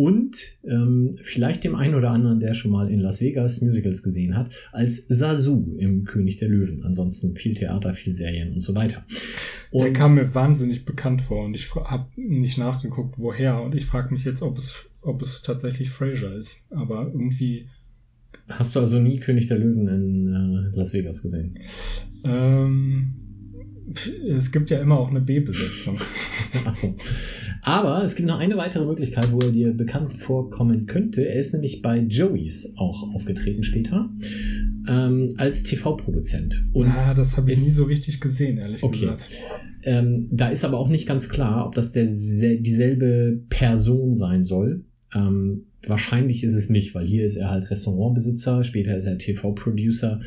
und 0.00 0.56
ähm, 0.64 1.18
vielleicht 1.20 1.62
dem 1.62 1.74
einen 1.74 1.94
oder 1.94 2.10
anderen, 2.10 2.40
der 2.40 2.54
schon 2.54 2.70
mal 2.70 2.90
in 2.90 3.00
Las 3.00 3.20
Vegas 3.20 3.60
Musicals 3.60 4.02
gesehen 4.02 4.34
hat, 4.34 4.48
als 4.72 5.06
Sasu 5.08 5.76
im 5.76 6.04
König 6.04 6.36
der 6.38 6.48
Löwen. 6.48 6.82
Ansonsten 6.84 7.36
viel 7.36 7.52
Theater, 7.52 7.92
viel 7.92 8.14
Serien 8.14 8.54
und 8.54 8.62
so 8.62 8.74
weiter. 8.74 9.04
Und 9.70 9.84
Der 9.84 9.92
kam 9.92 10.14
mir 10.14 10.34
wahnsinnig 10.34 10.86
bekannt 10.86 11.20
vor 11.20 11.44
und 11.44 11.54
ich 11.54 11.74
habe 11.74 12.08
nicht 12.16 12.56
nachgeguckt, 12.56 13.18
woher. 13.18 13.60
Und 13.60 13.74
ich 13.74 13.84
frage 13.84 14.14
mich 14.14 14.24
jetzt, 14.24 14.40
ob 14.40 14.56
es, 14.56 14.90
ob 15.02 15.20
es 15.20 15.42
tatsächlich 15.42 15.90
Fraser 15.90 16.34
ist. 16.34 16.64
Aber 16.70 17.10
irgendwie. 17.12 17.66
hast 18.52 18.74
du 18.74 18.80
also 18.80 18.98
nie 19.00 19.20
König 19.20 19.48
der 19.48 19.58
Löwen 19.58 19.86
in 19.86 20.70
äh, 20.72 20.76
Las 20.78 20.94
Vegas 20.94 21.20
gesehen? 21.20 21.58
Ähm, 22.24 23.29
es 24.28 24.52
gibt 24.52 24.70
ja 24.70 24.80
immer 24.80 24.98
auch 24.98 25.10
eine 25.10 25.20
B-Besetzung. 25.20 25.98
Achso. 26.64 26.94
Aber 27.62 28.02
es 28.04 28.14
gibt 28.14 28.28
noch 28.28 28.38
eine 28.38 28.56
weitere 28.56 28.84
Möglichkeit, 28.86 29.32
wo 29.32 29.38
er 29.40 29.50
dir 29.50 29.72
bekannt 29.72 30.16
vorkommen 30.16 30.86
könnte. 30.86 31.26
Er 31.26 31.34
ist 31.38 31.52
nämlich 31.52 31.82
bei 31.82 31.98
Joey's 31.98 32.72
auch 32.76 33.14
aufgetreten 33.14 33.62
später. 33.62 34.08
Ähm, 34.88 35.28
als 35.36 35.62
TV-Produzent. 35.64 36.64
Ah, 36.74 37.12
das 37.14 37.36
habe 37.36 37.50
ich 37.52 37.58
ist- 37.58 37.64
nie 37.64 37.70
so 37.72 37.84
richtig 37.84 38.20
gesehen, 38.20 38.56
ehrlich 38.58 38.82
Okay. 38.82 39.00
gesagt. 39.00 39.28
Ähm, 39.82 40.28
da 40.30 40.48
ist 40.48 40.64
aber 40.64 40.78
auch 40.78 40.88
nicht 40.88 41.06
ganz 41.06 41.28
klar, 41.28 41.66
ob 41.66 41.74
das 41.74 41.92
der, 41.92 42.06
dieselbe 42.06 43.40
Person 43.50 44.14
sein 44.14 44.42
soll. 44.44 44.84
Ähm, 45.14 45.64
wahrscheinlich 45.86 46.44
ist 46.44 46.54
es 46.54 46.70
nicht, 46.70 46.94
weil 46.94 47.06
hier 47.06 47.24
ist 47.24 47.36
er 47.36 47.50
halt 47.50 47.70
Restaurantbesitzer, 47.70 48.64
später 48.64 48.96
ist 48.96 49.06
er 49.06 49.18
TV-Producer. 49.18 50.20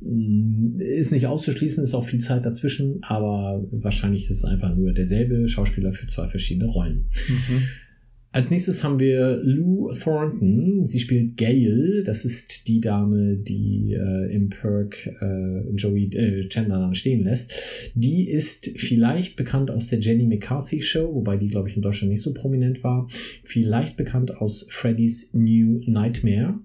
Ist 0.00 1.12
nicht 1.12 1.26
auszuschließen, 1.26 1.82
ist 1.82 1.94
auch 1.94 2.06
viel 2.06 2.20
Zeit 2.20 2.44
dazwischen, 2.44 3.00
aber 3.02 3.66
wahrscheinlich 3.70 4.30
ist 4.30 4.38
es 4.38 4.44
einfach 4.44 4.74
nur 4.76 4.92
derselbe 4.92 5.48
Schauspieler 5.48 5.92
für 5.92 6.06
zwei 6.06 6.26
verschiedene 6.26 6.70
Rollen. 6.70 7.08
Mhm. 7.28 7.62
Als 8.30 8.50
nächstes 8.50 8.84
haben 8.84 9.00
wir 9.00 9.40
Lou 9.42 9.90
Thornton. 9.90 10.84
Sie 10.84 11.00
spielt 11.00 11.38
Gail. 11.38 12.02
Das 12.04 12.26
ist 12.26 12.68
die 12.68 12.80
Dame, 12.80 13.36
die 13.36 13.94
äh, 13.94 14.34
im 14.34 14.50
Perk 14.50 15.06
äh, 15.06 15.70
Joey 15.74 16.14
äh, 16.14 16.46
Chandler 16.48 16.78
dann 16.78 16.94
stehen 16.94 17.24
lässt. 17.24 17.52
Die 17.94 18.28
ist 18.28 18.78
vielleicht 18.78 19.36
bekannt 19.36 19.70
aus 19.70 19.88
der 19.88 20.00
Jenny 20.00 20.26
McCarthy 20.26 20.82
Show, 20.82 21.14
wobei 21.14 21.38
die, 21.38 21.48
glaube 21.48 21.70
ich, 21.70 21.76
in 21.76 21.82
Deutschland 21.82 22.12
nicht 22.12 22.22
so 22.22 22.34
prominent 22.34 22.84
war. 22.84 23.08
Vielleicht 23.44 23.96
bekannt 23.96 24.36
aus 24.36 24.66
Freddy's 24.70 25.32
New 25.32 25.80
Nightmare. 25.86 26.60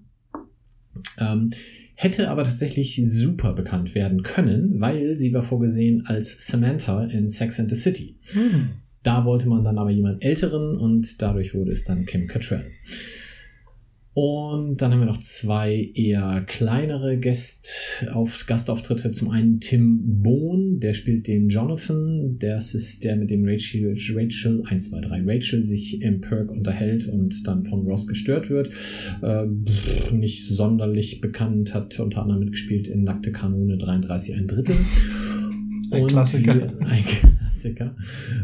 Ähm, 1.18 1.50
hätte 1.94 2.30
aber 2.30 2.44
tatsächlich 2.44 3.00
super 3.04 3.52
bekannt 3.52 3.94
werden 3.94 4.22
können, 4.22 4.80
weil 4.80 5.16
sie 5.16 5.32
war 5.32 5.42
vorgesehen 5.42 6.06
als 6.06 6.46
Samantha 6.46 7.04
in 7.04 7.28
Sex 7.28 7.60
and 7.60 7.70
the 7.70 7.76
City. 7.76 8.16
Hm. 8.32 8.70
Da 9.02 9.24
wollte 9.24 9.48
man 9.48 9.64
dann 9.64 9.78
aber 9.78 9.90
jemanden 9.90 10.22
älteren 10.22 10.78
und 10.78 11.20
dadurch 11.20 11.54
wurde 11.54 11.70
es 11.72 11.84
dann 11.84 12.06
Kim 12.06 12.26
Cattrall. 12.26 12.64
Und 14.14 14.80
dann 14.80 14.92
haben 14.92 15.00
wir 15.00 15.06
noch 15.06 15.18
zwei 15.18 15.90
eher 15.92 16.44
kleinere 16.46 17.18
Gast 17.18 18.06
auf, 18.12 18.44
Gastauftritte. 18.46 19.10
Zum 19.10 19.30
einen 19.30 19.58
Tim 19.58 20.22
Bohn, 20.22 20.78
der 20.78 20.94
spielt 20.94 21.26
den 21.26 21.48
Jonathan. 21.48 22.36
Das 22.38 22.76
ist 22.76 23.02
der, 23.02 23.16
mit 23.16 23.30
dem 23.30 23.44
Rachel, 23.44 23.88
Rachel 23.88 24.62
1, 24.64 24.90
2, 24.90 25.00
3, 25.00 25.22
Rachel 25.24 25.62
sich 25.64 26.00
im 26.00 26.20
Perk 26.20 26.52
unterhält 26.52 27.08
und 27.08 27.44
dann 27.48 27.64
von 27.64 27.80
Ross 27.80 28.06
gestört 28.06 28.50
wird. 28.50 28.70
Äh, 29.20 29.46
nicht 30.12 30.46
sonderlich 30.46 31.20
bekannt, 31.20 31.74
hat 31.74 31.98
unter 31.98 32.22
anderem 32.22 32.40
mitgespielt 32.40 32.86
in 32.86 33.02
Nackte 33.02 33.32
Kanone 33.32 33.78
33 33.78 34.36
ein 34.36 34.46
Drittel. 34.46 34.76
Ein 35.90 36.06
Klassiker. 36.06 36.54
Wir, 36.54 36.86
ein 36.86 37.04
Klassiker. 37.64 37.96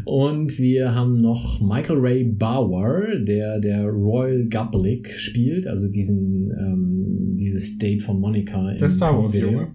Und 0.05 0.57
wir 0.57 0.95
haben 0.95 1.21
noch 1.21 1.61
Michael 1.61 1.99
Ray 1.99 2.23
Bauer, 2.23 3.03
der 3.19 3.59
der 3.59 3.85
Royal 3.85 4.47
Gublick 4.49 5.11
spielt, 5.11 5.67
also 5.67 5.87
diesen 5.87 6.51
ähm, 6.51 7.35
dieses 7.37 7.77
Date 7.77 8.01
von 8.01 8.19
Monica. 8.19 8.73
Der 8.73 8.89
Star 8.89 9.17
Wars. 9.17 9.33
Junge, 9.37 9.67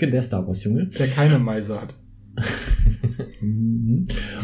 Der 0.00 0.22
Star 0.22 0.46
Wars 0.46 0.62
Junge. 0.64 0.86
der 0.98 1.08
keine 1.08 1.38
Meise 1.38 1.80
hat. 1.80 1.94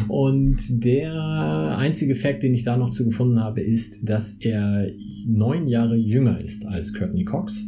Und 0.09 0.85
der 0.85 1.77
einzige 1.79 2.15
Fakt, 2.15 2.43
den 2.43 2.53
ich 2.55 2.65
da 2.65 2.77
noch 2.77 2.91
zu 2.91 3.07
gefunden 3.07 3.41
habe, 3.41 3.61
ist, 3.63 4.09
dass 4.09 4.37
er 4.41 4.91
neun 5.27 5.67
Jahre 5.67 5.97
jünger 5.97 6.41
ist 6.41 6.67
als 6.67 6.93
Courtney 6.93 7.25
Cox, 7.25 7.67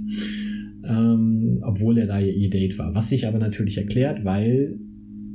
ähm, 0.85 1.61
obwohl 1.63 1.97
er 1.99 2.07
da 2.07 2.19
ja 2.19 2.33
ihr 2.33 2.51
Date 2.51 2.79
war. 2.79 2.95
Was 2.95 3.09
sich 3.09 3.27
aber 3.27 3.39
natürlich 3.39 3.79
erklärt, 3.79 4.25
weil 4.25 4.79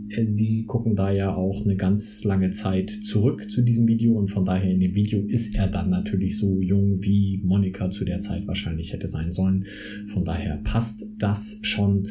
die 0.07 0.65
gucken 0.65 0.95
da 0.95 1.11
ja 1.11 1.35
auch 1.35 1.63
eine 1.63 1.75
ganz 1.75 2.23
lange 2.23 2.51
Zeit 2.51 2.89
zurück 2.89 3.49
zu 3.49 3.61
diesem 3.61 3.87
Video 3.87 4.13
und 4.13 4.29
von 4.29 4.45
daher 4.45 4.71
in 4.71 4.79
dem 4.79 4.95
Video 4.95 5.21
ist 5.21 5.55
er 5.55 5.67
dann 5.67 5.89
natürlich 5.89 6.37
so 6.37 6.61
jung, 6.61 7.01
wie 7.01 7.41
Monika 7.43 7.89
zu 7.89 8.05
der 8.05 8.19
Zeit 8.19 8.47
wahrscheinlich 8.47 8.93
hätte 8.93 9.07
sein 9.07 9.31
sollen. 9.31 9.65
Von 10.07 10.23
daher 10.23 10.57
passt 10.57 11.05
das 11.17 11.59
schon, 11.63 12.07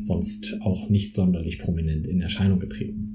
sonst 0.00 0.58
auch 0.60 0.88
nicht 0.88 1.14
sonderlich 1.14 1.58
prominent 1.58 2.06
in 2.06 2.20
Erscheinung 2.20 2.60
getreten. 2.60 3.11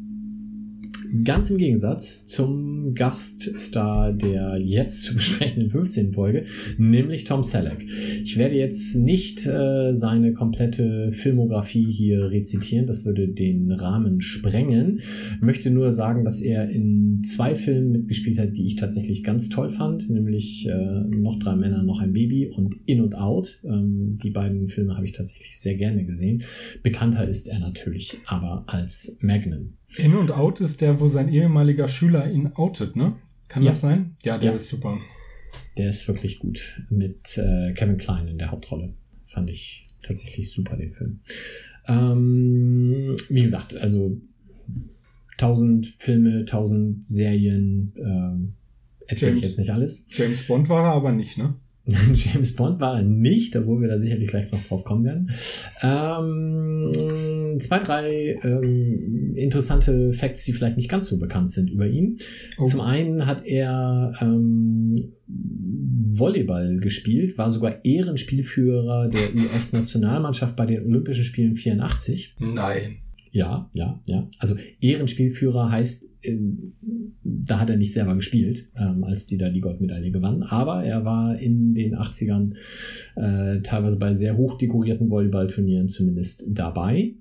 Ganz 1.24 1.50
im 1.50 1.58
Gegensatz 1.58 2.26
zum 2.26 2.94
Gaststar 2.94 4.12
der 4.14 4.58
jetzt 4.58 5.04
zu 5.04 5.14
besprechenden 5.16 5.70
15. 5.70 6.14
Folge, 6.14 6.44
nämlich 6.78 7.24
Tom 7.24 7.44
Selleck. 7.44 7.86
Ich 8.24 8.38
werde 8.38 8.56
jetzt 8.56 8.96
nicht 8.96 9.46
äh, 9.46 9.94
seine 9.94 10.34
komplette 10.34 11.12
Filmografie 11.12 11.90
hier 11.90 12.32
rezitieren, 12.32 12.88
das 12.88 13.06
würde 13.06 13.28
den 13.28 13.72
Rahmen 13.72 14.22
sprengen. 14.22 15.00
Möchte 15.40 15.70
nur 15.70 15.92
sagen, 15.92 16.26
dass 16.26 16.42
er 16.42 16.70
in 16.70 17.22
zwei 17.24 17.56
Filmen 17.56 17.92
mitgespielt 17.92 18.40
hat, 18.40 18.58
die 18.58 18.66
ich 18.66 18.76
tatsächlich 18.76 19.24
ganz 19.24 19.50
toll 19.50 19.70
fand, 19.70 20.10
nämlich 20.10 20.68
äh, 20.68 21.04
Noch 21.18 21.40
drei 21.40 21.56
Männer, 21.56 21.84
noch 21.84 22.00
ein 22.00 22.14
Baby 22.14 22.48
und 22.48 22.76
In 22.86 23.02
und 23.02 23.16
Out. 23.16 23.62
Ähm, 23.64 24.16
die 24.22 24.32
beiden 24.32 24.68
Filme 24.68 24.96
habe 24.96 25.06
ich 25.06 25.14
tatsächlich 25.14 25.58
sehr 25.60 25.76
gerne 25.76 26.06
gesehen. 26.06 26.44
Bekannter 26.84 27.28
ist 27.28 27.48
er 27.48 27.60
natürlich 27.60 28.18
aber 28.26 28.66
als 28.68 29.18
Magnum. 29.22 29.77
In 29.96 30.16
und 30.16 30.32
Out 30.32 30.60
ist 30.62 30.82
der, 30.82 31.00
wo 31.00 31.08
sein 31.08 31.30
ehemaliger 31.32 31.88
Schüler 31.88 32.30
ihn 32.30 32.52
outet, 32.56 32.96
ne? 32.96 33.16
Kann 33.48 33.64
Ja. 33.64 33.72
das 33.72 33.82
sein? 33.82 34.16
Ja, 34.24 34.38
der 34.38 34.52
Ja. 34.52 34.58
ist 34.58 34.68
super. 34.70 35.00
Der 35.78 35.90
ist 35.90 36.08
wirklich 36.08 36.40
gut 36.40 36.84
mit 36.90 37.38
äh, 37.38 37.72
Kevin 37.74 37.98
Klein 37.98 38.28
in 38.28 38.38
der 38.38 38.52
Hauptrolle. 38.52 38.94
Fand 39.26 39.50
ich 39.50 39.90
tatsächlich 40.02 40.52
super, 40.52 40.76
den 40.76 40.92
Film. 40.92 41.20
Ähm, 41.88 43.16
wie 43.30 43.42
gesagt, 43.42 43.76
also 43.76 44.18
tausend 45.38 45.88
Filme, 45.98 46.46
tausend 46.46 47.06
Serien, 47.06 47.94
ähm, 47.98 48.54
erzähle 49.08 49.36
ich 49.38 49.42
jetzt 49.44 49.58
nicht 49.60 49.72
alles. 49.72 50.08
James 50.10 50.46
Bond 50.48 50.68
war 50.70 50.84
er 50.86 50.92
aber 50.94 51.12
nicht, 51.12 51.38
ne? 51.38 51.56
James 52.14 52.56
Bond 52.56 52.80
war 52.80 52.98
er 52.98 53.04
nicht, 53.04 53.56
obwohl 53.56 53.82
wir 53.82 53.88
da 53.88 53.98
sicherlich 53.98 54.30
gleich 54.30 54.52
noch 54.52 54.64
drauf 54.64 54.84
kommen 54.84 55.06
werden. 55.06 55.30
Ähm, 55.82 57.60
zwei, 57.60 57.80
drei 57.80 58.40
ähm, 58.44 59.32
interessante 59.36 60.12
Facts, 60.12 60.44
die 60.46 60.54
vielleicht 60.54 60.78
nicht 60.78 60.90
ganz 60.90 61.08
so 61.08 61.18
bekannt 61.18 61.50
sind 61.50 61.70
über 61.70 61.88
ihn. 61.88 62.18
Oh. 62.58 62.66
Zum 62.66 62.82
einen 62.82 63.26
hat 63.26 63.46
er 63.46 64.12
ähm, 64.20 64.96
Volleyball 65.28 66.78
gespielt, 66.78 67.38
war 67.38 67.52
sogar 67.52 67.86
Ehrenspielführer 67.86 69.10
der 69.10 69.36
US-Nationalmannschaft 69.36 70.56
bei 70.56 70.66
den 70.66 70.86
Olympischen 70.86 71.24
Spielen 71.24 71.56
84. 71.56 72.36
Nein. 72.40 72.98
Ja, 73.32 73.70
ja, 73.74 74.02
ja. 74.06 74.30
Also 74.40 74.56
Ehrenspielführer 74.82 75.72
heißt, 75.72 76.10
ähm, 76.24 76.74
da 77.24 77.60
hat 77.60 77.70
er 77.70 77.78
nicht 77.78 77.94
selber 77.94 78.16
gespielt, 78.16 78.70
ähm, 78.76 79.04
als 79.04 79.28
die 79.28 79.38
da 79.38 79.50
die 79.50 79.62
Goldmedaille 79.62 80.12
gewannen, 80.12 80.44
aber 80.44 80.84
er 80.84 81.06
war 81.06 81.38
in 81.40 81.74
den 81.74 81.96
80ern 81.96 82.56
äh, 83.16 83.62
teilweise 83.62 84.00
bei 84.00 84.14
sehr 84.14 84.38
hoch 84.38 84.58
dekorierten 84.58 85.10
Volleyballturnieren 85.10 85.88
zumindest 85.88 86.46
dabei. 86.50 87.14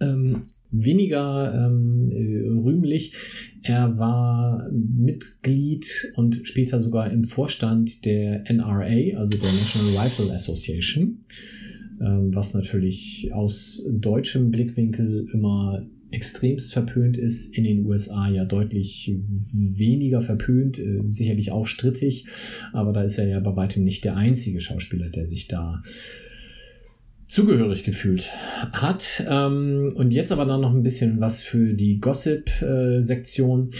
Ähm, 0.00 0.42
weniger 0.70 1.54
ähm, 1.54 2.10
äh, 2.10 2.48
rühmlich, 2.48 3.14
er 3.62 3.96
war 3.98 4.68
Mitglied 4.72 6.12
und 6.16 6.40
später 6.44 6.80
sogar 6.80 7.10
im 7.10 7.24
Vorstand 7.24 8.04
der 8.04 8.44
NRA, 8.50 9.18
also 9.18 9.38
der 9.38 9.52
National 9.52 10.04
Rifle 10.04 10.32
Association 10.34 11.24
was 11.98 12.54
natürlich 12.54 13.30
aus 13.32 13.86
deutschem 13.90 14.50
Blickwinkel 14.50 15.28
immer 15.32 15.86
extremst 16.14 16.72
verpönt 16.72 17.16
ist, 17.16 17.56
in 17.56 17.64
den 17.64 17.84
USA 17.84 18.28
ja 18.28 18.44
deutlich 18.44 19.14
weniger 19.52 20.20
verpönt, 20.20 20.78
äh, 20.78 21.02
sicherlich 21.08 21.50
auch 21.50 21.66
strittig, 21.66 22.26
aber 22.72 22.92
da 22.92 23.02
ist 23.02 23.18
er 23.18 23.28
ja 23.28 23.40
bei 23.40 23.54
weitem 23.56 23.84
nicht 23.84 24.04
der 24.04 24.16
einzige 24.16 24.60
Schauspieler, 24.60 25.08
der 25.08 25.26
sich 25.26 25.48
da 25.48 25.82
zugehörig 27.26 27.84
gefühlt 27.84 28.30
hat. 28.72 29.24
Ähm, 29.28 29.92
und 29.96 30.12
jetzt 30.12 30.30
aber 30.30 30.44
dann 30.44 30.60
noch 30.60 30.72
ein 30.72 30.82
bisschen 30.82 31.20
was 31.20 31.42
für 31.42 31.74
die 31.74 31.98
Gossip-Sektion. 31.98 33.70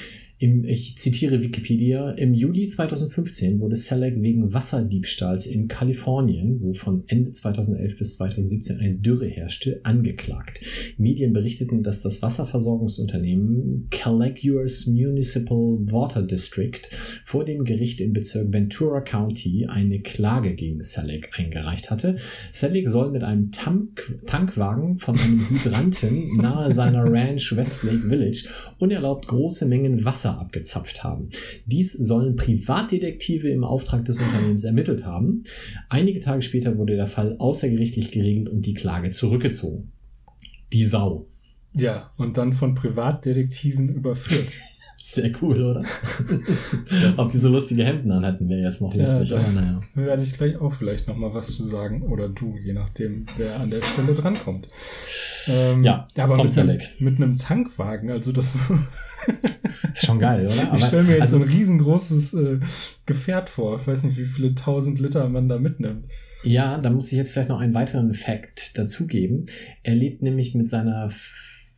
Im, 0.44 0.62
ich 0.62 0.98
zitiere 0.98 1.42
Wikipedia, 1.42 2.10
im 2.10 2.34
Juli 2.34 2.66
2015 2.66 3.60
wurde 3.60 3.76
Selleck 3.76 4.20
wegen 4.20 4.52
Wasserdiebstahls 4.52 5.46
in 5.46 5.68
Kalifornien, 5.68 6.60
wo 6.60 6.74
von 6.74 7.04
Ende 7.06 7.32
2011 7.32 7.96
bis 7.96 8.18
2017 8.18 8.78
eine 8.78 8.96
Dürre 8.96 9.26
herrschte, 9.26 9.80
angeklagt. 9.84 10.60
Medien 10.98 11.32
berichteten, 11.32 11.82
dass 11.82 12.02
das 12.02 12.20
Wasserversorgungsunternehmen 12.20 13.88
Calaguas 13.90 14.86
Municipal 14.86 15.78
Water 15.90 16.20
District 16.20 16.82
vor 17.24 17.46
dem 17.46 17.64
Gericht 17.64 18.02
im 18.02 18.12
Bezirk 18.12 18.52
Ventura 18.52 19.00
County 19.00 19.64
eine 19.66 20.00
Klage 20.00 20.54
gegen 20.54 20.82
Selleck 20.82 21.30
eingereicht 21.38 21.90
hatte. 21.90 22.16
Selleck 22.52 22.90
soll 22.90 23.10
mit 23.10 23.22
einem 23.22 23.50
Tank 23.50 24.20
Tankwagen 24.26 24.98
von 24.98 25.18
einem 25.18 25.48
Hydranten 25.48 26.36
nahe 26.36 26.70
seiner 26.70 27.10
Ranch 27.10 27.56
Westlake 27.56 28.10
Village 28.10 28.46
unerlaubt 28.78 29.26
große 29.26 29.64
Mengen 29.64 30.04
Wasser 30.04 30.33
Wasser 30.34 30.40
abgezapft 30.40 31.04
haben. 31.04 31.28
Dies 31.66 31.92
sollen 31.92 32.36
Privatdetektive 32.36 33.48
im 33.48 33.64
Auftrag 33.64 34.04
des 34.04 34.20
Unternehmens 34.20 34.64
ermittelt 34.64 35.04
haben. 35.04 35.44
Einige 35.88 36.20
Tage 36.20 36.42
später 36.42 36.76
wurde 36.76 36.96
der 36.96 37.06
Fall 37.06 37.36
außergerichtlich 37.38 38.10
geregelt 38.10 38.48
und 38.48 38.66
die 38.66 38.74
Klage 38.74 39.10
zurückgezogen. 39.10 39.92
Die 40.72 40.84
Sau. 40.84 41.28
Ja, 41.72 42.12
und 42.16 42.36
dann 42.36 42.52
von 42.52 42.74
Privatdetektiven 42.74 43.88
überführt. 43.88 44.48
Sehr 45.06 45.30
cool, 45.42 45.60
oder? 45.62 45.84
Ob 47.18 47.30
die 47.30 47.36
so 47.36 47.50
lustige 47.50 47.84
Hemden 47.84 48.10
anhatten, 48.10 48.48
wäre 48.48 48.62
jetzt 48.62 48.80
noch 48.80 48.94
lustig, 48.94 49.28
da 49.28 49.36
aber 49.36 49.48
naja. 49.50 49.80
Werde 49.94 50.22
ich 50.22 50.32
gleich 50.32 50.56
auch 50.56 50.72
vielleicht 50.72 51.06
noch 51.08 51.16
mal 51.16 51.34
was 51.34 51.48
zu 51.54 51.66
sagen. 51.66 52.00
Oder 52.04 52.30
du, 52.30 52.56
je 52.56 52.72
nachdem, 52.72 53.26
wer 53.36 53.60
an 53.60 53.68
der 53.68 53.82
Stelle 53.82 54.14
drankommt. 54.14 54.66
Ähm, 55.48 55.84
Ja, 55.84 56.08
aber 56.16 56.36
Tom 56.36 56.46
mit 56.46 56.58
einem, 56.58 56.80
mit 57.00 57.16
einem 57.16 57.36
Tankwagen, 57.36 58.10
also 58.10 58.32
das. 58.32 58.54
Ist 59.92 60.06
schon 60.06 60.18
geil, 60.18 60.46
oder? 60.46 60.54
ich 60.54 60.62
Aber- 60.62 60.78
stelle 60.78 61.02
mir 61.02 61.12
jetzt 61.12 61.20
also, 61.20 61.36
so 61.36 61.44
ein 61.44 61.50
riesengroßes 61.50 62.32
äh, 62.32 62.60
Gefährt 63.04 63.50
vor. 63.50 63.78
Ich 63.78 63.86
weiß 63.86 64.04
nicht, 64.04 64.16
wie 64.16 64.24
viele 64.24 64.54
tausend 64.54 64.98
Liter 65.00 65.28
man 65.28 65.50
da 65.50 65.58
mitnimmt. 65.58 66.08
Ja, 66.44 66.78
da 66.78 66.88
muss 66.88 67.12
ich 67.12 67.18
jetzt 67.18 67.32
vielleicht 67.32 67.50
noch 67.50 67.60
einen 67.60 67.74
weiteren 67.74 68.14
Fact 68.14 68.78
dazugeben. 68.78 69.46
Er 69.82 69.96
lebt 69.96 70.22
nämlich 70.22 70.54
mit 70.54 70.66
seiner 70.70 71.10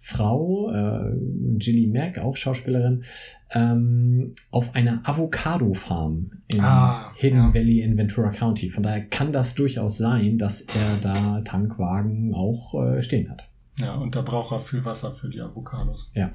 Frau, 0.09 0.71
äh, 0.73 1.17
Gilly 1.59 1.89
Mack, 1.89 2.19
auch 2.19 2.37
Schauspielerin, 2.37 3.03
ähm, 3.51 4.35
auf 4.53 4.77
einer 4.77 5.01
Avocado-Farm 5.03 6.31
in 6.47 6.61
Ah, 6.61 7.13
Hidden 7.17 7.39
ja. 7.49 7.55
Valley 7.55 7.81
in 7.81 7.97
Ventura 7.99 8.31
County. 8.31 8.71
Von 8.71 8.85
daher 8.85 9.05
kann 9.07 9.33
das 9.33 9.57
durchaus 9.57 9.99
sein, 9.99 10.39
dass 10.39 10.61
er 10.63 10.99
da 11.03 11.41
Tankwagen 11.41 12.33
auch 12.35 12.75
äh, 12.85 13.03
stehen 13.03 13.29
hat. 13.31 13.49
Ja, 13.81 13.97
und 13.97 14.15
da 14.15 14.23
braucht 14.23 14.53
er 14.53 14.61
viel 14.61 14.85
Wasser 14.85 15.13
für 15.13 15.29
die 15.29 15.41
Avocados. 15.41 16.13
Ja. 16.15 16.31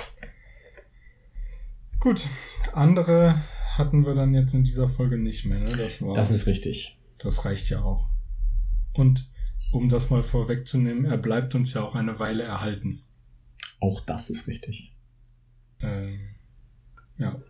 Gut, 2.01 2.27
andere 2.73 3.35
hatten 3.77 4.05
wir 4.05 4.15
dann 4.15 4.33
jetzt 4.33 4.53
in 4.53 4.65
dieser 4.65 4.89
Folge 4.89 5.17
nicht 5.17 5.45
mehr. 5.45 5.59
Ne? 5.59 5.65
Das, 5.77 6.01
war, 6.01 6.13
Das 6.13 6.29
ist 6.29 6.45
richtig. 6.45 6.99
das 7.19 7.45
reicht 7.45 7.69
ja 7.69 7.81
auch. 7.81 8.07
Und 8.93 9.29
um 9.71 9.87
das 9.87 10.09
mal 10.09 10.23
vorwegzunehmen, 10.23 11.05
er 11.05 11.17
bleibt 11.17 11.55
uns 11.55 11.73
ja 11.73 11.81
auch 11.83 11.95
eine 11.95 12.19
Weile 12.19 12.43
erhalten. 12.43 13.03
Auch 13.81 13.99
das 13.99 14.29
ist 14.29 14.47
richtig. 14.47 14.95
Ähm, 15.81 16.19
ja. 17.17 17.41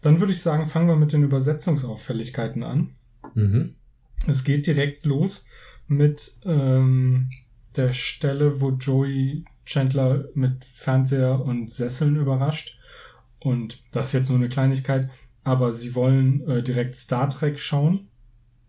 Dann 0.00 0.20
würde 0.20 0.32
ich 0.32 0.40
sagen, 0.40 0.66
fangen 0.66 0.88
wir 0.88 0.96
mit 0.96 1.12
den 1.12 1.24
Übersetzungsauffälligkeiten 1.24 2.62
an. 2.62 2.94
Mhm. 3.34 3.74
Es 4.26 4.44
geht 4.44 4.66
direkt 4.66 5.04
los 5.04 5.44
mit 5.86 6.34
ähm, 6.44 7.30
der 7.76 7.92
Stelle, 7.92 8.60
wo 8.60 8.70
Joey 8.70 9.44
Chandler 9.66 10.28
mit 10.34 10.64
Fernseher 10.64 11.44
und 11.44 11.70
Sesseln 11.70 12.16
überrascht. 12.16 12.78
Und 13.38 13.82
das 13.92 14.08
ist 14.08 14.12
jetzt 14.12 14.28
nur 14.28 14.38
eine 14.38 14.48
Kleinigkeit, 14.48 15.10
aber 15.44 15.72
sie 15.72 15.94
wollen 15.94 16.48
äh, 16.48 16.62
direkt 16.62 16.96
Star 16.96 17.28
Trek 17.28 17.58
schauen, 17.58 18.08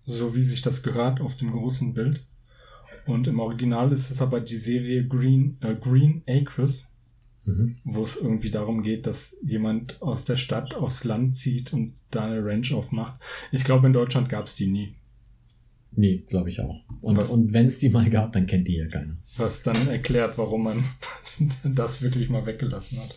so 0.05 0.36
wie 0.36 0.43
sich 0.43 0.61
das 0.61 0.84
gehört 0.84 1.22
auf 1.22 1.36
dem 1.36 1.51
großen 1.51 1.93
Bild. 1.93 2.26
Und 3.05 3.28
im 3.28 3.39
Original 3.39 3.91
ist 3.91 4.09
es 4.11 4.22
aber 4.22 4.39
die 4.39 4.57
Serie 4.57 5.07
Green, 5.07 5.57
äh, 5.61 5.76
Green 5.76 6.24
Acres, 6.28 6.88
Mhm. 7.44 7.78
wo 7.84 8.04
es 8.04 8.18
irgendwie 8.18 8.52
darum 8.52 8.84
geht, 8.84 9.08
dass 9.08 9.36
jemand 9.42 10.00
aus 10.02 10.26
der 10.26 10.38
Stadt 10.38 10.76
aufs 10.76 11.04
Land 11.04 11.36
zieht 11.36 11.74
und 11.74 11.96
da 12.12 12.26
eine 12.26 12.46
Ranch 12.46 12.72
aufmacht. 12.72 13.20
Ich 13.52 13.64
glaube, 13.64 13.88
in 13.88 13.94
Deutschland 13.94 14.30
gab 14.30 14.46
es 14.46 14.56
die 14.56 14.68
nie. 14.68 14.96
Nee, 15.94 16.24
glaube 16.30 16.50
ich 16.50 16.62
auch. 16.62 16.84
Und, 17.02 17.18
Was? 17.18 17.30
und 17.30 17.52
wenn 17.52 17.66
es 17.66 17.80
die 17.80 17.89
mal 17.89 18.10
gab, 18.10 18.32
dann 18.34 18.46
kennt 18.46 18.68
die 18.68 18.78
ja 18.78 18.88
keiner. 18.88 19.18
Was 19.38 19.64
dann 19.64 19.88
erklärt, 19.88 20.38
warum 20.38 20.64
man 20.64 20.84
das 21.64 22.02
wirklich 22.02 22.30
mal 22.30 22.46
weggelassen 22.46 23.00
hat. 23.00 23.16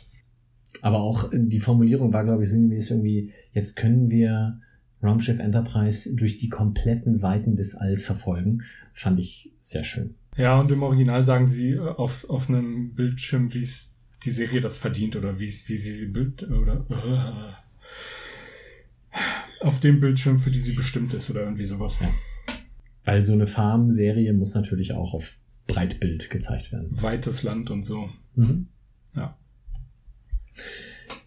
Aber 0.82 1.00
auch 1.00 1.30
die 1.32 1.60
Formulierung 1.60 2.12
war, 2.12 2.24
glaube 2.24 2.42
ich, 2.42 2.50
sinngemäß 2.50 2.90
irgendwie, 2.90 3.32
jetzt 3.52 3.76
können 3.76 4.10
wir 4.10 4.60
Raumschiff 5.02 5.38
Enterprise 5.38 6.16
durch 6.16 6.38
die 6.38 6.48
kompletten 6.48 7.22
Weiten 7.22 7.56
des 7.56 7.74
Alls 7.74 8.06
verfolgen. 8.06 8.62
Fand 8.92 9.18
ich 9.18 9.52
sehr 9.60 9.84
schön. 9.84 10.14
Ja, 10.36 10.58
und 10.60 10.72
im 10.72 10.82
Original 10.82 11.24
sagen 11.24 11.46
sie 11.46 11.70
äh, 11.70 11.78
auf, 11.78 12.28
auf 12.28 12.48
einem 12.48 12.94
Bildschirm, 12.94 13.54
wie 13.54 13.62
es 13.62 13.93
die 14.24 14.30
Serie 14.30 14.60
das 14.60 14.76
verdient 14.76 15.16
oder 15.16 15.38
wie, 15.38 15.52
wie 15.66 15.76
sie 15.76 16.08
oder 16.08 16.86
äh, 16.90 17.64
auf 19.64 19.80
dem 19.80 20.00
Bildschirm, 20.00 20.38
für 20.38 20.50
die 20.50 20.58
sie 20.58 20.72
bestimmt 20.72 21.14
ist 21.14 21.30
oder 21.30 21.42
irgendwie 21.42 21.64
sowas. 21.64 21.98
Ja. 22.00 22.10
Weil 23.04 23.22
so 23.22 23.32
eine 23.32 23.46
Farm-Serie 23.46 24.32
muss 24.32 24.54
natürlich 24.54 24.94
auch 24.94 25.14
auf 25.14 25.36
Breitbild 25.66 26.30
gezeigt 26.30 26.72
werden. 26.72 26.90
Weites 27.00 27.42
Land 27.42 27.70
und 27.70 27.84
so. 27.84 28.08
Mhm. 28.34 28.68
Ja. 29.14 29.36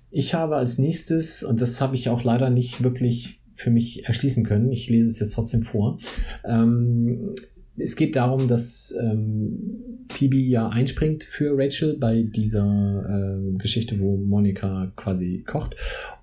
Ich 0.09 0.33
habe 0.33 0.55
als 0.55 0.77
nächstes, 0.77 1.43
und 1.43 1.61
das 1.61 1.81
habe 1.81 1.95
ich 1.95 2.09
auch 2.09 2.23
leider 2.23 2.49
nicht 2.49 2.83
wirklich 2.83 3.41
für 3.53 3.71
mich 3.71 4.05
erschließen 4.05 4.45
können, 4.45 4.71
ich 4.71 4.89
lese 4.89 5.09
es 5.09 5.19
jetzt 5.19 5.33
trotzdem 5.33 5.63
vor. 5.63 5.97
Ähm, 6.45 7.33
es 7.77 7.95
geht 7.95 8.15
darum, 8.15 8.47
dass 8.47 8.95
ähm, 8.99 10.05
Phoebe 10.09 10.37
ja 10.37 10.69
einspringt 10.69 11.23
für 11.23 11.55
Rachel 11.55 11.97
bei 11.97 12.23
dieser 12.23 13.03
äh, 13.05 13.57
Geschichte, 13.57 13.99
wo 13.99 14.17
Monika 14.17 14.91
quasi 14.95 15.43
kocht. 15.45 15.75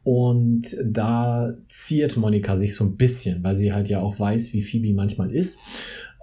Und 0.03 0.77
da 0.85 1.55
ziert 1.69 2.17
Monika 2.17 2.57
sich 2.57 2.75
so 2.75 2.85
ein 2.85 2.97
bisschen, 2.97 3.43
weil 3.45 3.55
sie 3.55 3.73
halt 3.73 3.89
ja 3.89 4.01
auch 4.01 4.19
weiß, 4.19 4.53
wie 4.53 4.63
Phoebe 4.63 4.93
manchmal 4.93 5.33
ist. 5.33 5.61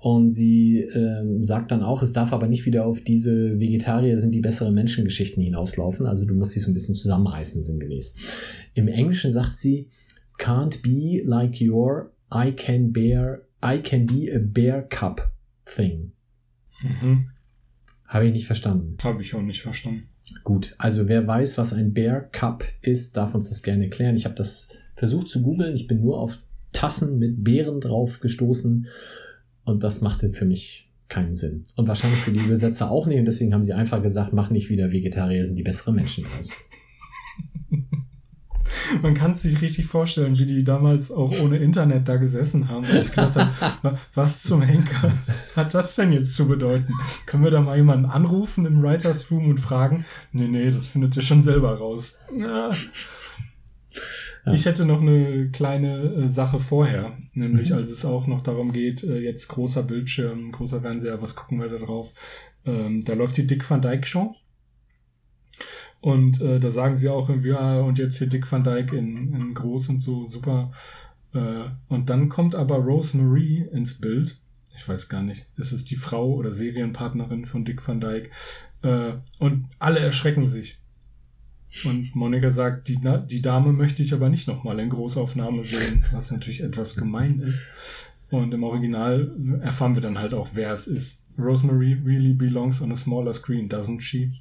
Und 0.02 0.32
sie 0.32 0.80
ähm, 0.80 1.44
sagt 1.44 1.72
dann 1.72 1.84
auch, 1.84 2.02
es 2.02 2.12
darf 2.12 2.34
aber 2.34 2.48
nicht 2.48 2.66
wieder 2.66 2.86
auf 2.86 3.02
diese 3.02 3.60
Vegetarier 3.60 4.18
sind 4.18 4.34
die 4.34 4.40
besseren 4.40 4.74
Menschengeschichten 4.74 5.44
hinauslaufen. 5.44 6.08
Also 6.08 6.26
du 6.26 6.34
musst 6.34 6.56
dich 6.56 6.64
so 6.64 6.72
ein 6.72 6.74
bisschen 6.74 6.96
zusammenreißen, 6.96 7.62
sinngemäß. 7.62 8.18
Im 8.74 8.88
Englischen 8.88 9.32
sagt 9.32 9.56
sie, 9.56 9.90
can't 10.40 10.82
be 10.82 11.22
like 11.24 11.62
your 11.62 12.12
I 12.34 12.52
can 12.52 12.92
bear, 12.92 13.42
I 13.64 13.80
can 13.80 14.06
be 14.06 14.32
a 14.34 14.40
bear 14.40 14.82
cup 14.84 15.32
thing. 15.66 16.12
Mhm. 16.82 17.30
Habe 18.08 18.28
ich 18.28 18.34
nicht 18.34 18.48
verstanden. 18.48 18.98
Habe 19.02 19.22
ich 19.22 19.34
auch 19.34 19.42
nicht 19.42 19.62
verstanden. 19.62 20.10
Gut, 20.44 20.76
also 20.78 21.08
wer 21.08 21.26
weiß, 21.28 21.58
was 21.58 21.74
ein 21.74 21.94
Bear 21.94 22.22
Cup 22.22 22.64
ist, 22.82 23.18
darf 23.18 23.36
uns 23.36 23.50
das 23.50 23.64
gerne 23.64 23.86
erklären. 23.86 24.16
Ich 24.16 24.26
habe 24.26 24.36
das 24.36 24.78
versucht 24.96 25.30
zu 25.30 25.42
googeln. 25.42 25.76
Ich 25.76 25.88
bin 25.88 26.02
nur 26.02 26.20
auf 26.20 26.40
Tassen 26.72 27.20
mit 27.20 27.44
Beeren 27.44 27.82
drauf 27.82 28.20
gestoßen 28.20 28.88
und 29.66 29.84
das 29.84 30.02
machte 30.02 30.30
für 30.30 30.46
mich 30.46 30.90
keinen 31.10 31.34
Sinn. 31.34 31.64
Und 31.76 31.88
wahrscheinlich 31.88 32.20
für 32.20 32.32
die 32.32 32.40
Übersetzer 32.40 32.90
auch 32.90 33.08
nicht. 33.08 33.20
Und 33.20 33.26
deswegen 33.26 33.54
haben 33.54 33.64
sie 33.64 33.74
einfach 33.74 34.02
gesagt, 34.02 34.32
mach 34.32 34.50
nicht 34.50 34.70
wieder 34.70 34.92
Vegetarier 34.92 35.46
sind 35.46 35.58
die 35.58 35.64
besseren 35.64 35.96
Menschen 35.96 36.26
aus. 36.40 36.56
Man 39.02 39.14
kann 39.14 39.32
es 39.32 39.42
sich 39.42 39.62
richtig 39.62 39.86
vorstellen, 39.88 40.38
wie 40.38 40.46
die 40.46 40.64
damals 40.64 41.12
auch 41.12 41.34
ohne 41.42 41.58
Internet 41.58 42.08
da 42.08 42.18
gesessen 42.18 42.70
haben 42.70 42.86
und 42.86 43.18
haben, 43.18 43.50
"Wa- 43.82 43.98
was 44.14 44.44
zum 44.44 44.62
Henker 44.62 45.12
hat 45.56 45.74
das 45.74 45.96
denn 45.96 46.12
jetzt 46.12 46.36
zu 46.36 46.48
bedeuten? 46.48 46.94
Können 47.26 47.44
wir 47.44 47.52
da 47.52 47.62
mal 47.62 47.78
jemanden 47.78 48.06
anrufen 48.06 48.66
im 48.66 48.82
Writers 48.82 49.30
Room 49.32 49.50
und 49.50 49.60
fragen? 49.60 50.06
Nee, 50.32 50.48
nee, 50.48 50.72
das 50.72 50.88
findet 50.88 51.16
ihr 51.16 51.22
schon 51.22 51.42
selber 51.42 51.78
raus. 51.78 52.18
Ja. 52.38 52.72
Ja. 54.44 54.54
Ich 54.54 54.66
hätte 54.66 54.86
noch 54.86 55.02
eine 55.02 55.50
kleine 55.52 56.02
äh, 56.24 56.28
Sache 56.30 56.60
vorher, 56.60 57.16
nämlich 57.34 57.70
Mhm. 57.70 57.76
als 57.76 57.92
es 57.92 58.06
auch 58.06 58.26
noch 58.26 58.42
darum 58.42 58.72
geht, 58.72 59.04
äh, 59.04 59.20
jetzt 59.20 59.48
großer 59.50 59.84
Bildschirm, 59.84 60.52
großer 60.52 60.82
Fernseher, 60.82 61.22
was 61.22 61.36
gucken 61.36 61.60
wir 61.60 61.70
da 61.70 61.78
drauf? 61.78 62.12
Ähm, 62.66 63.02
da 63.04 63.14
läuft 63.14 63.38
die 63.38 63.46
Dick 63.46 63.70
Van 63.70 63.82
Dyke 63.82 64.06
Show. 64.08 64.36
Und 66.02 66.42
äh, 66.42 66.60
da 66.60 66.72
sagen 66.72 66.98
sie 66.98 67.10
auch 67.10 67.30
irgendwie, 67.30 67.54
ah, 67.54 67.82
und 67.82 68.00
jetzt 68.00 68.18
hier 68.18 68.28
Dick 68.28 68.52
Van 68.52 68.64
Dyke 68.64 68.98
in, 68.98 69.34
in 69.34 69.54
groß 69.54 69.90
und 69.90 70.00
so, 70.02 70.26
super. 70.26 70.72
Äh, 71.34 71.66
und 71.90 72.10
dann 72.10 72.28
kommt 72.28 72.56
aber 72.56 72.78
Rosemarie 72.78 73.68
ins 73.72 73.94
Bild. 73.94 74.38
ich 74.76 74.88
weiß 74.88 75.10
gar 75.10 75.22
nicht, 75.22 75.46
ist 75.58 75.72
es 75.72 75.86
die 75.86 75.96
Frau 75.96 76.34
oder 76.34 76.52
Serienpartnerin 76.52 77.46
von 77.46 77.66
Dick 77.66 77.88
Van 77.88 78.02
Dyke. 78.02 78.32
Äh, 78.82 79.14
und 79.38 79.68
alle 79.78 80.00
erschrecken 80.00 80.50
sich. 80.50 80.80
Und 81.86 82.16
Monika 82.16 82.52
sagt, 82.52 82.90
die, 82.90 83.00
die 83.28 83.42
Dame 83.42 83.72
möchte 83.72 84.04
ich 84.04 84.14
aber 84.14 84.28
nicht 84.28 84.48
nochmal 84.48 84.80
in 84.80 84.90
Großaufnahme 84.90 85.64
sehen, 85.64 86.04
was 86.12 86.32
natürlich 86.32 86.62
etwas 86.62 86.96
gemein 86.96 87.40
ist. 87.40 87.62
Und 88.30 88.54
im 88.54 88.64
Original 88.64 89.32
erfahren 89.62 89.94
wir 89.94 90.02
dann 90.02 90.18
halt 90.18 90.34
auch, 90.34 90.50
wer 90.54 90.74
es 90.74 90.88
ist. 90.88 91.24
Rosemary 91.38 91.94
really 92.06 92.34
belongs 92.34 92.82
on 92.82 92.92
a 92.92 92.96
smaller 92.96 93.34
screen, 93.34 93.70
doesn't 93.70 94.02
she? 94.02 94.32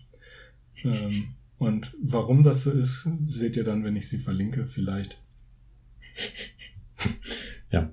Ähm, 0.84 1.34
und 1.60 1.94
warum 2.02 2.42
das 2.42 2.62
so 2.62 2.72
ist, 2.72 3.06
seht 3.26 3.54
ihr 3.54 3.64
dann, 3.64 3.84
wenn 3.84 3.94
ich 3.94 4.08
sie 4.08 4.18
verlinke, 4.18 4.66
vielleicht. 4.66 5.20
Ja. 7.72 7.92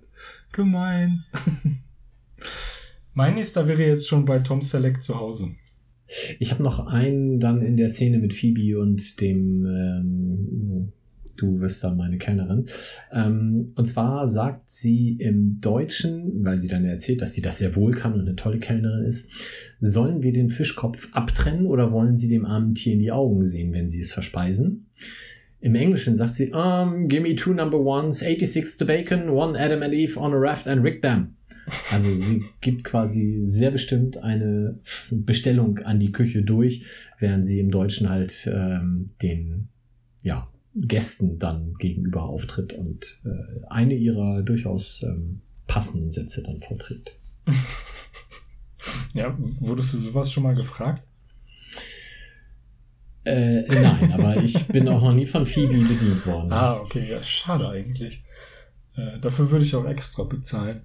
Gemein. 0.52 1.24
mein 3.14 3.36
nächster 3.36 3.68
wäre 3.68 3.86
jetzt 3.86 4.08
schon 4.08 4.26
bei 4.26 4.40
Tom 4.40 4.64
Selleck 4.64 5.04
zu 5.04 5.20
Hause. 5.20 5.52
Ich 6.40 6.52
habe 6.52 6.64
noch 6.64 6.88
einen 6.88 7.40
dann 7.40 7.62
in 7.62 7.78
der 7.78 7.90
Szene 7.90 8.18
mit 8.18 8.34
Phoebe 8.34 8.80
und 8.80 9.22
dem, 9.22 9.66
ähm, 9.68 10.94
du 11.38 11.60
wirst 11.60 11.84
dann 11.84 11.98
meine 11.98 12.18
Kellnerin. 12.18 12.66
Ähm, 13.12 13.74
und 13.76 13.86
zwar 13.86 14.28
sagt 14.28 14.70
sie 14.70 15.14
im 15.14 15.60
Deutschen, 15.62 16.44
weil 16.44 16.60
sie 16.60 16.68
dann 16.68 16.86
erzählt, 16.86 17.22
dass 17.22 17.34
sie 17.34 17.42
das 17.42 17.60
sehr 17.60 17.76
wohl 17.76 17.92
kann 17.92 18.14
und 18.14 18.22
eine 18.22 18.36
tolle 18.36 18.60
Kellnerin 18.60 19.06
ist, 19.06 19.30
sollen 19.80 20.24
wir 20.24 20.34
den 20.34 20.50
Fischkopf 20.50 21.10
abtrennen 21.14 21.68
oder 21.68 21.92
wollen 21.92 22.18
sie 22.18 22.28
dem 22.28 22.46
armen 22.46 22.76
Tier 22.76 22.94
in 22.94 23.00
die 23.00 23.12
Augen 23.12 23.46
sehen, 23.46 23.74
wenn 23.74 23.88
sie 23.88 24.02
es 24.02 24.12
verspeisen? 24.12 24.88
Im 25.60 25.74
Englischen 25.74 26.16
sagt 26.16 26.36
sie, 26.36 26.52
um, 26.52 27.08
give 27.08 27.22
me 27.22 27.36
two 27.36 27.54
number 27.54 27.80
ones, 27.80 28.20
86 28.20 28.78
the 28.78 28.86
bacon, 28.86 29.30
one 29.30 29.58
Adam 29.60 29.82
and 29.82 29.94
Eve 29.94 30.20
on 30.20 30.34
a 30.34 30.38
raft 30.38 30.68
and 30.68 30.84
rig 30.84 31.02
them. 31.02 31.36
Also 31.92 32.16
sie 32.16 32.44
gibt 32.62 32.84
quasi 32.84 33.40
sehr 33.42 33.72
bestimmt 33.72 34.18
eine 34.18 34.80
Bestellung 35.12 35.80
an 35.80 36.00
die 36.00 36.12
Küche 36.12 36.44
durch, 36.44 36.86
während 37.20 37.46
sie 37.46 37.60
im 37.60 37.72
Deutschen 37.72 38.10
halt 38.10 38.50
ähm, 38.54 39.10
den 39.22 39.68
ja, 40.22 40.48
Gästen 40.80 41.40
dann 41.40 41.76
gegenüber 41.80 42.24
auftritt 42.24 42.74
und 42.74 43.22
äh, 43.26 43.66
eine 43.70 43.96
ihrer 43.96 44.44
durchaus 44.44 45.04
ähm, 45.04 45.42
passenden 45.66 46.12
Sätze 46.12 46.44
dann 46.44 46.60
vorträgt. 46.60 47.16
Ja, 49.14 49.36
wurdest 49.38 49.94
du 49.94 49.98
sowas 49.98 50.32
schon 50.32 50.44
mal 50.44 50.56
gefragt? 50.56 51.02
Äh, 53.26 53.64
nein, 53.64 54.14
aber 54.14 54.38
ich 54.42 54.68
bin 54.68 54.88
auch 54.88 55.02
noch 55.02 55.14
nie 55.14 55.26
von 55.26 55.46
Phoebe 55.46 55.78
bedient 55.78 56.26
worden. 56.26 56.54
Ah, 56.54 56.78
okay, 56.78 57.06
ja, 57.10 57.22
schade 57.24 57.68
eigentlich. 57.68 58.24
Äh, 58.96 59.20
dafür 59.20 59.52
würde 59.52 59.66
ich 59.66 59.76
auch 59.76 59.86
extra 59.86 60.24
bezahlen. 60.24 60.82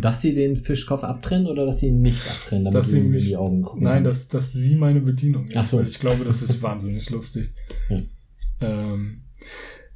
Dass 0.00 0.20
sie 0.20 0.34
den 0.34 0.54
Fischkopf 0.56 1.02
abtrennen 1.04 1.46
oder 1.46 1.66
dass 1.66 1.80
sie 1.80 1.88
ihn 1.88 2.00
nicht 2.02 2.20
abtrennen, 2.28 2.64
damit 2.66 2.78
Dass 2.78 2.88
sie 2.88 2.98
ihm 2.98 3.06
in 3.06 3.10
mich- 3.12 3.24
die 3.26 3.36
Augen 3.36 3.62
gucken 3.62 3.82
Nein, 3.84 4.04
dass, 4.04 4.28
dass 4.28 4.52
sie 4.52 4.76
meine 4.76 5.00
Bedienung 5.00 5.46
ist, 5.48 5.56
Ach 5.56 5.64
so. 5.64 5.78
weil 5.78 5.88
ich 5.88 5.98
glaube, 5.98 6.24
das 6.24 6.42
ist 6.42 6.62
wahnsinnig 6.62 7.08
lustig. 7.10 7.50
Ja. 7.88 8.00
Ähm, 8.60 9.22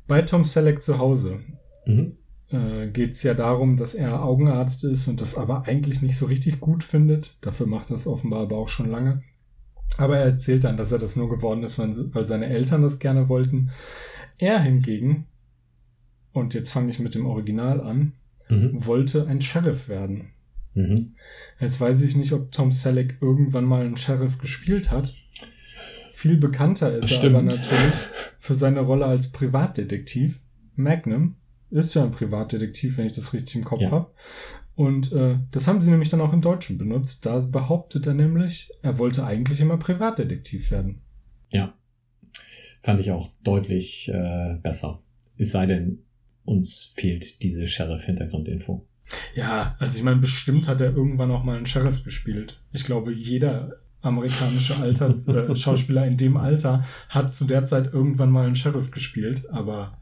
bei 0.07 0.22
Tom 0.22 0.44
Selleck 0.44 0.82
zu 0.82 0.98
Hause 0.98 1.40
Mhm. 1.86 2.16
äh, 2.50 2.88
geht 2.88 3.12
es 3.12 3.22
ja 3.22 3.34
darum, 3.34 3.76
dass 3.76 3.94
er 3.94 4.22
Augenarzt 4.24 4.84
ist 4.84 5.09
und 5.09 5.20
das 5.20 5.36
aber 5.36 5.66
eigentlich 5.66 6.00
nicht 6.03 6.16
so 6.16 6.26
richtig 6.26 6.61
gut 6.61 6.84
findet. 6.84 7.36
Dafür 7.40 7.66
macht 7.66 7.90
er 7.90 7.96
es 7.96 8.07
offenbar 8.07 8.42
aber 8.42 8.57
auch 8.59 8.68
schon 8.68 8.90
lange. 8.90 9.22
Aber 9.98 10.16
er 10.16 10.24
erzählt 10.24 10.64
dann, 10.64 10.76
dass 10.76 10.90
er 10.92 10.98
das 10.98 11.16
nur 11.16 11.28
geworden 11.28 11.62
ist, 11.64 11.78
weil 11.78 12.26
seine 12.26 12.46
Eltern 12.46 12.80
das 12.82 12.98
gerne 12.98 13.28
wollten. 13.28 13.70
Er 14.38 14.59
hingegen, 14.61 15.26
und 16.32 16.55
jetzt 16.55 16.70
fange 16.70 16.90
ich 16.90 16.98
mit 16.98 17.14
dem 17.14 17.26
Original 17.26 17.80
an, 17.80 18.12
Mhm. 18.53 18.86
wollte 18.86 19.26
ein 19.26 19.40
Sheriff 19.40 19.88
werden. 19.88 20.30
Mhm. 20.74 21.14
Jetzt 21.61 21.80
weiß 21.80 22.03
ich 22.03 22.16
nicht, 22.16 22.32
ob 22.32 22.50
Tom 22.53 22.72
Selleck 22.72 23.18
irgendwann 23.20 23.64
mal 23.64 23.84
einen 23.84 23.96
Sheriff 23.96 24.38
gespielt 24.38 24.90
hat. 24.90 25.14
Viel 26.12 26.36
bekannter 26.36 26.96
ist 26.96 27.11
Stimmt. 27.11 27.34
er 27.34 27.38
aber 27.40 27.42
natürlich 27.42 27.94
für 28.38 28.55
seine 28.55 28.80
Rolle 28.80 29.07
als 29.07 29.32
Privatdetektiv. 29.32 30.38
Magnum 30.76 31.36
ist 31.70 31.94
ja 31.94 32.05
ein 32.05 32.11
Privatdetektiv, 32.11 32.96
wenn 32.98 33.07
ich 33.07 33.12
das 33.12 33.32
richtig 33.32 33.57
im 33.57 33.64
Kopf 33.64 33.80
Ja. 33.80 33.90
habe. 33.90 34.11
Und 34.74 35.12
äh, 35.12 35.36
das 35.50 35.66
haben 35.66 35.80
sie 35.80 35.90
nämlich 35.90 36.09
dann 36.09 36.20
auch 36.20 36.32
im 36.32 36.40
Deutschen 36.40 36.78
benutzt. 36.78 37.26
Da 37.26 37.40
behauptet 37.40 38.07
er 38.07 38.14
nämlich, 38.14 38.70
er 38.82 38.98
wollte 38.98 39.24
eigentlich 39.24 39.61
immer 39.61 39.76
Privatdetektiv 39.76 40.70
werden. 40.70 41.03
Ja. 41.53 41.74
Fand 42.80 42.98
ich 43.00 43.11
auch 43.11 43.30
deutlich 43.44 44.09
äh, 44.12 44.57
besser. 44.62 45.03
Es 45.36 45.50
sei 45.50 45.66
denn, 45.66 45.98
uns 46.45 46.93
fehlt 46.95 47.43
diese 47.43 47.66
Sheriff-Hintergrundinfo. 47.66 48.84
Ja, 49.34 49.76
also 49.78 49.99
ich 49.99 50.05
meine, 50.05 50.20
bestimmt 50.20 50.68
hat 50.68 50.80
er 50.80 50.95
irgendwann 50.95 51.30
auch 51.30 51.45
mal 51.45 51.57
einen 51.57 51.66
Sheriff 51.66 52.03
gespielt. 52.05 52.61
Ich 52.72 52.84
glaube, 52.84 53.12
jeder 53.12 53.76
amerikanische 54.01 54.76
Alter, 54.76 55.14
äh, 55.51 55.57
Schauspieler 55.57 56.07
in 56.07 56.16
dem 56.16 56.36
Alter 56.36 56.84
hat 57.09 57.32
zu 57.32 57.45
der 57.45 57.64
Zeit 57.64 57.93
irgendwann 57.93 58.30
mal 58.30 58.47
einen 58.47 58.57
Sheriff 58.57 58.90
gespielt. 58.90 59.51
Aber 59.51 59.99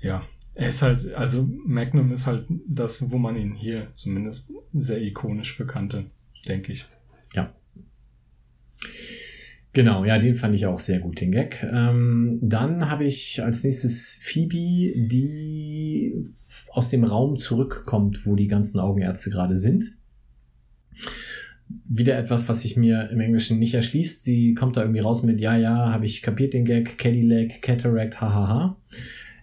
ja, 0.00 0.22
er 0.54 0.68
ist 0.70 0.82
halt, 0.82 1.12
also 1.14 1.48
Magnum 1.64 2.12
ist 2.12 2.26
halt 2.26 2.46
das, 2.66 3.10
wo 3.10 3.18
man 3.18 3.36
ihn 3.36 3.54
hier 3.54 3.88
zumindest 3.94 4.50
sehr 4.72 5.00
ikonisch 5.00 5.56
bekannte, 5.56 6.06
denke 6.46 6.72
ich. 6.72 6.86
Genau, 9.72 10.04
ja, 10.04 10.18
den 10.18 10.34
fand 10.34 10.54
ich 10.54 10.66
auch 10.66 10.78
sehr 10.78 10.98
gut, 10.98 11.20
den 11.20 11.30
Gag. 11.30 11.62
Ähm, 11.70 12.38
dann 12.42 12.90
habe 12.90 13.04
ich 13.04 13.42
als 13.42 13.64
nächstes 13.64 14.18
Phoebe, 14.22 15.06
die 15.08 16.24
aus 16.70 16.90
dem 16.90 17.04
Raum 17.04 17.36
zurückkommt, 17.36 18.26
wo 18.26 18.34
die 18.34 18.48
ganzen 18.48 18.80
Augenärzte 18.80 19.30
gerade 19.30 19.56
sind. 19.56 19.94
Wieder 21.86 22.16
etwas, 22.16 22.48
was 22.48 22.62
sich 22.62 22.76
mir 22.76 23.10
im 23.10 23.20
Englischen 23.20 23.58
nicht 23.58 23.74
erschließt. 23.74 24.22
Sie 24.22 24.54
kommt 24.54 24.76
da 24.76 24.82
irgendwie 24.82 25.00
raus 25.00 25.22
mit, 25.22 25.40
ja, 25.40 25.56
ja, 25.56 25.92
habe 25.92 26.06
ich 26.06 26.22
kapiert 26.22 26.54
den 26.54 26.64
Gag, 26.64 26.98
Cadillac, 26.98 27.60
Cataract, 27.62 28.20
hahaha. 28.20 28.78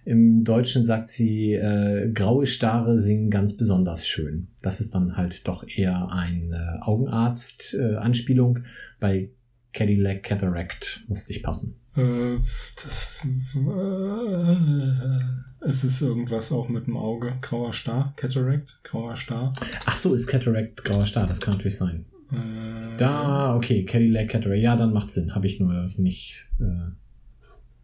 Im 0.06 0.44
Deutschen 0.44 0.84
sagt 0.84 1.10
sie, 1.10 1.54
äh, 1.54 2.12
graue 2.14 2.46
Stare 2.46 2.98
singen 3.00 3.32
ganz 3.32 3.58
besonders 3.58 4.08
schön. 4.08 4.48
Das 4.62 4.80
ist 4.80 4.94
dann 4.94 5.18
halt 5.18 5.48
doch 5.48 5.68
eher 5.68 6.12
eine 6.12 6.80
Augenarzt-Anspielung. 6.82 8.60
Bei 9.00 9.30
Cadillac 9.76 10.24
Cataract 10.24 11.04
musste 11.08 11.34
ich 11.34 11.44
passen. 11.44 11.76
Äh, 11.96 12.38
das, 12.82 13.08
äh, 13.56 15.20
es 15.68 15.84
ist 15.84 16.02
irgendwas 16.02 16.52
auch 16.52 16.70
mit 16.70 16.88
dem 16.88 16.98
Auge. 16.98 17.34
Grauer 17.42 17.74
Star, 17.74 18.14
Cataract, 18.16 18.80
grauer 18.84 19.16
Star. 19.16 19.54
Ach 19.86 19.96
so, 19.96 20.14
ist 20.14 20.28
Cataract 20.28 20.84
grauer 20.84 21.06
Star, 21.06 21.28
das 21.28 21.40
kann 21.42 21.54
natürlich 21.56 21.78
sein. 21.78 22.06
Äh, 22.32 22.96
Da, 22.98 23.56
okay, 23.56 23.84
Cadillac 23.86 24.30
Cataract, 24.30 24.62
ja, 24.62 24.76
dann 24.76 24.94
macht 24.94 25.12
Sinn. 25.12 25.36
Habe 25.36 25.48
ich 25.48 25.60
nur 25.60 25.92
nicht, 25.98 26.48
äh, 26.60 26.92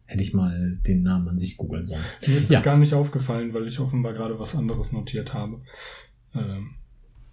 hätte 0.05 0.23
ich 0.23 0.33
mal 0.33 0.77
den 0.87 1.03
Namen 1.03 1.27
an 1.29 1.37
sich 1.39 1.57
googeln 1.57 1.85
sollen. 1.85 2.03
Mir 2.25 2.37
ist 2.37 2.49
Ja. 2.49 2.57
das 2.59 2.65
gar 2.65 2.77
nicht 2.77 2.93
aufgefallen, 2.93 3.53
weil 3.53 3.67
ich 3.67 3.79
offenbar 3.79 4.13
gerade 4.13 4.39
was 4.39 4.55
anderes 4.55 4.91
notiert 4.93 5.33
habe. 5.33 5.61
Ähm, 6.33 6.71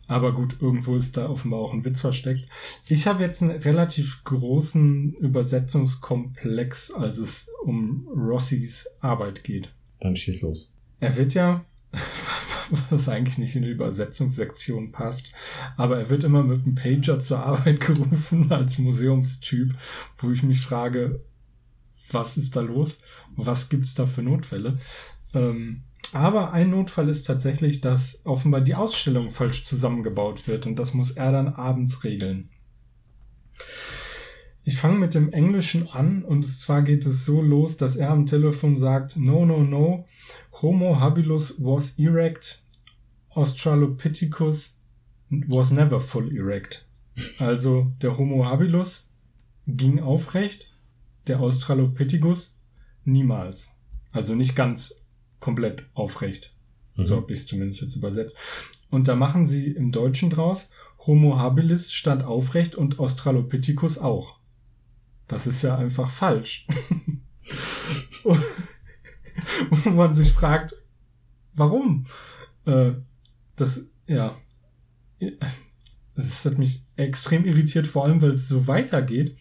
aber 0.08 0.32
gut, 0.32 0.56
irgendwo 0.60 0.96
ist 0.96 1.16
da 1.16 1.28
offenbar 1.28 1.60
auch 1.60 1.72
ein 1.72 1.84
Witz 1.84 2.00
versteckt. 2.00 2.48
Ich 2.88 3.06
habe 3.06 3.22
jetzt 3.22 3.42
einen 3.42 3.60
relativ 3.60 4.24
großen 4.24 5.14
Übersetzungskomplex, 5.14 6.90
als 6.90 7.18
es 7.18 7.48
um 7.62 8.08
Rossys 8.08 8.88
Arbeit 9.00 9.44
geht. 9.44 9.70
Dann 10.00 10.16
schieß 10.16 10.40
los. 10.40 10.74
Er 10.98 11.14
wird 11.16 11.34
ja, 11.34 11.64
was 12.90 13.08
eigentlich 13.10 13.36
nicht 13.36 13.54
in 13.54 13.62
die 13.62 13.70
Übersetzungssektion 13.70 14.92
passt, 14.92 15.30
aber 15.76 15.98
er 15.98 16.10
wird 16.10 16.24
immer 16.24 16.42
mit 16.42 16.64
einem 16.64 16.74
Pager 16.74 17.20
zur 17.20 17.40
Arbeit 17.40 17.80
gerufen 17.86 18.50
als 18.50 18.78
Museumstyp, 18.78 19.74
wo 20.18 20.30
ich 20.30 20.42
mich 20.42 20.62
frage, 20.62 21.20
was 22.10 22.38
ist 22.38 22.56
da 22.56 22.62
los? 22.62 23.00
Was 23.36 23.68
gibt's 23.68 23.94
da 23.94 24.06
für 24.06 24.22
Notfälle? 24.22 24.78
Ähm, 25.34 25.82
aber 26.12 26.52
ein 26.52 26.70
Notfall 26.70 27.08
ist 27.08 27.24
tatsächlich, 27.24 27.80
dass 27.80 28.20
offenbar 28.24 28.60
die 28.60 28.74
Ausstellung 28.74 29.30
falsch 29.30 29.64
zusammengebaut 29.64 30.46
wird 30.46 30.66
und 30.66 30.76
das 30.78 30.94
muss 30.94 31.10
er 31.10 31.32
dann 31.32 31.48
abends 31.48 32.04
regeln. 32.04 32.50
Ich 34.64 34.76
fange 34.76 34.98
mit 34.98 35.14
dem 35.14 35.32
Englischen 35.32 35.88
an 35.88 36.22
und 36.22 36.46
zwar 36.46 36.82
geht 36.82 37.06
es 37.06 37.24
so 37.24 37.40
los, 37.40 37.76
dass 37.76 37.96
er 37.96 38.10
am 38.10 38.26
Telefon 38.26 38.76
sagt, 38.76 39.16
no, 39.16 39.46
no, 39.46 39.62
no, 39.62 40.06
Homo 40.60 41.00
habilis 41.00 41.54
was 41.58 41.98
erect, 41.98 42.62
Australopithecus 43.30 44.78
was 45.30 45.70
never 45.70 46.00
full 46.00 46.34
erect. 46.36 46.86
Also 47.38 47.92
der 48.02 48.18
Homo 48.18 48.44
habilis 48.44 49.08
ging 49.66 50.00
aufrecht, 50.00 50.74
der 51.26 51.40
Australopithecus 51.40 52.56
niemals. 53.04 53.70
Also 54.12 54.34
nicht 54.34 54.56
ganz 54.56 54.94
komplett 55.40 55.84
aufrecht. 55.94 56.54
Mhm. 56.96 57.04
So 57.04 57.16
habe 57.16 57.32
ich 57.32 57.40
es 57.40 57.46
zumindest 57.46 57.82
jetzt 57.82 57.96
übersetzt. 57.96 58.36
Und 58.90 59.08
da 59.08 59.16
machen 59.16 59.46
sie 59.46 59.68
im 59.68 59.92
Deutschen 59.92 60.30
draus, 60.30 60.70
Homo 61.06 61.38
habilis 61.38 61.92
stand 61.92 62.24
aufrecht 62.24 62.74
und 62.74 62.98
Australopithecus 62.98 63.98
auch. 63.98 64.38
Das 65.26 65.46
ist 65.46 65.62
ja 65.62 65.76
einfach 65.76 66.10
falsch. 66.10 66.66
und 68.24 68.42
wo 69.84 69.90
man 69.90 70.14
sich 70.14 70.32
fragt, 70.32 70.74
warum? 71.54 72.06
Äh, 72.64 72.92
das 73.56 73.86
ja, 74.06 74.36
es 76.16 76.44
hat 76.44 76.58
mich 76.58 76.84
extrem 76.96 77.44
irritiert, 77.44 77.86
vor 77.86 78.04
allem 78.04 78.20
weil 78.22 78.32
es 78.32 78.48
so 78.48 78.66
weitergeht. 78.66 79.36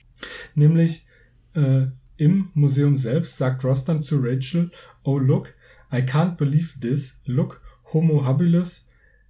Nämlich 0.55 1.05
äh, 1.53 1.87
im 2.17 2.49
Museum 2.53 2.97
selbst 2.97 3.37
sagt 3.37 3.63
Ross 3.63 3.85
dann 3.85 4.01
zu 4.01 4.19
Rachel, 4.21 4.71
oh 5.03 5.17
look, 5.17 5.53
I 5.91 6.01
can't 6.01 6.37
believe 6.37 6.75
this. 6.79 7.15
Look, 7.27 7.61
Homo 7.83 8.21
habilis 8.21 8.81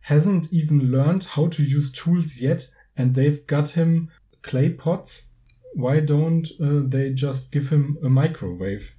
hasn't 0.01 0.51
even 0.51 0.91
learned 0.91 1.23
how 1.35 1.47
to 1.47 1.63
use 1.63 1.91
tools 1.91 2.41
yet 2.41 2.69
and 2.95 3.13
they've 3.13 3.45
got 3.47 3.69
him 3.69 4.09
clay 4.41 4.69
pots. 4.69 5.27
Why 5.75 5.99
don't 5.99 6.47
uh, 6.59 6.81
they 6.87 7.13
just 7.13 7.51
give 7.51 7.69
him 7.69 7.97
a 8.03 8.09
microwave? 8.09 8.93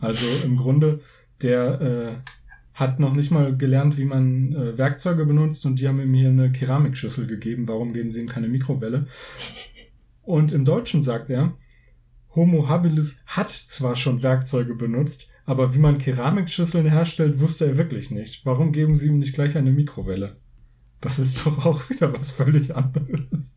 Also 0.00 0.26
im 0.44 0.56
Grunde, 0.56 1.00
der 1.42 1.80
äh, 1.80 2.30
hat 2.74 3.00
noch 3.00 3.14
nicht 3.14 3.30
mal 3.30 3.56
gelernt, 3.56 3.96
wie 3.96 4.04
man 4.04 4.52
äh, 4.52 4.78
Werkzeuge 4.78 5.24
benutzt 5.26 5.66
und 5.66 5.80
die 5.80 5.88
haben 5.88 6.00
ihm 6.00 6.14
hier 6.14 6.28
eine 6.28 6.52
Keramikschüssel 6.52 7.26
gegeben. 7.26 7.66
Warum 7.66 7.92
geben 7.92 8.12
sie 8.12 8.20
ihm 8.20 8.28
keine 8.28 8.48
Mikrowelle? 8.48 9.06
Und 10.22 10.52
im 10.52 10.64
Deutschen 10.64 11.02
sagt 11.02 11.30
er, 11.30 11.54
Homo 12.34 12.68
habilis 12.68 13.20
hat 13.26 13.48
zwar 13.48 13.96
schon 13.96 14.22
Werkzeuge 14.22 14.74
benutzt, 14.74 15.28
aber 15.48 15.74
wie 15.74 15.78
man 15.78 15.96
Keramikschüsseln 15.96 16.86
herstellt, 16.86 17.40
wusste 17.40 17.64
er 17.64 17.78
wirklich 17.78 18.10
nicht. 18.10 18.44
Warum 18.44 18.70
geben 18.70 18.96
sie 18.96 19.06
ihm 19.06 19.18
nicht 19.18 19.32
gleich 19.32 19.56
eine 19.56 19.72
Mikrowelle? 19.72 20.36
Das 21.00 21.18
ist 21.18 21.46
doch 21.46 21.64
auch 21.64 21.88
wieder 21.88 22.12
was 22.12 22.30
völlig 22.30 22.76
anderes. 22.76 23.56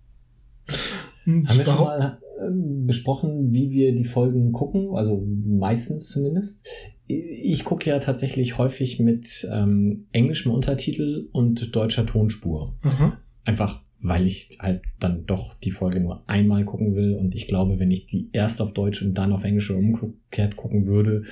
Hm, 1.26 1.50
Haben 1.50 1.58
wir 1.58 1.66
schon 1.66 1.76
mal 1.76 2.20
ähm, 2.48 2.88
besprochen, 2.88 3.52
wie 3.52 3.72
wir 3.72 3.94
die 3.94 4.06
Folgen 4.06 4.54
gucken? 4.54 4.96
Also 4.96 5.28
meistens 5.46 6.08
zumindest. 6.08 6.66
Ich 7.08 7.66
gucke 7.66 7.90
ja 7.90 8.00
tatsächlich 8.00 8.58
häufig 8.58 9.02
mit 9.02 9.46
ähm, 9.52 10.06
englischem 10.14 10.54
Untertitel 10.54 11.28
und 11.34 11.76
deutscher 11.76 12.06
Tonspur. 12.06 12.74
Mhm. 12.84 13.14
Einfach 13.44 13.84
weil 14.02 14.26
ich 14.26 14.58
halt 14.60 14.82
dann 15.00 15.26
doch 15.26 15.54
die 15.54 15.72
Folge 15.72 16.00
nur 16.00 16.28
einmal 16.28 16.66
gucken 16.66 16.96
will. 16.96 17.16
Und 17.16 17.36
ich 17.36 17.48
glaube, 17.48 17.80
wenn 17.80 17.92
ich 17.92 18.08
die 18.08 18.30
erst 18.34 18.62
auf 18.62 18.74
Deutsch 18.74 19.02
und 19.02 19.14
dann 19.14 19.32
auf 19.32 19.44
Englisch 19.44 19.70
oder 19.70 19.80
umgekehrt 19.80 20.56
gucken 20.56 20.86
würde, 20.86 21.24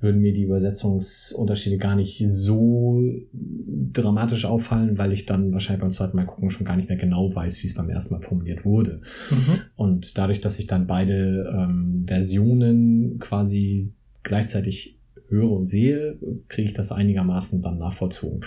würden 0.00 0.20
mir 0.20 0.32
die 0.32 0.42
Übersetzungsunterschiede 0.42 1.78
gar 1.78 1.96
nicht 1.96 2.22
so 2.24 3.02
dramatisch 3.32 4.44
auffallen, 4.44 4.98
weil 4.98 5.12
ich 5.12 5.26
dann 5.26 5.52
wahrscheinlich 5.52 5.80
beim 5.80 5.90
zweiten 5.90 6.16
Mal 6.16 6.26
gucken 6.26 6.50
schon 6.50 6.66
gar 6.66 6.76
nicht 6.76 6.88
mehr 6.88 6.98
genau 6.98 7.34
weiß, 7.34 7.62
wie 7.62 7.66
es 7.66 7.74
beim 7.74 7.90
ersten 7.90 8.14
Mal 8.14 8.22
formuliert 8.22 8.64
wurde. 8.64 9.00
Mhm. 9.30 9.60
Und 9.74 10.18
dadurch, 10.18 10.40
dass 10.40 10.58
ich 10.58 10.66
dann 10.66 10.86
beide 10.86 11.52
ähm, 11.52 12.04
Versionen 12.06 13.18
quasi 13.18 13.92
gleichzeitig 14.22 14.97
höre 15.28 15.50
und 15.50 15.66
sehe, 15.66 16.18
kriege 16.48 16.68
ich 16.68 16.74
das 16.74 16.92
einigermaßen 16.92 17.62
dann 17.62 17.78
nachvollzogen. 17.78 18.40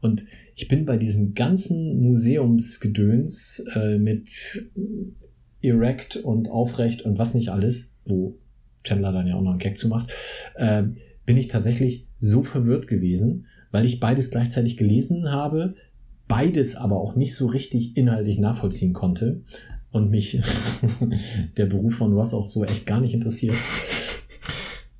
Und 0.00 0.24
ich 0.54 0.68
bin 0.68 0.84
bei 0.84 0.96
diesem 0.96 1.34
ganzen 1.34 2.00
Museumsgedöns 2.00 3.66
äh, 3.74 3.98
mit 3.98 4.28
erect 5.60 6.16
und 6.16 6.48
aufrecht 6.48 7.02
und 7.02 7.18
was 7.18 7.34
nicht 7.34 7.50
alles, 7.50 7.94
wo 8.04 8.38
Chandler 8.84 9.12
dann 9.12 9.26
ja 9.26 9.36
auch 9.36 9.42
noch 9.42 9.50
einen 9.50 9.58
Gag 9.58 9.78
zu 9.78 9.88
macht, 9.88 10.12
äh, 10.56 10.84
bin 11.24 11.36
ich 11.36 11.48
tatsächlich 11.48 12.08
so 12.16 12.42
verwirrt 12.42 12.88
gewesen, 12.88 13.46
weil 13.70 13.86
ich 13.86 14.00
beides 14.00 14.30
gleichzeitig 14.30 14.76
gelesen 14.76 15.30
habe, 15.30 15.74
beides 16.28 16.76
aber 16.76 17.00
auch 17.00 17.14
nicht 17.14 17.34
so 17.34 17.46
richtig 17.46 17.96
inhaltlich 17.96 18.38
nachvollziehen 18.38 18.92
konnte 18.92 19.42
und 19.92 20.10
mich 20.10 20.40
der 21.56 21.66
Beruf 21.66 21.94
von 21.94 22.12
Ross 22.12 22.34
auch 22.34 22.48
so 22.48 22.64
echt 22.64 22.86
gar 22.86 23.00
nicht 23.00 23.14
interessiert. 23.14 23.56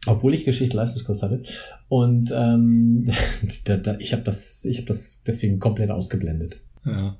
Obwohl 0.06 0.34
ich 0.34 0.44
Geschichte 0.44 0.76
Leistungskurs 0.76 1.22
hatte. 1.22 1.42
Und 1.88 2.32
ähm, 2.34 3.10
da, 3.64 3.76
da, 3.76 3.96
ich 3.98 4.12
habe 4.12 4.22
das, 4.22 4.64
ich 4.64 4.78
hab 4.78 4.86
das 4.86 5.22
deswegen 5.24 5.58
komplett 5.58 5.90
ausgeblendet. 5.90 6.60
Ja. 6.84 7.16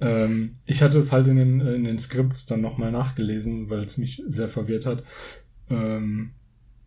Ähm, 0.00 0.52
ich 0.66 0.82
hatte 0.82 0.98
es 0.98 1.12
halt 1.12 1.26
in 1.28 1.36
den, 1.36 1.60
in 1.60 1.84
den 1.84 1.98
Skripts 1.98 2.44
dann 2.44 2.60
nochmal 2.60 2.92
nachgelesen, 2.92 3.70
weil 3.70 3.84
es 3.84 3.96
mich 3.96 4.22
sehr 4.26 4.48
verwirrt 4.48 4.84
hat. 4.84 5.02
Ähm, 5.70 6.32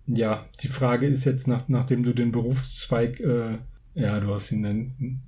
ja, 0.06 0.46
die 0.62 0.68
Frage 0.68 1.08
ist 1.08 1.26
jetzt, 1.26 1.48
nach, 1.48 1.68
nachdem 1.68 2.04
du 2.04 2.14
den 2.14 2.32
Berufszweig, 2.32 3.20
äh, 3.20 3.58
ja, 3.96 4.20
du 4.20 4.34
hast 4.34 4.52
ihn 4.52 5.22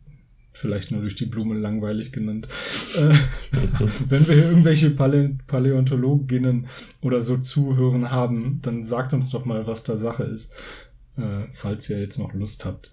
vielleicht 0.53 0.91
nur 0.91 1.01
durch 1.01 1.15
die 1.15 1.25
Blume 1.25 1.55
langweilig 1.55 2.11
genannt. 2.11 2.47
Äh, 2.95 3.13
wenn 4.09 4.27
wir 4.27 4.35
hier 4.35 4.49
irgendwelche 4.49 4.91
Palä 4.91 5.35
Paläontologinnen 5.47 6.67
oder 7.01 7.21
so 7.21 7.37
zuhören 7.37 8.11
haben, 8.11 8.59
dann 8.61 8.85
sagt 8.85 9.13
uns 9.13 9.29
doch 9.29 9.45
mal, 9.45 9.67
was 9.67 9.83
da 9.83 9.97
Sache 9.97 10.23
ist, 10.23 10.51
äh, 11.17 11.47
falls 11.51 11.89
ihr 11.89 11.99
jetzt 11.99 12.19
noch 12.19 12.33
Lust 12.33 12.65
habt. 12.65 12.91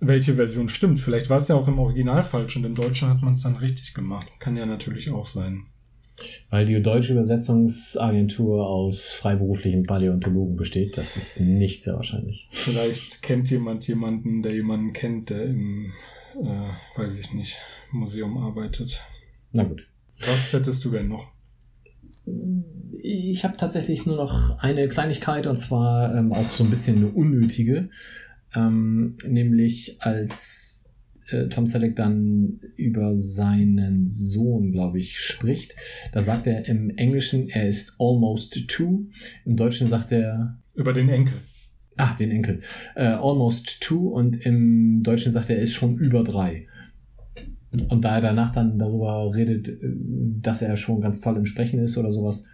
Welche 0.00 0.34
Version 0.34 0.68
stimmt? 0.68 1.00
Vielleicht 1.00 1.28
war 1.28 1.38
es 1.38 1.48
ja 1.48 1.56
auch 1.56 1.66
im 1.66 1.78
Original 1.78 2.22
falsch 2.22 2.56
und 2.56 2.64
im 2.64 2.76
Deutschen 2.76 3.08
hat 3.08 3.22
man 3.22 3.32
es 3.32 3.42
dann 3.42 3.56
richtig 3.56 3.94
gemacht. 3.94 4.28
Kann 4.38 4.56
ja 4.56 4.64
natürlich 4.64 5.10
auch 5.10 5.26
sein. 5.26 5.66
Weil 6.50 6.66
die 6.66 6.80
deutsche 6.82 7.12
Übersetzungsagentur 7.12 8.66
aus 8.66 9.12
freiberuflichen 9.12 9.84
Paläontologen 9.84 10.56
besteht, 10.56 10.96
das 10.96 11.16
ist 11.16 11.40
nicht 11.40 11.82
sehr 11.82 11.94
wahrscheinlich. 11.94 12.48
Vielleicht 12.50 13.22
kennt 13.22 13.50
jemand 13.50 13.86
jemanden, 13.86 14.42
der 14.42 14.52
jemanden 14.52 14.92
kennt, 14.92 15.30
der 15.30 15.44
im, 15.44 15.92
äh, 16.44 16.98
weiß 16.98 17.18
ich 17.18 17.32
nicht, 17.32 17.56
Museum 17.92 18.36
arbeitet. 18.38 19.00
Na 19.52 19.64
gut. 19.64 19.88
Was 20.20 20.52
hättest 20.52 20.84
du 20.84 20.90
denn 20.90 21.08
noch? 21.08 21.32
Ich 23.00 23.44
habe 23.44 23.56
tatsächlich 23.56 24.04
nur 24.06 24.16
noch 24.16 24.58
eine 24.58 24.88
Kleinigkeit 24.88 25.46
und 25.46 25.56
zwar 25.56 26.14
ähm, 26.14 26.32
auch 26.32 26.50
so 26.50 26.64
ein 26.64 26.70
bisschen 26.70 26.98
eine 26.98 27.08
unnötige. 27.08 27.90
Ähm, 28.54 29.16
nämlich 29.26 30.00
als 30.00 30.92
äh, 31.28 31.48
Tom 31.48 31.66
Selleck 31.66 31.96
dann 31.96 32.60
über 32.76 33.14
seinen 33.14 34.06
Sohn, 34.06 34.72
glaube 34.72 34.98
ich, 34.98 35.18
spricht. 35.18 35.76
Da 36.12 36.22
sagt 36.22 36.46
er 36.46 36.66
im 36.66 36.90
Englischen, 36.90 37.48
er 37.48 37.68
ist 37.68 37.96
almost 37.98 38.68
two. 38.68 39.06
Im 39.44 39.56
Deutschen 39.56 39.86
sagt 39.86 40.12
er. 40.12 40.58
Über 40.74 40.92
den 40.92 41.08
Enkel. 41.08 41.40
Ah, 41.98 42.14
den 42.14 42.30
Enkel. 42.30 42.60
Äh, 42.94 43.06
almost 43.06 43.80
two 43.82 44.08
und 44.08 44.36
im 44.46 45.02
Deutschen 45.02 45.32
sagt 45.32 45.50
er, 45.50 45.56
er 45.56 45.62
ist 45.62 45.74
schon 45.74 45.98
über 45.98 46.22
drei. 46.22 46.66
Und 47.90 48.04
da 48.04 48.14
er 48.14 48.20
danach 48.22 48.50
dann 48.50 48.78
darüber 48.78 49.34
redet, 49.34 49.68
äh, 49.68 49.78
dass 50.40 50.62
er 50.62 50.76
schon 50.76 51.00
ganz 51.00 51.20
toll 51.20 51.36
im 51.36 51.44
Sprechen 51.44 51.80
ist 51.80 51.98
oder 51.98 52.10
sowas, 52.10 52.48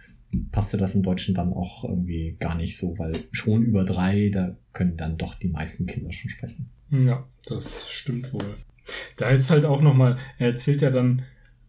passte 0.51 0.77
das 0.77 0.95
im 0.95 1.03
Deutschen 1.03 1.35
dann 1.35 1.53
auch 1.53 1.83
irgendwie 1.83 2.35
gar 2.39 2.55
nicht 2.55 2.77
so, 2.77 2.97
weil 2.97 3.23
schon 3.31 3.63
über 3.63 3.85
drei, 3.85 4.29
da 4.33 4.57
können 4.73 4.97
dann 4.97 5.17
doch 5.17 5.35
die 5.35 5.49
meisten 5.49 5.85
Kinder 5.85 6.11
schon 6.11 6.29
sprechen. 6.29 6.69
Ja, 6.89 7.25
das 7.45 7.89
stimmt 7.89 8.33
wohl. 8.33 8.55
Da 9.17 9.29
ist 9.29 9.49
halt 9.49 9.65
auch 9.65 9.81
nochmal, 9.81 10.17
er 10.37 10.47
erzählt 10.47 10.81
ja 10.81 10.89
dann, 10.89 11.23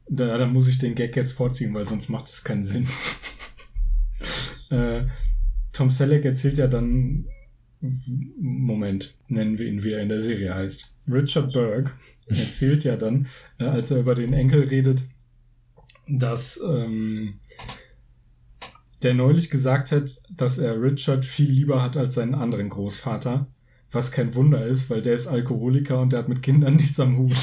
da, 0.08 0.38
da 0.38 0.46
muss 0.46 0.68
ich 0.68 0.78
den 0.78 0.94
Gag 0.94 1.16
jetzt 1.16 1.32
vorziehen, 1.32 1.74
weil 1.74 1.86
sonst 1.86 2.08
macht 2.08 2.28
es 2.28 2.44
keinen 2.44 2.64
Sinn. 2.64 2.86
äh, 4.70 5.02
Tom 5.72 5.90
Selleck 5.90 6.24
erzählt 6.24 6.58
ja 6.58 6.68
dann, 6.68 7.26
Moment, 7.80 9.14
nennen 9.28 9.58
wir 9.58 9.66
ihn, 9.66 9.82
wie 9.84 9.92
er 9.92 10.02
in 10.02 10.08
der 10.08 10.22
Serie 10.22 10.54
heißt. 10.54 10.90
Richard 11.08 11.52
Berg 11.52 11.92
erzählt 12.28 12.84
ja 12.84 12.96
dann, 12.96 13.26
äh, 13.58 13.64
als 13.64 13.90
er 13.90 14.00
über 14.00 14.14
den 14.14 14.32
Enkel 14.32 14.64
redet, 14.68 15.02
dass 16.08 16.60
ähm, 16.66 17.34
der 19.02 19.14
neulich 19.14 19.50
gesagt 19.50 19.92
hat, 19.92 20.22
dass 20.30 20.58
er 20.58 20.80
Richard 20.80 21.24
viel 21.24 21.50
lieber 21.50 21.82
hat 21.82 21.96
als 21.96 22.14
seinen 22.14 22.34
anderen 22.34 22.68
Großvater 22.70 23.46
was 23.96 24.12
kein 24.12 24.34
Wunder 24.34 24.66
ist, 24.66 24.90
weil 24.90 25.02
der 25.02 25.14
ist 25.14 25.26
Alkoholiker 25.26 26.00
und 26.00 26.12
der 26.12 26.20
hat 26.20 26.28
mit 26.28 26.42
Kindern 26.42 26.76
nichts 26.82 27.00
am 27.00 27.18
Hut. 27.18 27.32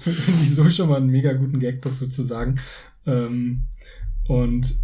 Finde 0.00 0.42
ich 0.42 0.54
so 0.54 0.68
schon 0.70 0.88
mal 0.88 0.96
einen 0.96 1.10
mega 1.10 1.32
guten 1.32 1.60
Gag, 1.60 1.80
das 1.82 1.98
sozusagen. 1.98 2.60
Ähm, 3.06 3.64
und 4.28 4.76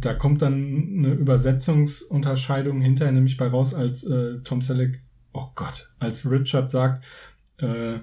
da 0.00 0.14
kommt 0.14 0.42
dann 0.42 0.54
eine 0.98 1.14
Übersetzungsunterscheidung 1.14 2.80
hinterher 2.80 3.12
nämlich 3.12 3.36
bei 3.36 3.48
raus, 3.48 3.74
als 3.74 4.04
äh, 4.04 4.38
Tom 4.44 4.62
Selleck, 4.62 5.00
oh 5.32 5.48
Gott, 5.54 5.90
als 5.98 6.30
Richard 6.30 6.70
sagt, 6.70 7.04
äh, 7.58 7.98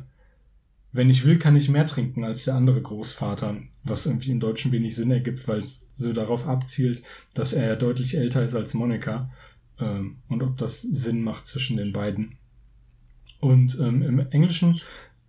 wenn 0.92 1.10
ich 1.10 1.26
will, 1.26 1.38
kann 1.38 1.58
ich 1.58 1.68
mehr 1.68 1.86
trinken 1.86 2.24
als 2.24 2.46
der 2.46 2.56
andere 2.56 2.82
Großvater, 2.82 3.58
was 3.84 4.06
irgendwie 4.06 4.32
im 4.32 4.40
Deutschen 4.40 4.72
wenig 4.72 4.96
Sinn 4.96 5.12
ergibt, 5.12 5.48
weil 5.48 5.60
es 5.60 5.88
so 5.92 6.14
darauf 6.14 6.48
abzielt, 6.48 7.04
dass 7.34 7.52
er 7.52 7.68
ja 7.68 7.76
deutlich 7.76 8.16
älter 8.16 8.44
ist 8.44 8.56
als 8.56 8.74
Monika 8.74 9.30
ähm, 9.80 10.18
und 10.30 10.42
ob 10.42 10.58
das 10.58 10.82
Sinn 10.82 11.22
macht 11.22 11.48
zwischen 11.48 11.78
den 11.78 11.92
beiden. 11.92 12.38
Und 13.42 13.78
ähm, 13.80 14.02
im 14.02 14.20
Englischen 14.32 14.80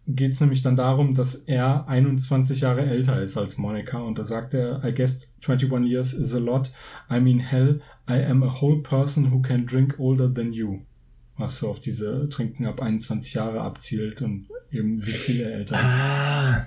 geht 0.07 0.33
es 0.33 0.41
nämlich 0.41 0.63
dann 0.63 0.77
darum, 0.77 1.15
dass 1.15 1.35
er 1.35 1.89
21 1.89 2.61
Jahre 2.61 2.83
älter 2.83 3.21
ist 3.23 3.37
als 3.37 3.59
Monica 3.59 3.99
und 3.99 4.19
da 4.19 4.25
sagt 4.25 4.55
er, 4.55 4.83
I 4.85 4.95
guess 4.95 5.21
21 5.47 5.91
years 5.91 6.13
is 6.13 6.35
a 6.35 6.39
lot. 6.39 6.71
I 7.11 7.21
mean 7.21 7.39
hell, 7.39 7.81
I 8.09 8.25
am 8.25 8.43
a 8.43 8.61
whole 8.61 8.83
person 8.83 9.33
who 9.33 9.43
can 9.43 9.67
drink 9.67 9.97
older 9.99 10.33
than 10.33 10.53
you. 10.53 10.81
Was 11.37 11.59
so 11.59 11.69
auf 11.69 11.81
diese 11.81 12.29
Trinken 12.29 12.67
ab 12.67 12.81
21 12.81 13.35
Jahre 13.35 13.61
abzielt 13.61 14.23
und 14.23 14.47
eben 14.71 15.05
wie 15.05 15.11
viel 15.11 15.41
er 15.41 15.55
älter 15.55 15.77
ist. 15.77 15.83
Ah, 15.85 16.67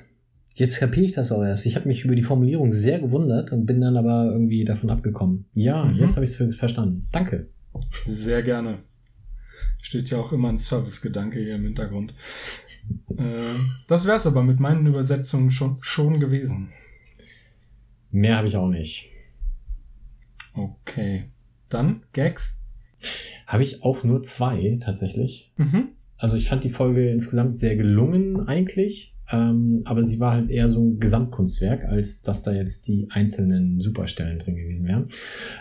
jetzt 0.55 0.79
kapiere 0.79 1.05
ich 1.05 1.13
das 1.13 1.31
auch 1.31 1.43
erst. 1.43 1.65
Ich 1.65 1.75
habe 1.75 1.87
mich 1.87 2.05
über 2.05 2.15
die 2.15 2.23
Formulierung 2.23 2.71
sehr 2.71 2.99
gewundert 2.99 3.51
und 3.51 3.65
bin 3.65 3.81
dann 3.81 3.97
aber 3.97 4.29
irgendwie 4.31 4.65
davon 4.65 4.91
abgekommen. 4.91 5.45
Ja, 5.53 5.85
mhm. 5.85 5.95
jetzt 5.97 6.15
habe 6.15 6.25
ich 6.25 6.39
es 6.39 6.55
verstanden. 6.55 7.07
Danke. 7.11 7.47
Sehr 8.03 8.43
gerne. 8.43 8.79
Steht 9.82 10.10
ja 10.10 10.18
auch 10.18 10.32
immer 10.32 10.49
ein 10.49 10.57
Service-Gedanke 10.57 11.39
hier 11.39 11.55
im 11.55 11.64
Hintergrund. 11.64 12.14
äh, 13.18 13.41
das 13.88 14.05
wär's 14.05 14.28
aber 14.28 14.43
mit 14.43 14.60
meinen 14.60 14.86
Übersetzungen 14.86 15.51
schon, 15.51 15.78
schon 15.82 16.20
gewesen. 16.20 16.70
Mehr 18.12 18.38
habe 18.38 18.47
ich 18.47 18.57
auch 18.57 18.70
nicht. 18.70 19.10
Okay. 20.53 21.26
Dann 21.70 22.03
Gags. 22.14 22.57
Habe 23.47 23.64
ich 23.64 23.84
auch 23.84 24.03
nur 24.03 24.24
zwei 24.24 24.78
tatsächlich. 24.82 25.51
Mhm. 25.57 25.89
Also 26.18 26.36
ich 26.36 26.49
fand 26.49 26.64
die 26.64 26.70
Folge 26.70 27.10
insgesamt 27.10 27.57
sehr 27.57 27.76
gelungen 27.76 28.47
eigentlich, 28.47 29.16
ähm, 29.32 29.82
aber 29.86 30.03
sie 30.03 30.19
war 30.19 30.34
halt 30.34 30.49
eher 30.49 30.69
so 30.69 30.84
ein 30.84 30.99
Gesamtkunstwerk, 30.99 31.86
als 31.86 32.21
dass 32.21 32.43
da 32.43 32.51
jetzt 32.51 32.88
die 32.88 33.07
einzelnen 33.11 33.80
Superstellen 33.80 34.39
drin 34.39 34.55
gewesen 34.55 34.88
wären. 34.88 35.05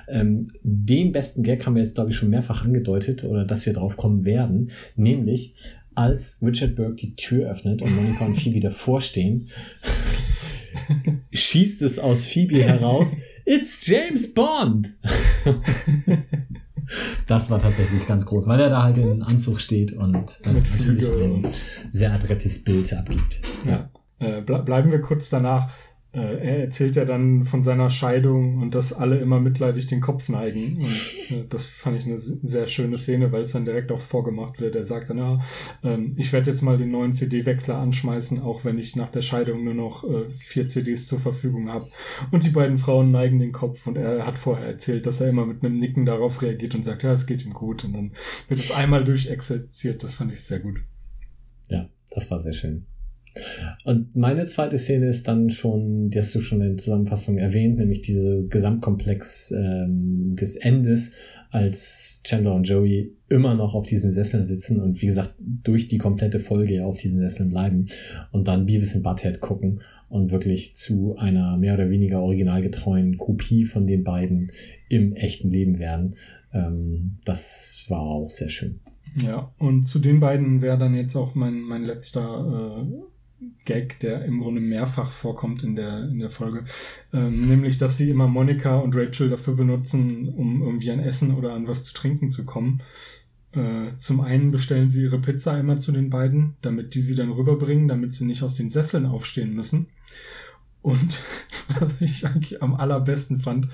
Ähm, 0.08 0.50
den 0.62 1.12
besten 1.12 1.42
Gag 1.42 1.66
haben 1.66 1.74
wir 1.74 1.82
jetzt, 1.82 1.94
glaube 1.96 2.10
ich, 2.10 2.16
schon 2.16 2.30
mehrfach 2.30 2.64
angedeutet 2.64 3.24
oder 3.24 3.44
dass 3.44 3.66
wir 3.66 3.72
drauf 3.72 3.96
kommen 3.96 4.24
werden, 4.24 4.70
nämlich 4.96 5.54
als 5.94 6.38
Richard 6.40 6.76
Burke 6.76 6.94
die 6.94 7.16
Tür 7.16 7.50
öffnet 7.50 7.82
und 7.82 7.94
Monika 7.94 8.24
und 8.24 8.36
Phoebe 8.36 8.60
davor 8.60 9.00
stehen, 9.00 9.48
schießt 11.32 11.82
es 11.82 11.98
aus 11.98 12.24
Phoebe 12.24 12.62
heraus, 12.62 13.16
It's 13.50 13.86
James 13.86 14.34
Bond! 14.34 14.94
Das 17.26 17.50
war 17.50 17.58
tatsächlich 17.58 18.06
ganz 18.06 18.26
groß, 18.26 18.46
weil 18.46 18.60
er 18.60 18.68
da 18.68 18.82
halt 18.82 18.98
in 18.98 19.22
Anzug 19.22 19.60
steht 19.60 19.92
und 19.94 20.40
äh, 20.44 20.52
Mit 20.52 20.70
natürlich 20.70 21.06
ein 21.06 21.46
sehr 21.90 22.12
adrettes 22.12 22.64
Bild 22.64 22.92
abgibt. 22.92 23.40
Ja. 23.66 23.90
Äh, 24.18 24.42
ble 24.42 24.62
bleiben 24.62 24.90
wir 24.90 25.00
kurz 25.00 25.28
danach. 25.28 25.70
Äh, 26.12 26.20
er 26.20 26.60
erzählt 26.60 26.96
ja 26.96 27.04
dann 27.04 27.44
von 27.44 27.62
seiner 27.62 27.90
Scheidung 27.90 28.62
und 28.62 28.74
dass 28.74 28.94
alle 28.94 29.18
immer 29.18 29.40
mitleidig 29.40 29.86
den 29.86 30.00
Kopf 30.00 30.30
neigen. 30.30 30.78
Und 30.78 31.36
äh, 31.36 31.44
das 31.48 31.66
fand 31.66 31.98
ich 31.98 32.06
eine 32.06 32.18
sehr 32.18 32.66
schöne 32.66 32.96
Szene, 32.96 33.30
weil 33.30 33.42
es 33.42 33.52
dann 33.52 33.66
direkt 33.66 33.92
auch 33.92 34.00
vorgemacht 34.00 34.58
wird. 34.58 34.74
Er 34.74 34.86
sagt 34.86 35.10
dann, 35.10 35.18
ja, 35.18 35.40
ähm, 35.84 36.14
ich 36.16 36.32
werde 36.32 36.50
jetzt 36.50 36.62
mal 36.62 36.78
den 36.78 36.92
neuen 36.92 37.12
CD-Wechsler 37.12 37.76
anschmeißen, 37.76 38.40
auch 38.40 38.64
wenn 38.64 38.78
ich 38.78 38.96
nach 38.96 39.10
der 39.10 39.20
Scheidung 39.20 39.64
nur 39.64 39.74
noch 39.74 40.02
äh, 40.04 40.30
vier 40.38 40.66
CDs 40.66 41.06
zur 41.06 41.20
Verfügung 41.20 41.68
habe. 41.68 41.86
Und 42.30 42.44
die 42.44 42.50
beiden 42.50 42.78
Frauen 42.78 43.10
neigen 43.10 43.38
den 43.38 43.52
Kopf 43.52 43.86
und 43.86 43.98
er 43.98 44.26
hat 44.26 44.38
vorher 44.38 44.66
erzählt, 44.66 45.04
dass 45.04 45.20
er 45.20 45.28
immer 45.28 45.44
mit 45.44 45.62
einem 45.62 45.78
Nicken 45.78 46.06
darauf 46.06 46.40
reagiert 46.40 46.74
und 46.74 46.84
sagt, 46.84 47.02
ja, 47.02 47.12
es 47.12 47.26
geht 47.26 47.44
ihm 47.44 47.52
gut. 47.52 47.84
Und 47.84 47.92
dann 47.92 48.12
wird 48.48 48.60
es 48.60 48.72
einmal 48.72 49.04
durchexerziert. 49.04 50.02
Das 50.02 50.14
fand 50.14 50.32
ich 50.32 50.40
sehr 50.40 50.60
gut. 50.60 50.78
Ja, 51.68 51.90
das 52.10 52.30
war 52.30 52.40
sehr 52.40 52.54
schön. 52.54 52.86
Und 53.84 54.16
meine 54.16 54.46
zweite 54.46 54.78
Szene 54.78 55.08
ist 55.08 55.28
dann 55.28 55.50
schon, 55.50 56.10
die 56.10 56.18
hast 56.18 56.34
du 56.34 56.40
schon 56.40 56.60
in 56.60 56.68
der 56.68 56.76
Zusammenfassung 56.78 57.38
erwähnt, 57.38 57.78
nämlich 57.78 58.02
diese 58.02 58.46
Gesamtkomplex 58.46 59.52
ähm, 59.52 60.36
des 60.36 60.56
Endes, 60.56 61.14
als 61.50 62.22
Chandler 62.24 62.54
und 62.54 62.68
Joey 62.68 63.14
immer 63.28 63.54
noch 63.54 63.74
auf 63.74 63.86
diesen 63.86 64.10
Sesseln 64.10 64.44
sitzen 64.44 64.80
und 64.80 65.00
wie 65.00 65.06
gesagt 65.06 65.34
durch 65.38 65.88
die 65.88 65.98
komplette 65.98 66.40
Folge 66.40 66.84
auf 66.84 66.98
diesen 66.98 67.20
Sesseln 67.20 67.48
bleiben 67.48 67.86
und 68.32 68.48
dann 68.48 68.66
Beavis 68.66 68.94
und 68.94 69.02
Butthead 69.02 69.40
gucken 69.40 69.80
und 70.08 70.30
wirklich 70.30 70.74
zu 70.74 71.16
einer 71.16 71.56
mehr 71.56 71.74
oder 71.74 71.90
weniger 71.90 72.20
originalgetreuen 72.20 73.16
Kopie 73.16 73.64
von 73.64 73.86
den 73.86 74.04
beiden 74.04 74.50
im 74.88 75.14
echten 75.14 75.50
Leben 75.50 75.78
werden. 75.78 76.16
Ähm, 76.52 77.16
das 77.24 77.86
war 77.88 78.00
auch 78.00 78.30
sehr 78.30 78.48
schön. 78.48 78.80
Ja, 79.16 79.52
und 79.58 79.84
zu 79.84 79.98
den 79.98 80.20
beiden 80.20 80.60
wäre 80.60 80.78
dann 80.78 80.94
jetzt 80.94 81.16
auch 81.16 81.34
mein, 81.34 81.60
mein 81.60 81.84
letzter 81.84 82.82
äh, 82.86 82.94
Gag, 83.64 84.00
der 84.00 84.24
im 84.24 84.40
Grunde 84.40 84.60
mehrfach 84.60 85.12
vorkommt 85.12 85.62
in 85.62 85.76
der, 85.76 86.08
in 86.08 86.18
der 86.18 86.30
Folge. 86.30 86.64
Ähm, 87.12 87.48
nämlich, 87.48 87.78
dass 87.78 87.96
sie 87.96 88.10
immer 88.10 88.26
Monika 88.26 88.78
und 88.78 88.96
Rachel 88.96 89.30
dafür 89.30 89.54
benutzen, 89.54 90.28
um 90.28 90.62
irgendwie 90.62 90.90
an 90.90 91.00
Essen 91.00 91.34
oder 91.34 91.52
an 91.52 91.68
was 91.68 91.84
zu 91.84 91.94
trinken 91.94 92.32
zu 92.32 92.44
kommen. 92.44 92.82
Äh, 93.52 93.96
zum 93.98 94.20
einen 94.20 94.50
bestellen 94.50 94.90
sie 94.90 95.02
ihre 95.02 95.20
Pizza 95.20 95.58
immer 95.58 95.78
zu 95.78 95.92
den 95.92 96.10
beiden, 96.10 96.56
damit 96.62 96.94
die 96.94 97.02
sie 97.02 97.14
dann 97.14 97.30
rüberbringen, 97.30 97.88
damit 97.88 98.12
sie 98.12 98.24
nicht 98.24 98.42
aus 98.42 98.56
den 98.56 98.70
Sesseln 98.70 99.06
aufstehen 99.06 99.54
müssen. 99.54 99.86
Und 100.82 101.20
was 101.80 102.00
ich 102.00 102.26
eigentlich 102.26 102.62
am 102.62 102.74
allerbesten 102.74 103.38
fand, 103.38 103.68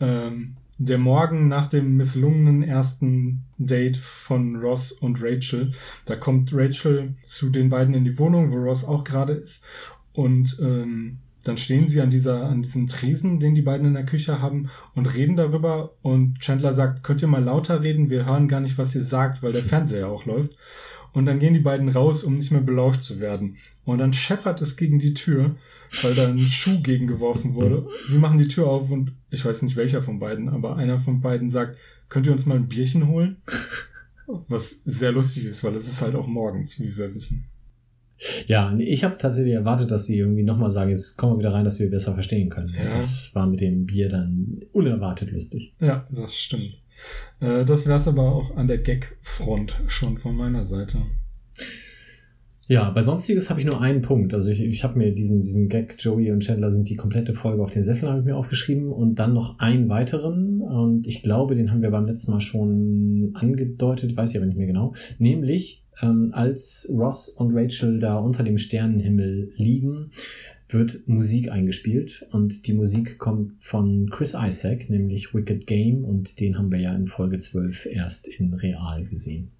ähm, 0.00 0.56
der 0.78 0.98
Morgen 0.98 1.48
nach 1.48 1.66
dem 1.66 1.96
misslungenen 1.96 2.62
ersten 2.62 3.44
Date 3.56 3.96
von 3.96 4.56
Ross 4.56 4.92
und 4.92 5.22
Rachel. 5.22 5.72
Da 6.04 6.16
kommt 6.16 6.50
Rachel 6.52 7.14
zu 7.22 7.48
den 7.48 7.70
beiden 7.70 7.94
in 7.94 8.04
die 8.04 8.18
Wohnung, 8.18 8.50
wo 8.50 8.56
Ross 8.56 8.84
auch 8.84 9.04
gerade 9.04 9.32
ist. 9.32 9.64
Und 10.12 10.58
ähm, 10.60 11.18
dann 11.44 11.56
stehen 11.56 11.88
sie 11.88 12.00
an 12.00 12.10
dieser, 12.10 12.46
an 12.46 12.62
diesem 12.62 12.88
Tresen, 12.88 13.38
den 13.38 13.54
die 13.54 13.62
beiden 13.62 13.86
in 13.86 13.94
der 13.94 14.04
Küche 14.04 14.42
haben, 14.42 14.68
und 14.94 15.14
reden 15.14 15.36
darüber. 15.36 15.92
Und 16.02 16.40
Chandler 16.40 16.74
sagt, 16.74 17.04
könnt 17.04 17.22
ihr 17.22 17.28
mal 17.28 17.42
lauter 17.42 17.82
reden? 17.82 18.10
Wir 18.10 18.26
hören 18.26 18.48
gar 18.48 18.60
nicht, 18.60 18.76
was 18.78 18.94
ihr 18.94 19.02
sagt, 19.02 19.42
weil 19.42 19.52
der 19.52 19.62
Fernseher 19.62 20.08
auch 20.08 20.26
läuft. 20.26 20.56
Und 21.12 21.24
dann 21.24 21.38
gehen 21.38 21.54
die 21.54 21.60
beiden 21.60 21.88
raus, 21.88 22.24
um 22.24 22.34
nicht 22.34 22.50
mehr 22.50 22.60
belauscht 22.60 23.02
zu 23.02 23.20
werden. 23.20 23.56
Und 23.84 23.98
dann 23.98 24.12
scheppert 24.12 24.60
es 24.60 24.76
gegen 24.76 24.98
die 24.98 25.14
Tür, 25.14 25.54
weil 26.02 26.14
da 26.14 26.28
ein 26.28 26.38
Schuh 26.38 26.80
gegengeworfen 26.80 27.54
wurde. 27.54 27.88
Sie 28.08 28.18
machen 28.18 28.38
die 28.38 28.48
Tür 28.48 28.68
auf 28.68 28.90
und 28.90 29.12
ich 29.30 29.44
weiß 29.44 29.62
nicht 29.62 29.76
welcher 29.76 30.02
von 30.02 30.18
beiden, 30.18 30.48
aber 30.48 30.76
einer 30.76 30.98
von 30.98 31.20
beiden 31.20 31.48
sagt, 31.48 31.76
könnt 32.08 32.26
ihr 32.26 32.32
uns 32.32 32.46
mal 32.46 32.56
ein 32.56 32.68
Bierchen 32.68 33.08
holen? 33.08 33.36
Was 34.48 34.80
sehr 34.84 35.12
lustig 35.12 35.44
ist, 35.44 35.62
weil 35.62 35.74
es 35.76 35.86
ist 35.86 36.02
halt 36.02 36.14
auch 36.14 36.26
morgens, 36.26 36.80
wie 36.80 36.96
wir 36.96 37.14
wissen. 37.14 37.46
Ja, 38.46 38.74
ich 38.78 39.04
habe 39.04 39.18
tatsächlich 39.18 39.54
erwartet, 39.54 39.90
dass 39.90 40.06
sie 40.06 40.18
irgendwie 40.18 40.42
nochmal 40.42 40.70
sagen, 40.70 40.90
jetzt 40.90 41.16
kommen 41.16 41.34
wir 41.34 41.40
wieder 41.40 41.52
rein, 41.52 41.64
dass 41.64 41.78
wir 41.78 41.90
besser 41.90 42.14
verstehen 42.14 42.48
können. 42.48 42.74
Ja. 42.74 42.96
Das 42.96 43.34
war 43.34 43.46
mit 43.46 43.60
dem 43.60 43.84
Bier 43.84 44.08
dann 44.08 44.62
unerwartet 44.72 45.30
lustig. 45.30 45.74
Ja, 45.80 46.06
das 46.10 46.36
stimmt. 46.36 46.80
Äh, 47.40 47.64
das 47.64 47.86
wäre 47.86 47.98
es 47.98 48.08
aber 48.08 48.22
auch 48.22 48.56
an 48.56 48.68
der 48.68 48.78
Gag-Front 48.78 49.82
schon 49.86 50.16
von 50.16 50.34
meiner 50.34 50.64
Seite. 50.64 51.02
Ja, 52.68 52.90
bei 52.90 53.00
Sonstiges 53.00 53.48
habe 53.48 53.60
ich 53.60 53.66
nur 53.66 53.80
einen 53.80 54.02
Punkt. 54.02 54.34
Also 54.34 54.50
ich, 54.50 54.60
ich 54.60 54.82
habe 54.82 54.98
mir 54.98 55.14
diesen, 55.14 55.42
diesen 55.44 55.68
Gag, 55.68 55.96
Joey 56.00 56.32
und 56.32 56.40
Chandler 56.40 56.72
sind 56.72 56.88
die 56.88 56.96
komplette 56.96 57.32
Folge 57.32 57.62
auf 57.62 57.70
den 57.70 57.84
Sessel, 57.84 58.08
habe 58.08 58.18
ich 58.18 58.24
mir 58.24 58.36
aufgeschrieben. 58.36 58.90
Und 58.90 59.16
dann 59.16 59.34
noch 59.34 59.60
einen 59.60 59.88
weiteren. 59.88 60.62
Und 60.62 61.06
ich 61.06 61.22
glaube, 61.22 61.54
den 61.54 61.70
haben 61.70 61.82
wir 61.82 61.92
beim 61.92 62.06
letzten 62.06 62.32
Mal 62.32 62.40
schon 62.40 63.30
angedeutet, 63.34 64.16
weiß 64.16 64.32
ich 64.32 64.36
aber 64.38 64.46
nicht 64.46 64.58
mehr 64.58 64.66
genau, 64.66 64.94
nämlich 65.18 65.84
ähm, 66.02 66.30
als 66.32 66.88
Ross 66.92 67.28
und 67.28 67.54
Rachel 67.54 68.00
da 68.00 68.18
unter 68.18 68.42
dem 68.42 68.58
Sternenhimmel 68.58 69.52
liegen, 69.56 70.10
wird 70.68 71.06
Musik 71.06 71.52
eingespielt. 71.52 72.26
Und 72.32 72.66
die 72.66 72.72
Musik 72.72 73.18
kommt 73.18 73.52
von 73.58 74.10
Chris 74.10 74.34
Isaac, 74.36 74.90
nämlich 74.90 75.32
Wicked 75.32 75.68
Game. 75.68 76.04
Und 76.04 76.40
den 76.40 76.58
haben 76.58 76.72
wir 76.72 76.80
ja 76.80 76.96
in 76.96 77.06
Folge 77.06 77.38
12 77.38 77.86
erst 77.86 78.26
in 78.26 78.54
real 78.54 79.04
gesehen. 79.04 79.52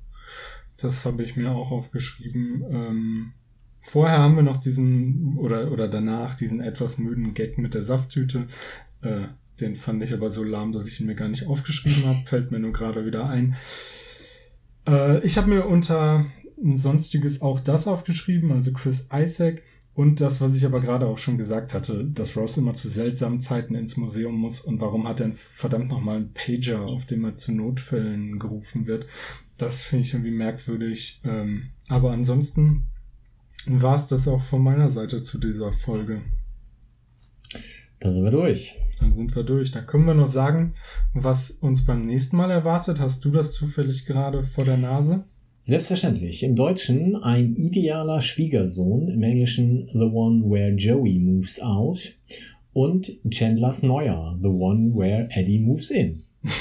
Das 0.78 1.04
habe 1.04 1.22
ich 1.22 1.36
mir 1.36 1.52
auch 1.52 1.70
aufgeschrieben. 1.70 2.64
Ähm, 2.70 3.32
vorher 3.80 4.18
haben 4.18 4.36
wir 4.36 4.42
noch 4.42 4.58
diesen, 4.58 5.36
oder, 5.38 5.72
oder 5.72 5.88
danach 5.88 6.34
diesen 6.34 6.60
etwas 6.60 6.98
müden 6.98 7.34
Gag 7.34 7.58
mit 7.58 7.74
der 7.74 7.82
Safttüte. 7.82 8.46
Äh, 9.02 9.28
den 9.60 9.74
fand 9.74 10.02
ich 10.02 10.12
aber 10.12 10.28
so 10.28 10.44
lahm, 10.44 10.72
dass 10.72 10.86
ich 10.86 11.00
ihn 11.00 11.06
mir 11.06 11.14
gar 11.14 11.28
nicht 11.28 11.46
aufgeschrieben 11.46 12.04
habe. 12.04 12.26
Fällt 12.26 12.50
mir 12.50 12.58
nur 12.58 12.72
gerade 12.72 13.06
wieder 13.06 13.28
ein. 13.28 13.56
Äh, 14.86 15.24
ich 15.24 15.38
habe 15.38 15.48
mir 15.48 15.66
unter 15.66 16.26
Sonstiges 16.62 17.42
auch 17.42 17.60
das 17.60 17.86
aufgeschrieben, 17.86 18.52
also 18.52 18.72
Chris 18.72 19.08
Isaac. 19.12 19.62
Und 19.94 20.20
das, 20.20 20.42
was 20.42 20.54
ich 20.54 20.66
aber 20.66 20.82
gerade 20.82 21.06
auch 21.06 21.16
schon 21.16 21.38
gesagt 21.38 21.72
hatte, 21.72 22.04
dass 22.04 22.36
Ross 22.36 22.58
immer 22.58 22.74
zu 22.74 22.90
seltsamen 22.90 23.40
Zeiten 23.40 23.74
ins 23.74 23.96
Museum 23.96 24.34
muss 24.34 24.60
und 24.60 24.78
warum 24.78 25.08
hat 25.08 25.20
er 25.20 25.32
verdammt 25.32 25.88
nochmal 25.88 26.16
einen 26.16 26.34
Pager, 26.34 26.82
auf 26.82 27.06
dem 27.06 27.24
er 27.24 27.34
zu 27.34 27.50
Notfällen 27.52 28.38
gerufen 28.38 28.86
wird. 28.86 29.06
Das 29.58 29.82
finde 29.82 30.04
ich 30.04 30.12
irgendwie 30.12 30.32
merkwürdig. 30.32 31.20
Ähm, 31.24 31.70
aber 31.88 32.12
ansonsten 32.12 32.86
war 33.66 33.94
es 33.94 34.06
das 34.06 34.28
auch 34.28 34.42
von 34.42 34.62
meiner 34.62 34.90
Seite 34.90 35.22
zu 35.22 35.38
dieser 35.38 35.72
Folge. 35.72 36.22
Da 38.00 38.10
sind 38.10 38.24
wir 38.24 38.30
durch. 38.30 38.76
Dann 39.00 39.14
sind 39.14 39.34
wir 39.34 39.42
durch. 39.42 39.70
Da 39.70 39.80
können 39.80 40.06
wir 40.06 40.14
noch 40.14 40.26
sagen, 40.26 40.74
was 41.14 41.50
uns 41.50 41.84
beim 41.84 42.06
nächsten 42.06 42.36
Mal 42.36 42.50
erwartet. 42.50 43.00
Hast 43.00 43.24
du 43.24 43.30
das 43.30 43.52
zufällig 43.52 44.04
gerade 44.04 44.44
vor 44.44 44.64
der 44.64 44.76
Nase? 44.76 45.24
Selbstverständlich. 45.60 46.42
Im 46.42 46.54
Deutschen 46.54 47.16
ein 47.16 47.56
idealer 47.56 48.20
Schwiegersohn, 48.20 49.08
im 49.08 49.22
Englischen 49.22 49.88
The 49.88 49.98
One 49.98 50.44
Where 50.44 50.74
Joey 50.74 51.18
Moves 51.18 51.60
Out 51.60 52.14
und 52.72 53.10
Chandlers 53.30 53.82
Neuer, 53.82 54.38
The 54.40 54.48
One 54.48 54.94
Where 54.94 55.28
Eddie 55.30 55.58
Moves 55.58 55.90
In. 55.90 56.22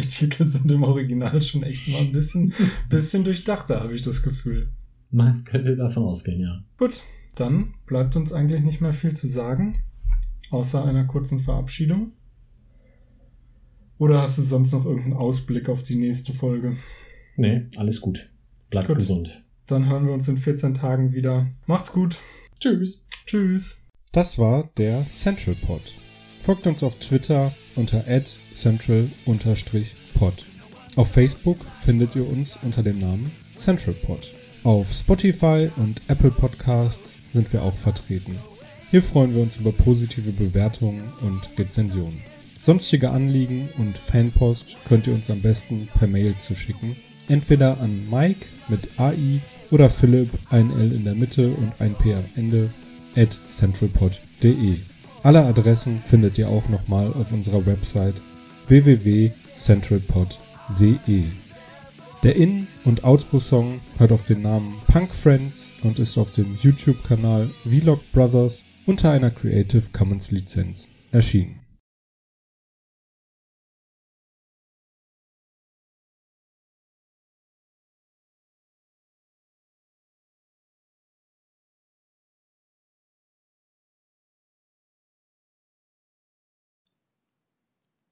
Die 0.00 0.08
Titel 0.08 0.48
sind 0.48 0.70
im 0.70 0.82
Original 0.82 1.40
schon 1.42 1.62
echt 1.62 1.88
mal 1.88 2.00
ein 2.00 2.12
bisschen, 2.12 2.54
bisschen 2.88 3.24
durchdachter, 3.24 3.80
habe 3.80 3.94
ich 3.94 4.02
das 4.02 4.22
Gefühl. 4.22 4.68
Man 5.10 5.44
könnte 5.44 5.76
davon 5.76 6.04
ausgehen, 6.04 6.40
ja. 6.40 6.62
Gut, 6.78 7.02
dann 7.34 7.74
bleibt 7.86 8.16
uns 8.16 8.32
eigentlich 8.32 8.62
nicht 8.62 8.80
mehr 8.80 8.92
viel 8.92 9.14
zu 9.14 9.28
sagen, 9.28 9.78
außer 10.50 10.84
einer 10.84 11.04
kurzen 11.04 11.40
Verabschiedung. 11.40 12.12
Oder 13.98 14.22
hast 14.22 14.38
du 14.38 14.42
sonst 14.42 14.72
noch 14.72 14.86
irgendeinen 14.86 15.14
Ausblick 15.14 15.68
auf 15.68 15.82
die 15.82 15.96
nächste 15.96 16.32
Folge? 16.32 16.76
Nee, 17.36 17.66
alles 17.76 18.00
gut. 18.00 18.30
Bleibt 18.70 18.88
Gut. 18.88 18.96
gesund. 18.96 19.44
Dann 19.66 19.88
hören 19.88 20.06
wir 20.06 20.14
uns 20.14 20.26
in 20.28 20.38
14 20.38 20.74
Tagen 20.74 21.12
wieder. 21.12 21.46
Macht's 21.66 21.92
gut. 21.92 22.18
Tschüss. 22.58 23.04
Tschüss. 23.26 23.82
Das 24.12 24.38
war 24.38 24.70
der 24.76 25.06
Central 25.06 25.54
Pod. 25.54 25.94
Folgt 26.40 26.66
uns 26.66 26.82
auf 26.82 26.96
Twitter 26.96 27.52
unter 27.76 28.04
@central_pod. 28.54 30.32
Auf 30.96 31.10
Facebook 31.12 31.58
findet 31.82 32.16
ihr 32.16 32.26
uns 32.26 32.58
unter 32.62 32.82
dem 32.82 32.98
Namen 32.98 33.30
CentralPod. 33.54 34.32
Auf 34.64 34.92
Spotify 34.92 35.70
und 35.76 36.02
Apple 36.08 36.30
Podcasts 36.30 37.18
sind 37.30 37.52
wir 37.52 37.62
auch 37.62 37.74
vertreten. 37.74 38.38
Hier 38.90 39.02
freuen 39.02 39.34
wir 39.34 39.42
uns 39.42 39.56
über 39.56 39.70
positive 39.70 40.32
Bewertungen 40.32 41.12
und 41.20 41.48
Rezensionen. 41.58 42.22
Sonstige 42.60 43.10
Anliegen 43.10 43.68
und 43.78 43.96
Fanpost 43.96 44.76
könnt 44.88 45.06
ihr 45.06 45.14
uns 45.14 45.30
am 45.30 45.42
besten 45.42 45.88
per 45.98 46.08
Mail 46.08 46.34
zuschicken. 46.38 46.96
Entweder 47.28 47.80
an 47.80 48.08
Mike 48.10 48.46
mit 48.68 48.98
AI 48.98 49.40
oder 49.70 49.88
Philipp, 49.88 50.30
ein 50.50 50.70
L 50.70 50.92
in 50.92 51.04
der 51.04 51.14
Mitte 51.14 51.50
und 51.50 51.72
ein 51.78 51.94
P 51.94 52.14
am 52.14 52.24
Ende, 52.34 52.70
at 53.14 53.38
centralpod.de. 53.46 54.89
Alle 55.22 55.44
Adressen 55.44 56.00
findet 56.00 56.38
ihr 56.38 56.48
auch 56.48 56.66
nochmal 56.70 57.12
auf 57.12 57.30
unserer 57.32 57.66
Website 57.66 58.22
www.centralpod.de. 58.68 61.24
Der 62.22 62.36
In- 62.36 62.66
und 62.84 63.04
Outro-Song 63.04 63.80
hört 63.98 64.12
auf 64.12 64.24
den 64.24 64.40
Namen 64.42 64.80
Punk 64.86 65.14
Friends 65.14 65.74
und 65.82 65.98
ist 65.98 66.16
auf 66.16 66.32
dem 66.32 66.56
YouTube-Kanal 66.60 67.50
Vlog 67.64 68.00
Brothers 68.12 68.64
unter 68.86 69.10
einer 69.10 69.30
Creative 69.30 69.84
Commons 69.92 70.30
Lizenz 70.30 70.88
erschienen. 71.12 71.59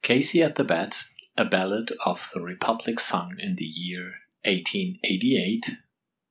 Casey 0.08 0.42
at 0.42 0.54
the 0.54 0.64
Bat, 0.64 1.04
a 1.36 1.44
ballad 1.44 1.92
of 2.02 2.30
the 2.32 2.40
Republic 2.40 2.98
sung 2.98 3.36
in 3.38 3.56
the 3.56 3.66
year 3.66 4.22
1888, 4.46 5.76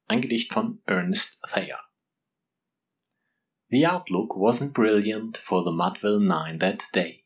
ein 0.09 0.19
Gedicht 0.19 0.51
von 0.51 0.79
Ernest 0.87 1.37
Thayer. 1.47 1.77
The 3.69 3.85
outlook 3.85 4.35
wasn't 4.35 4.73
brilliant 4.73 5.37
for 5.37 5.63
the 5.63 5.69
Mudville 5.69 6.19
Nine 6.19 6.57
that 6.57 6.87
day. 6.91 7.25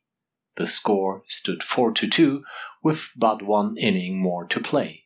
The 0.56 0.68
score 0.68 1.24
stood 1.30 1.64
4 1.64 1.94
to 1.94 2.10
2 2.10 2.44
with 2.84 3.12
but 3.16 3.42
one 3.42 3.78
inning 3.78 4.22
more 4.22 4.46
to 4.48 4.60
play. 4.60 5.06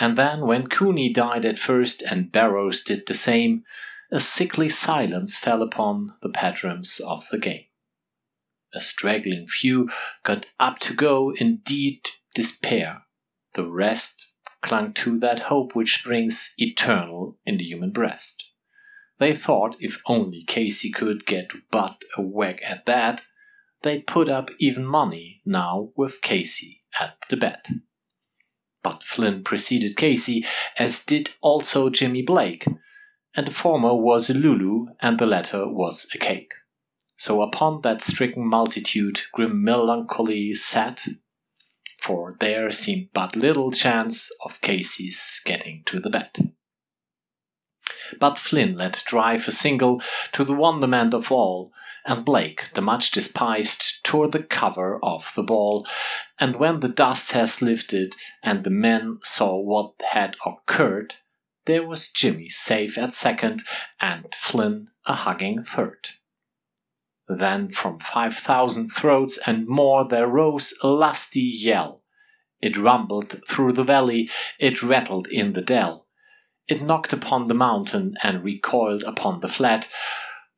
And 0.00 0.18
then 0.18 0.48
when 0.48 0.66
Cooney 0.66 1.12
died 1.12 1.44
at 1.44 1.58
first 1.58 2.02
and 2.02 2.32
Barrows 2.32 2.82
did 2.82 3.06
the 3.06 3.14
same, 3.14 3.64
a 4.10 4.18
sickly 4.18 4.68
silence 4.68 5.36
fell 5.36 5.62
upon 5.62 6.18
the 6.22 6.30
patrons 6.30 6.98
of 6.98 7.28
the 7.30 7.38
game. 7.38 7.66
A 8.74 8.80
straggling 8.80 9.46
few 9.46 9.90
got 10.22 10.46
up 10.58 10.78
to 10.78 10.94
go 10.94 11.34
in 11.34 11.58
deep 11.58 12.06
despair. 12.34 13.02
The 13.54 13.66
rest 13.66 14.32
clung 14.62 14.94
to 14.94 15.18
that 15.18 15.40
hope 15.40 15.74
which 15.74 15.98
springs 15.98 16.54
eternal 16.56 17.38
in 17.44 17.58
the 17.58 17.64
human 17.64 17.90
breast. 17.90 18.42
They 19.18 19.34
thought 19.34 19.76
if 19.78 20.00
only 20.06 20.42
Casey 20.44 20.90
could 20.90 21.26
get 21.26 21.52
but 21.70 22.00
a 22.16 22.22
whack 22.22 22.60
at 22.64 22.86
that, 22.86 23.24
they'd 23.82 24.06
put 24.06 24.28
up 24.28 24.50
even 24.58 24.86
money 24.86 25.42
now 25.44 25.92
with 25.94 26.22
Casey 26.22 26.82
at 26.98 27.20
the 27.28 27.36
bat. 27.36 27.68
But 28.82 29.04
Flynn 29.04 29.44
preceded 29.44 29.96
Casey, 29.96 30.46
as 30.78 31.04
did 31.04 31.34
also 31.40 31.90
Jimmy 31.90 32.22
Blake, 32.22 32.64
and 33.34 33.46
the 33.46 33.52
former 33.52 33.94
was 33.94 34.30
a 34.30 34.34
Lulu 34.34 34.86
and 35.00 35.18
the 35.18 35.26
latter 35.26 35.68
was 35.68 36.08
a 36.14 36.18
cake. 36.18 36.52
So 37.24 37.40
upon 37.40 37.82
that 37.82 38.02
stricken 38.02 38.48
multitude 38.48 39.20
grim 39.30 39.62
melancholy 39.62 40.54
sat, 40.54 41.06
for 42.00 42.36
there 42.40 42.72
seemed 42.72 43.10
but 43.12 43.36
little 43.36 43.70
chance 43.70 44.32
of 44.44 44.60
Casey's 44.60 45.40
getting 45.44 45.84
to 45.84 46.00
the 46.00 46.10
bat. 46.10 46.36
But 48.18 48.40
Flynn 48.40 48.74
let 48.76 49.04
drive 49.06 49.46
a 49.46 49.52
single 49.52 50.02
to 50.32 50.42
the 50.42 50.52
wonderment 50.54 51.14
of 51.14 51.30
all, 51.30 51.72
and 52.04 52.24
Blake, 52.24 52.72
the 52.74 52.80
much 52.80 53.12
despised, 53.12 54.02
tore 54.02 54.26
the 54.26 54.42
cover 54.42 54.98
off 55.00 55.36
the 55.36 55.44
ball, 55.44 55.86
and 56.40 56.56
when 56.56 56.80
the 56.80 56.88
dust 56.88 57.30
has 57.30 57.62
lifted 57.62 58.16
and 58.42 58.64
the 58.64 58.70
men 58.70 59.20
saw 59.22 59.54
what 59.54 59.92
had 60.10 60.36
occurred, 60.44 61.14
there 61.66 61.86
was 61.86 62.10
Jimmy 62.10 62.48
safe 62.48 62.98
at 62.98 63.14
second 63.14 63.62
and 64.00 64.34
Flynn 64.34 64.90
a 65.06 65.14
hugging 65.14 65.62
third. 65.62 66.08
Then 67.28 67.68
from 67.68 68.00
five 68.00 68.34
thousand 68.36 68.88
throats 68.88 69.38
and 69.46 69.68
more 69.68 70.08
there 70.08 70.26
rose 70.26 70.74
a 70.82 70.88
lusty 70.88 71.40
yell. 71.40 72.02
It 72.60 72.76
rumbled 72.76 73.40
through 73.48 73.74
the 73.74 73.84
valley, 73.84 74.28
it 74.58 74.82
rattled 74.82 75.28
in 75.28 75.52
the 75.52 75.62
dell. 75.62 76.08
It 76.66 76.82
knocked 76.82 77.12
upon 77.12 77.46
the 77.46 77.54
mountain 77.54 78.16
and 78.22 78.42
recoiled 78.42 79.04
upon 79.04 79.38
the 79.40 79.48
flat, 79.48 79.88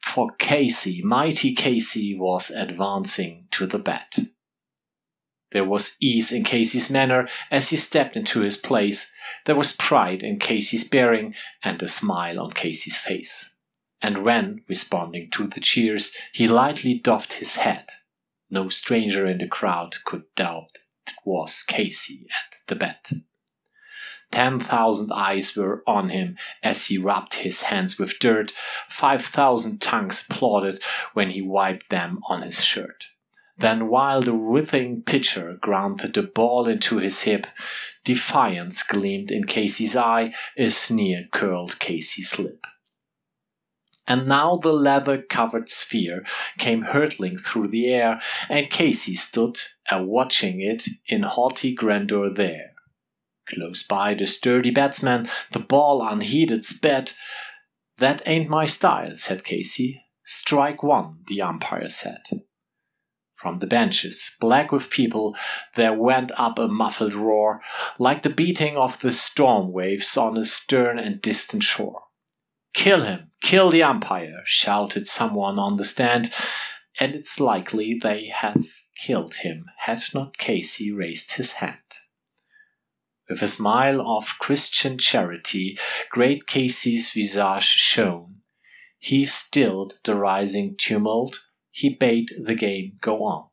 for 0.01 0.33
Casey, 0.37 1.03
mighty 1.03 1.55
Casey, 1.55 2.15
was 2.15 2.51
advancing 2.51 3.49
to 3.53 3.67
the 3.67 3.79
bat. 3.79 4.19
There 5.53 5.65
was 5.65 5.97
ease 6.01 6.33
in 6.33 6.45
Casey's 6.45 6.91
manner 6.91 7.29
as 7.51 7.71
he 7.71 7.77
stepped 7.77 8.17
into 8.17 8.41
his 8.41 8.57
place. 8.57 9.13
There 9.45 9.55
was 9.55 9.77
pride 9.77 10.23
in 10.23 10.39
Casey's 10.39 10.89
bearing 10.89 11.35
and 11.63 11.83
a 11.83 11.89
smile 11.89 12.41
on 12.41 12.53
Casey's 12.53 12.97
face. 12.97 13.51
And 14.07 14.23
when, 14.23 14.63
responding 14.69 15.31
to 15.31 15.47
the 15.47 15.61
cheers, 15.61 16.15
he 16.35 16.47
lightly 16.47 16.93
doffed 16.99 17.33
his 17.33 17.57
hat, 17.57 17.91
no 18.51 18.69
stranger 18.69 19.27
in 19.27 19.39
the 19.39 19.49
crowd 19.49 19.97
could 20.05 20.25
doubt 20.35 20.73
it 21.07 21.15
was 21.25 21.63
Casey 21.63 22.27
at 22.29 22.57
the 22.67 22.75
bat. 22.75 23.13
Ten 24.31 24.61
thousand 24.61 25.11
eyes 25.11 25.57
were 25.57 25.83
on 25.87 26.11
him 26.11 26.37
as 26.63 26.85
he 26.85 26.99
rubbed 26.99 27.33
his 27.33 27.63
hands 27.63 27.99
with 27.99 28.19
dirt. 28.19 28.53
Five 28.91 29.25
thousand 29.25 29.81
tongues 29.81 30.27
applauded 30.29 30.83
when 31.15 31.31
he 31.31 31.41
wiped 31.41 31.89
them 31.89 32.21
on 32.29 32.43
his 32.43 32.63
shirt. 32.63 33.05
Then 33.57 33.89
while 33.89 34.21
the 34.21 34.35
writhing 34.35 35.03
pitcher 35.05 35.55
grounded 35.55 36.13
the 36.13 36.25
ball 36.25 36.69
into 36.69 36.99
his 36.99 37.23
hip, 37.23 37.47
defiance 38.05 38.83
gleamed 38.83 39.31
in 39.31 39.47
Casey's 39.47 39.97
eye, 39.97 40.35
a 40.59 40.69
sneer 40.69 41.27
curled 41.33 41.79
Casey's 41.79 42.39
lip. 42.39 42.67
And 44.07 44.29
now 44.29 44.57
the 44.57 44.73
leather 44.73 45.23
covered 45.23 45.71
sphere 45.71 46.27
came 46.59 46.83
hurtling 46.83 47.39
through 47.39 47.69
the 47.69 47.87
air, 47.87 48.21
and 48.51 48.69
Casey 48.69 49.17
stood 49.17 49.59
a 49.91 50.03
watching 50.03 50.61
it 50.61 50.87
in 51.07 51.23
haughty 51.23 51.73
grandeur 51.73 52.29
there. 52.29 52.75
Close 53.47 53.83
by 53.83 54.13
the 54.15 54.27
sturdy 54.27 54.71
batsman, 54.71 55.27
the 55.53 55.59
ball 55.59 56.07
unheeded 56.07 56.65
sped. 56.65 57.13
That 57.99 58.21
ain't 58.27 58.49
my 58.49 58.67
style, 58.67 59.17
said 59.17 59.45
Casey. 59.45 60.05
Strike 60.23 60.83
one, 60.83 61.25
the 61.27 61.43
umpire 61.43 61.89
said. 61.89 62.23
From 63.35 63.57
the 63.57 63.67
benches, 63.67 64.37
black 64.41 64.73
with 64.73 64.89
people, 64.89 65.37
there 65.77 65.93
went 65.93 66.33
up 66.39 66.59
a 66.59 66.69
muffled 66.69 67.15
roar, 67.15 67.63
like 67.99 68.23
the 68.23 68.31
beating 68.31 68.77
of 68.77 69.01
the 69.01 69.13
storm 69.13 69.73
waves 69.73 70.17
on 70.17 70.37
a 70.37 70.45
stern 70.45 70.99
and 70.99 71.21
distant 71.21 71.63
shore. 71.63 72.05
Kill 72.73 73.03
him! 73.03 73.31
Kill 73.47 73.69
the 73.69 73.83
umpire! 73.83 74.41
shouted 74.47 75.07
someone 75.07 75.59
on 75.59 75.77
the 75.77 75.85
stand, 75.85 76.33
and 76.99 77.15
it's 77.15 77.39
likely 77.39 77.93
they 77.93 78.29
have 78.29 78.67
killed 78.97 79.35
him 79.35 79.67
had 79.81 80.03
not 80.15 80.39
Casey 80.39 80.91
raised 80.91 81.33
his 81.33 81.53
hand. 81.53 81.83
With 83.29 83.43
a 83.43 83.49
smile 83.49 84.01
of 84.01 84.39
Christian 84.39 84.97
charity, 84.97 85.79
great 86.09 86.47
Casey's 86.47 87.13
visage 87.13 87.65
shone. 87.65 88.41
He 88.99 89.27
stilled 89.27 89.99
the 90.05 90.17
rising 90.17 90.75
tumult, 90.79 91.45
he 91.71 91.91
bade 91.91 92.31
the 92.43 92.55
game 92.55 92.97
go 93.03 93.25
on. 93.25 93.51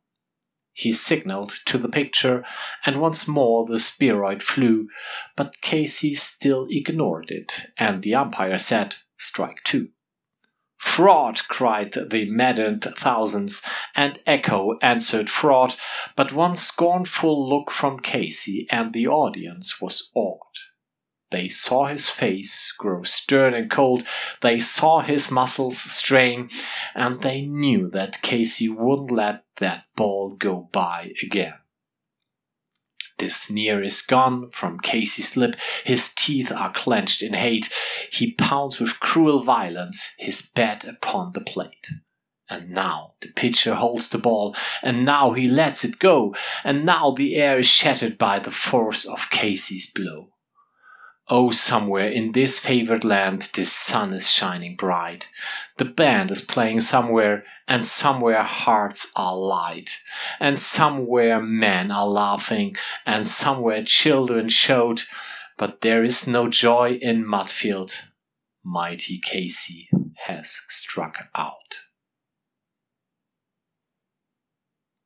He 0.72 0.94
signaled 0.94 1.50
to 1.66 1.76
the 1.76 1.90
picture, 1.90 2.46
and 2.86 2.98
once 2.98 3.28
more 3.28 3.66
the 3.66 3.78
spheroid 3.78 4.42
flew, 4.42 4.88
but 5.36 5.60
Casey 5.60 6.14
still 6.14 6.66
ignored 6.70 7.30
it, 7.30 7.66
and 7.76 8.02
the 8.02 8.14
umpire 8.14 8.56
said, 8.56 8.96
Strike 9.24 9.62
two. 9.62 9.90
Fraud! 10.78 11.46
cried 11.46 11.92
the 11.92 12.24
maddened 12.28 12.82
thousands, 12.82 13.62
and 13.94 14.20
echo 14.26 14.76
answered 14.80 15.30
fraud, 15.30 15.76
but 16.16 16.32
one 16.32 16.56
scornful 16.56 17.48
look 17.48 17.70
from 17.70 18.00
Casey, 18.00 18.66
and 18.68 18.92
the 18.92 19.06
audience 19.06 19.80
was 19.80 20.10
awed. 20.12 20.56
They 21.30 21.48
saw 21.48 21.86
his 21.86 22.08
face 22.10 22.74
grow 22.76 23.04
stern 23.04 23.54
and 23.54 23.70
cold, 23.70 24.04
they 24.40 24.58
saw 24.58 25.02
his 25.02 25.30
muscles 25.30 25.78
strain, 25.78 26.50
and 26.92 27.20
they 27.20 27.42
knew 27.42 27.90
that 27.90 28.22
Casey 28.22 28.68
wouldn't 28.68 29.12
let 29.12 29.44
that 29.58 29.86
ball 29.94 30.34
go 30.34 30.68
by 30.72 31.12
again. 31.22 31.54
The 33.18 33.28
sneer 33.28 33.82
is 33.82 34.02
gone 34.02 34.50
from 34.50 34.80
Casey's 34.80 35.36
lip, 35.36 35.56
his 35.84 36.12
teeth 36.14 36.50
are 36.50 36.72
clenched 36.72 37.22
in 37.22 37.34
hate. 37.34 37.72
He 38.10 38.32
pounds 38.32 38.80
with 38.80 39.00
cruel 39.00 39.42
violence 39.42 40.14
his 40.18 40.42
bat 40.42 40.84
upon 40.84 41.32
the 41.32 41.42
plate. 41.42 41.88
And 42.48 42.70
now 42.70 43.14
the 43.20 43.28
pitcher 43.32 43.74
holds 43.74 44.08
the 44.08 44.18
ball, 44.18 44.56
and 44.82 45.04
now 45.04 45.32
he 45.32 45.48
lets 45.48 45.84
it 45.84 45.98
go, 45.98 46.34
and 46.64 46.84
now 46.84 47.12
the 47.12 47.36
air 47.36 47.58
is 47.58 47.66
shattered 47.66 48.18
by 48.18 48.38
the 48.38 48.50
force 48.50 49.04
of 49.04 49.30
Casey's 49.30 49.90
blow. 49.90 50.32
Oh, 51.28 51.50
somewhere 51.50 52.08
in 52.08 52.32
this 52.32 52.58
favored 52.58 53.04
land 53.04 53.48
the 53.54 53.64
sun 53.64 54.12
is 54.12 54.30
shining 54.30 54.76
bright. 54.76 55.28
The 55.78 55.86
band 55.86 56.30
is 56.30 56.42
playing 56.42 56.82
somewhere, 56.82 57.44
and 57.66 57.84
somewhere 57.86 58.42
hearts 58.42 59.10
are 59.16 59.34
light. 59.34 60.02
And 60.38 60.58
somewhere 60.58 61.40
men 61.40 61.90
are 61.90 62.06
laughing, 62.06 62.76
and 63.06 63.26
somewhere 63.26 63.82
children 63.82 64.50
shout. 64.50 65.06
But 65.56 65.80
there 65.80 66.04
is 66.04 66.26
no 66.26 66.48
joy 66.48 66.98
in 67.00 67.24
Mudfield. 67.24 68.02
Mighty 68.62 69.18
Casey 69.18 69.88
has 70.26 70.60
struck 70.68 71.28
out. 71.34 71.78